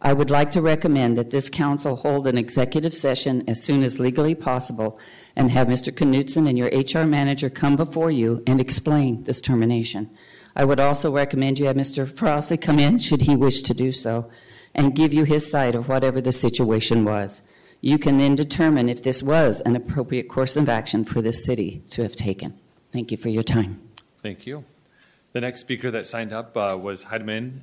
[0.01, 3.99] I would like to recommend that this council hold an executive session as soon as
[3.99, 4.97] legally possible
[5.35, 5.93] and have Mr.
[5.93, 10.09] Knudson and your HR manager come before you and explain this termination.
[10.55, 12.09] I would also recommend you have Mr.
[12.09, 14.29] Froslie come in, should he wish to do so,
[14.73, 17.41] and give you his side of whatever the situation was.
[17.81, 21.83] You can then determine if this was an appropriate course of action for this city
[21.91, 22.59] to have taken.
[22.91, 23.81] Thank you for your time.
[24.17, 24.65] Thank you.
[25.31, 27.61] The next speaker that signed up uh, was Heidemann.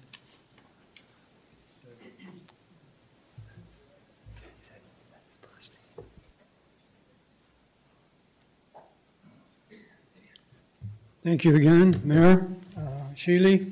[11.23, 12.81] Thank you again, Mayor uh,
[13.17, 13.67] Sheehy,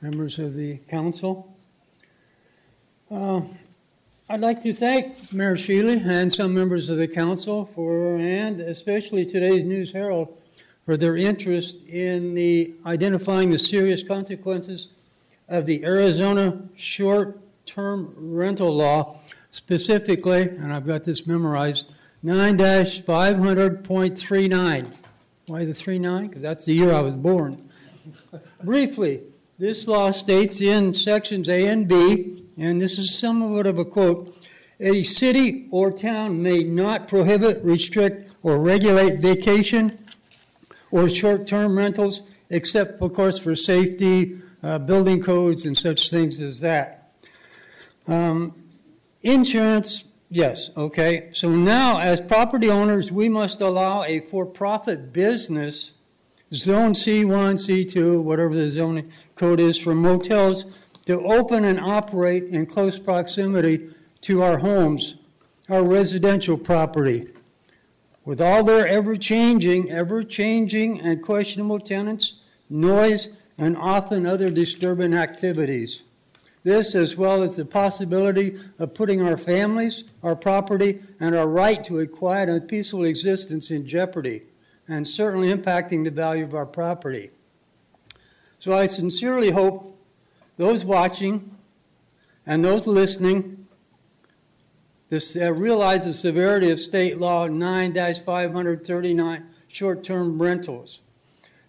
[0.00, 1.53] members of the council.
[3.14, 3.42] Uh,
[4.28, 9.24] I'd like to thank Mayor Sheehy and some members of the council for, and especially
[9.24, 10.36] today's News Herald,
[10.84, 14.88] for their interest in the identifying the serious consequences
[15.48, 19.16] of the Arizona short-term rental law,
[19.52, 24.96] specifically, and I've got this memorized, 9-500.39.
[25.46, 26.26] Why the 39?
[26.26, 27.70] Because that's the year I was born.
[28.64, 29.22] Briefly,
[29.58, 34.36] this law states in sections A and B, and this is somewhat of a quote,
[34.80, 39.98] a city or town may not prohibit, restrict, or regulate vacation
[40.90, 46.60] or short-term rentals, except, of course, for safety, uh, building codes, and such things as
[46.60, 47.12] that.
[48.06, 48.54] Um,
[49.22, 51.28] insurance, yes, okay.
[51.32, 55.92] So now, as property owners, we must allow a for-profit business,
[56.54, 60.64] Zone C1, C2, whatever the zoning code is for motels,
[61.06, 63.88] to open and operate in close proximity
[64.20, 65.16] to our homes,
[65.68, 67.26] our residential property.
[68.24, 72.34] With all their ever changing, ever changing and questionable tenants,
[72.70, 73.28] noise,
[73.58, 76.04] and often other disturbing activities.
[76.62, 81.82] This, as well as the possibility of putting our families, our property, and our right
[81.84, 84.44] to a quiet and peaceful existence in jeopardy,
[84.88, 87.30] and certainly impacting the value of our property.
[88.58, 89.98] So I sincerely hope
[90.56, 91.56] those watching
[92.46, 93.66] and those listening
[95.08, 101.02] this, uh, realize the severity of state law 9-539 short-term rentals.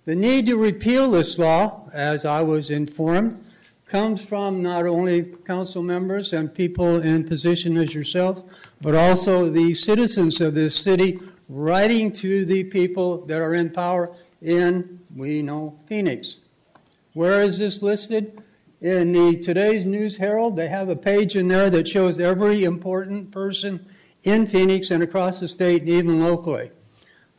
[0.06, 3.44] The need to repeal this law, as I was informed,
[3.86, 8.44] comes from not only council members and people in position as yourselves,
[8.82, 11.20] but also the citizens of this city
[11.50, 16.40] writing to the people that are in power in, we know, Phoenix.
[17.14, 18.42] Where is this listed?
[18.82, 23.32] In the today's News Herald, they have a page in there that shows every important
[23.32, 23.86] person
[24.24, 26.72] in Phoenix and across the state and even locally.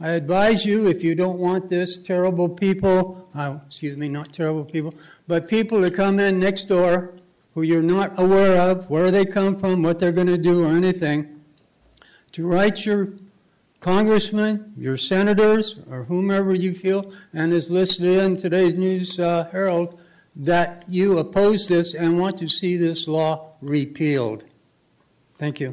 [0.01, 4.65] I advise you, if you don't want this terrible people, uh, excuse me, not terrible
[4.65, 4.95] people,
[5.27, 7.15] but people to come in next door
[7.55, 10.69] who you're not aware of, where they come from, what they're going to do, or
[10.69, 11.41] anything,
[12.33, 13.15] to write your
[13.86, 20.00] congressman, your senators, or whomever you feel, and is listed in today's News uh, Herald,
[20.34, 24.42] that you oppose this and want to see this law repealed.
[25.38, 25.72] Thank you.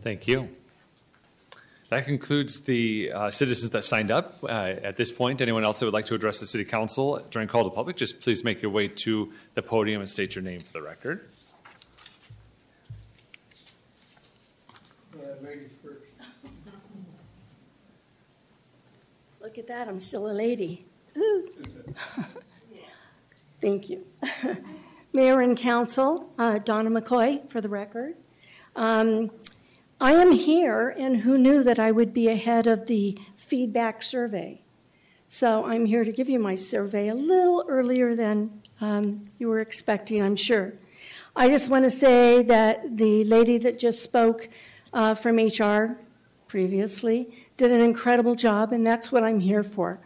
[0.00, 0.48] Thank you.
[1.90, 4.42] That concludes the uh, citizens that signed up.
[4.42, 7.46] Uh, At this point, anyone else that would like to address the city council during
[7.46, 10.58] call to public, just please make your way to the podium and state your name
[10.58, 11.30] for the record.
[19.54, 20.84] Look at that, I'm still a lady.
[23.62, 24.04] Thank you.
[25.12, 28.16] Mayor and Council, uh, Donna McCoy, for the record.
[28.74, 29.30] Um,
[30.00, 34.62] I am here, and who knew that I would be ahead of the feedback survey?
[35.28, 39.60] So I'm here to give you my survey a little earlier than um, you were
[39.60, 40.72] expecting, I'm sure.
[41.36, 44.48] I just want to say that the lady that just spoke
[44.92, 46.00] uh, from HR
[46.48, 50.00] previously did an incredible job, and that's what I'm here for.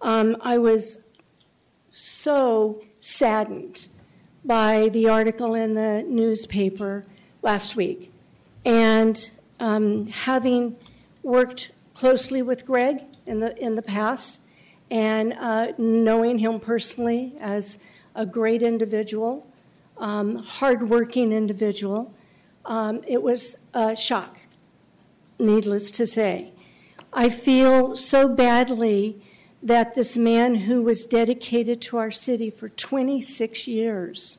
[0.00, 0.98] Um, I was
[1.90, 3.88] so saddened
[4.44, 7.02] by the article in the newspaper
[7.42, 8.12] last week.
[8.64, 10.76] And um, having
[11.22, 14.40] worked closely with Greg in the, in the past
[14.90, 17.78] and uh, knowing him personally as
[18.14, 19.46] a great individual,
[19.98, 22.12] um, hardworking individual,
[22.64, 24.38] um, it was a shock,
[25.38, 26.52] needless to say.
[27.18, 29.22] I feel so badly
[29.62, 34.38] that this man who was dedicated to our city for 26 years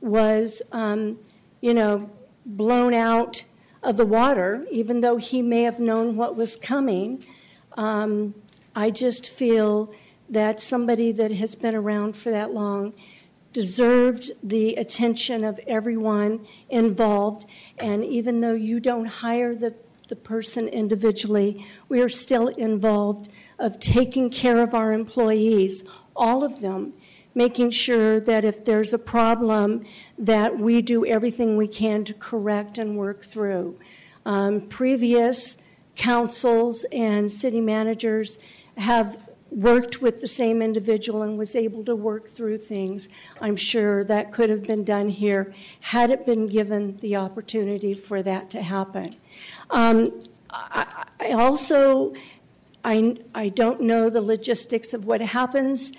[0.00, 1.18] was, um,
[1.60, 2.10] you know,
[2.46, 3.44] blown out
[3.82, 7.22] of the water, even though he may have known what was coming.
[7.76, 8.34] Um,
[8.74, 9.92] I just feel
[10.30, 12.94] that somebody that has been around for that long
[13.52, 17.46] deserved the attention of everyone involved.
[17.78, 19.74] And even though you don't hire the,
[20.08, 25.84] the person individually, we are still involved of taking care of our employees,
[26.14, 26.92] all of them,
[27.34, 29.84] making sure that if there's a problem,
[30.18, 33.78] that we do everything we can to correct and work through.
[34.24, 35.58] Um, previous
[35.96, 38.38] councils and city managers
[38.76, 43.08] have worked with the same individual and was able to work through things.
[43.40, 48.22] I'm sure that could have been done here had it been given the opportunity for
[48.22, 49.16] that to happen.
[49.70, 50.18] Um,
[50.50, 52.14] I, I also,
[52.84, 55.92] I, I don't know the logistics of what happens,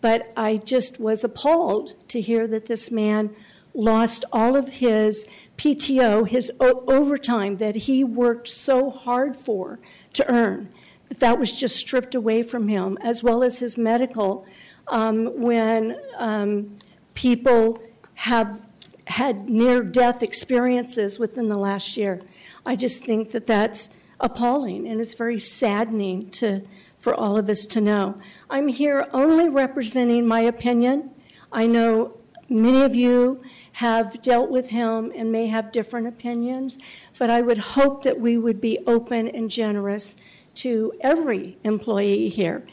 [0.00, 3.34] but I just was appalled to hear that this man
[3.72, 9.78] lost all of his PTO, his o- overtime that he worked so hard for
[10.12, 10.70] to earn
[11.18, 14.46] that was just stripped away from him, as well as his medical,
[14.88, 16.76] um, when um,
[17.14, 17.82] people
[18.14, 18.66] have
[19.06, 22.20] had near death experiences within the last year.
[22.64, 26.62] I just think that that's appalling and it's very saddening to,
[26.96, 28.16] for all of us to know.
[28.48, 31.10] I'm here only representing my opinion.
[31.50, 32.18] I know
[32.48, 33.42] many of you
[33.72, 36.78] have dealt with him and may have different opinions,
[37.18, 40.14] but I would hope that we would be open and generous
[40.56, 42.66] to every employee here.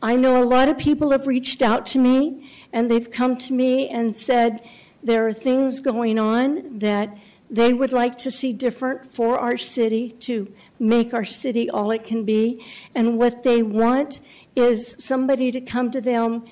[0.00, 3.52] I know a lot of people have reached out to me and they've come to
[3.52, 4.62] me and said
[5.02, 7.18] there are things going on that
[7.50, 12.04] they would like to see different for our city to make our city all it
[12.04, 12.62] can be.
[12.94, 14.20] And what they want
[14.54, 16.44] is somebody to come to them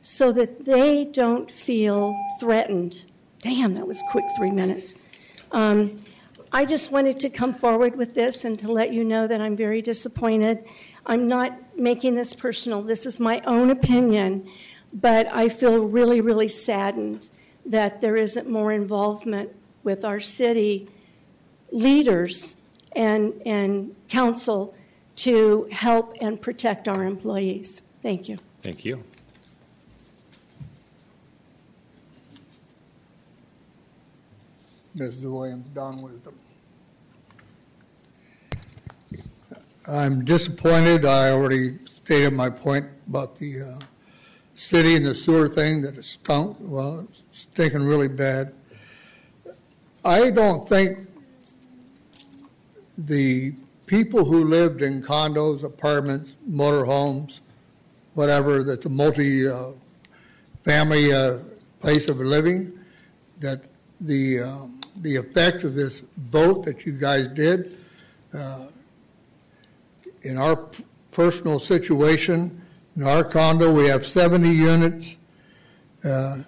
[0.00, 3.06] so that they don't feel threatened.
[3.40, 4.96] Damn, that was quick three minutes.
[5.50, 5.94] Um,
[6.54, 9.56] I just wanted to come forward with this and to let you know that I'm
[9.56, 10.64] very disappointed.
[11.04, 14.48] I'm not making this personal, this is my own opinion,
[14.92, 17.28] but I feel really, really saddened
[17.66, 19.50] that there isn't more involvement
[19.82, 20.88] with our city
[21.72, 22.54] leaders
[22.92, 24.76] and, and council
[25.16, 27.82] to help and protect our employees.
[28.00, 28.36] Thank you.
[28.62, 29.02] Thank you.
[34.96, 35.28] Mrs.
[35.28, 36.34] Williams, Don Wisdom.
[39.86, 41.04] I'm disappointed.
[41.04, 43.78] I already stated my point about the uh,
[44.54, 46.56] city and the sewer thing that it stunk.
[46.58, 48.54] Well, it's stinking really bad.
[50.02, 51.06] I don't think
[52.96, 53.52] the
[53.84, 57.42] people who lived in condos, apartments, motorhomes,
[58.14, 61.40] whatever, that the multi-family uh,
[61.80, 62.72] place of living,
[63.40, 63.64] that
[64.00, 67.76] the, um, the effect of this vote that you guys did,
[68.32, 68.68] uh,
[70.24, 70.68] in our
[71.12, 72.60] personal situation,
[72.96, 75.16] in our condo, we have 70 units.
[76.04, 76.38] Uh,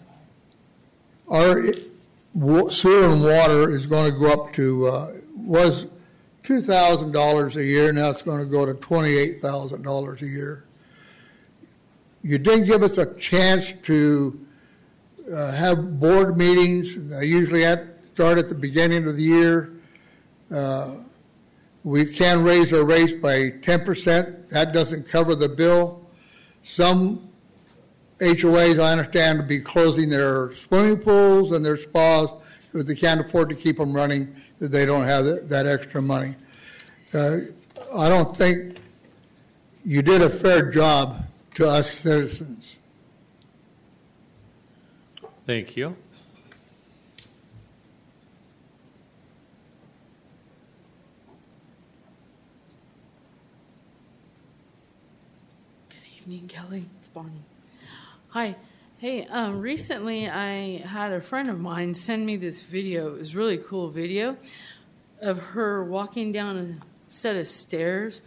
[1.29, 1.73] Our
[2.71, 5.87] sewer and water is going to go up to, uh, was
[6.45, 10.65] $2,000 a year, now it's going to go to $28,000 a year.
[12.23, 14.47] You didn't give us a chance to
[15.33, 16.97] uh, have board meetings.
[16.97, 19.73] They usually at, start at the beginning of the year.
[20.53, 20.97] Uh,
[21.87, 24.49] We can raise our rates by 10%.
[24.49, 26.05] That doesn't cover the bill.
[26.65, 27.31] Some
[28.19, 32.33] HOAs, I understand, to be closing their swimming pools and their spas
[32.73, 36.03] because they can't afford to keep them running because they don't have that, that extra
[36.03, 36.35] money.
[37.15, 37.37] Uh,
[37.97, 38.79] I don't think
[39.85, 42.79] you did a fair job to us citizens.
[45.47, 45.95] Thank you.
[56.27, 56.87] Evening, Kelly.
[56.99, 57.45] It's Bonnie.
[58.31, 58.57] Hi.
[58.99, 63.15] Hey, um, recently I had a friend of mine send me this video.
[63.15, 64.37] It was a really cool video
[65.23, 68.23] of her walking down a set of stairs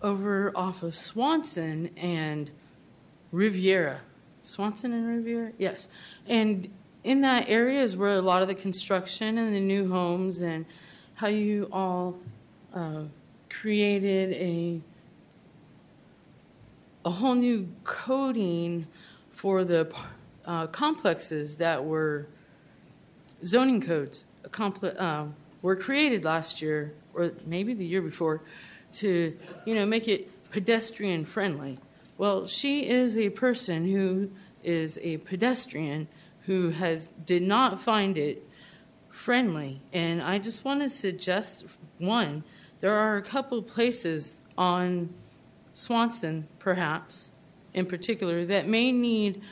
[0.00, 2.52] over off of Swanson and
[3.32, 4.02] Riviera.
[4.40, 5.50] Swanson and Riviera?
[5.58, 5.88] Yes.
[6.28, 6.70] And
[7.02, 10.66] in that area is where a lot of the construction and the new homes and
[11.14, 12.16] how you all
[12.72, 13.02] uh,
[13.50, 14.80] created a
[17.04, 18.86] a whole new coding
[19.30, 19.92] for the
[20.46, 22.26] uh, complexes that were
[23.44, 24.24] zoning codes
[24.58, 25.26] uh,
[25.62, 28.40] were created last year or maybe the year before
[28.92, 31.78] to you know make it pedestrian friendly.
[32.16, 34.30] Well she is a person who
[34.62, 36.08] is a pedestrian
[36.46, 38.42] who has did not find it
[39.10, 39.80] friendly.
[39.92, 41.64] And i just want to suggest
[41.98, 42.44] one
[42.80, 45.08] there are a couple places on
[45.74, 47.32] Swanson, perhaps,
[47.74, 49.42] in particular, that may need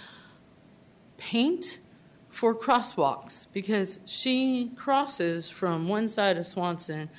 [1.18, 1.80] paint
[2.28, 7.10] for crosswalks because she crosses from one side of Swanson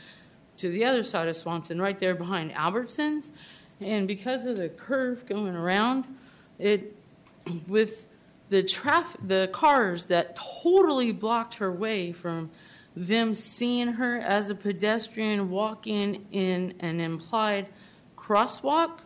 [0.57, 3.31] to the other side of Swanson, right there behind Albertsons.
[3.79, 6.05] And because of the curve going around,
[6.57, 6.95] it
[7.67, 8.07] with
[8.49, 12.49] the traffic, the cars that totally blocked her way from
[12.95, 17.67] them seeing her as a pedestrian walking in an implied
[18.23, 18.99] crosswalk,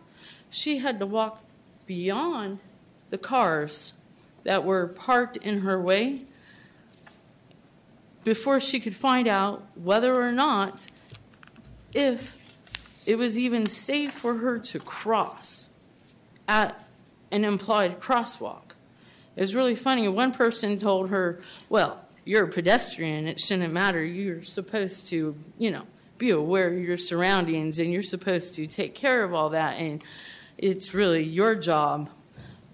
[0.50, 1.42] she had to walk
[1.86, 2.60] beyond
[3.10, 3.92] the cars
[4.44, 6.18] that were parked in her way
[8.24, 10.88] before she could find out whether or not
[11.94, 12.36] if
[13.06, 15.70] it was even safe for her to cross
[16.46, 16.86] at
[17.30, 18.72] an implied crosswalk.
[19.34, 20.08] It was really funny.
[20.08, 21.40] One person told her,
[21.70, 23.26] Well, you're a pedestrian.
[23.26, 24.04] It shouldn't matter.
[24.04, 25.86] You're supposed to, you know,
[26.18, 29.78] be aware of your surroundings and you're supposed to take care of all that.
[29.78, 30.02] And
[30.58, 32.10] it's really your job.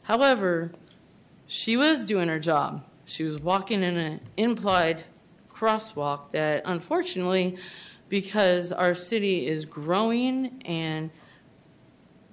[0.03, 0.73] However,
[1.47, 2.85] she was doing her job.
[3.05, 5.05] She was walking in an implied
[5.53, 7.59] crosswalk that unfortunately,
[8.09, 11.11] because our city is growing and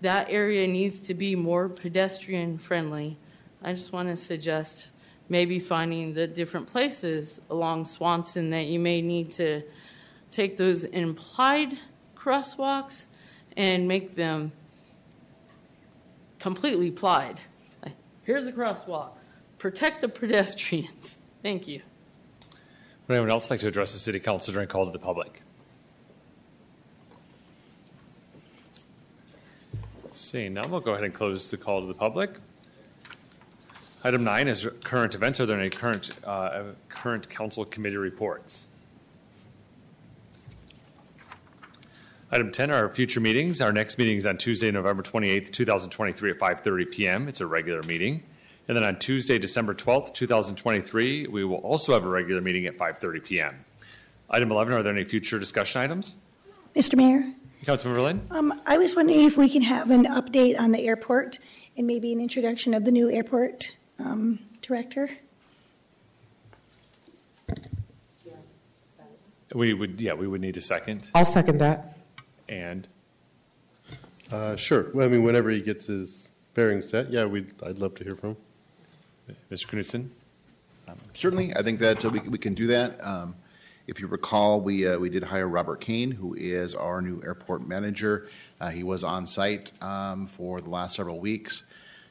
[0.01, 3.17] that area needs to be more pedestrian friendly,
[3.61, 4.87] I just want to suggest
[5.29, 9.61] maybe finding the different places along Swanson that you may need to
[10.31, 11.77] take those implied
[12.15, 13.05] crosswalks
[13.57, 14.51] and make them
[16.39, 17.41] completely plied.
[18.23, 19.11] Here's a crosswalk.
[19.57, 21.21] Protect the pedestrians.
[21.43, 21.81] Thank you.
[23.07, 25.41] Would anyone else like to address the city council during call to the public?
[30.09, 32.31] Seeing none, we'll go ahead and close the call to the public.
[34.03, 35.39] Item nine is current events.
[35.39, 38.67] Are there any current, uh, current council committee reports?
[42.33, 43.59] Item 10 are our future meetings.
[43.59, 47.27] Our next meeting is on Tuesday, November 28th, 2023 at 5:30 PM.
[47.27, 48.23] It's a regular meeting.
[48.69, 52.77] And then on Tuesday, December 12th, 2023, we will also have a regular meeting at
[52.77, 53.55] 5:30 PM.
[54.29, 56.15] Item 11, are there any future discussion items?
[56.73, 56.95] Mr.
[56.95, 57.25] Mayor,
[57.65, 58.21] Councilmember Lin?
[58.31, 61.37] um, I was wondering if we can have an update on the airport
[61.75, 65.09] and maybe an introduction of the new airport um, director.
[69.53, 71.11] We would, yeah, we would need a second.
[71.13, 71.97] I'll second that.
[72.51, 72.87] And
[74.31, 74.91] Uh, Sure.
[74.93, 78.15] Well, I mean, whenever he gets his bearings set, yeah, we'd, I'd love to hear
[78.15, 78.37] from him.
[79.49, 79.67] Mr.
[79.67, 80.09] Knudson?
[81.13, 83.03] Certainly, I think that uh, we, we can do that.
[83.03, 83.35] Um,
[83.87, 87.65] If you recall, we, uh, we did hire Robert Kane, who is our new airport
[87.67, 88.27] manager.
[88.59, 91.63] Uh, He was on site um, for the last several weeks,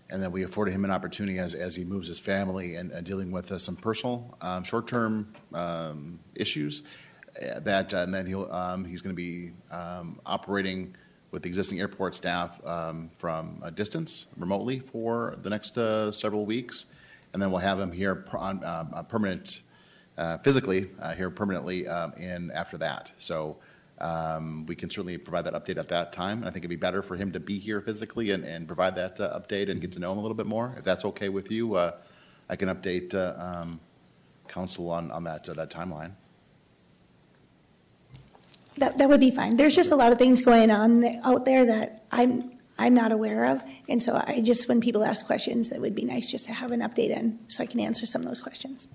[0.08, 3.06] and then we afforded him an opportunity as, as he moves his family and and
[3.06, 6.82] dealing with uh, some personal, um, short-term um, issues
[7.36, 10.94] uh, that, and then he'll, um, he's going to be um, operating
[11.30, 16.44] with the existing airport staff um, from a distance remotely for the next uh, several
[16.44, 16.86] weeks.
[17.32, 19.60] And then we'll have him here per- on um, a permanent,
[20.18, 23.12] uh, physically uh, here permanently um, in after that.
[23.18, 23.58] So
[24.00, 26.42] um, we can certainly provide that update at that time.
[26.42, 29.20] I think it'd be better for him to be here physically and, and provide that
[29.20, 30.74] uh, update and get to know him a little bit more.
[30.76, 31.92] If that's okay with you, uh,
[32.48, 33.80] I can update uh, um,
[34.48, 36.12] council on, on that, uh, that timeline.
[38.80, 39.56] That, that would be fine.
[39.56, 43.44] There's just a lot of things going on out there that I'm, I'm not aware
[43.44, 43.62] of.
[43.90, 46.72] And so I just, when people ask questions, it would be nice just to have
[46.72, 48.88] an update in so I can answer some of those questions.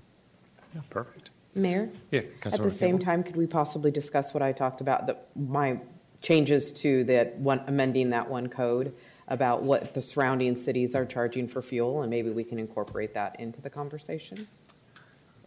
[0.73, 1.29] Yeah, perfect.
[1.53, 1.89] Mayor?
[2.11, 3.05] Yeah, At the same Campbell?
[3.05, 5.79] time, could we possibly discuss what I talked about, the, my
[6.21, 8.91] changes to that one, amending that one code
[9.27, 13.39] about what the surrounding cities are charging for fuel, and maybe we can incorporate that
[13.39, 14.47] into the conversation?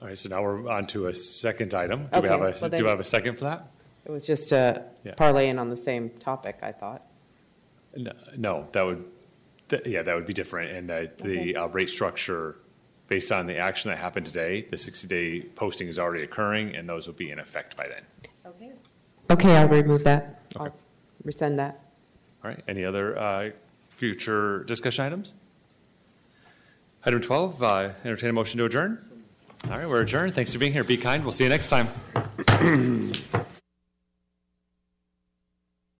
[0.01, 2.07] All right, so now we're on to a second item.
[2.13, 3.69] Do we have Okay, a, well do we have a second for that?
[4.09, 5.15] It was just uh, Yeah.
[5.15, 7.07] parlaying on the same topic, I thought.
[7.95, 9.05] No, No, that would,
[9.69, 10.73] th- yeah, that would be different.
[10.73, 12.57] And uh, the uh, rate structure,
[13.09, 17.07] based on the action that happened today, the 60-day posting is already occurring, and those
[17.07, 18.03] will be in effect by then.
[18.47, 18.73] Okay,
[19.31, 20.41] Okay, I'll remove that.
[20.57, 20.75] I'll
[21.23, 21.79] rescind that.
[22.43, 23.51] All right, any other uh,
[23.91, 25.35] future discussion items?
[27.05, 28.99] Item 12, uh, entertain a motion to adjourn.
[29.67, 30.35] All right, we're adjourned.
[30.35, 30.85] Thanks for being here.
[30.85, 31.23] Be kind.
[31.23, 31.89] We'll see you next time.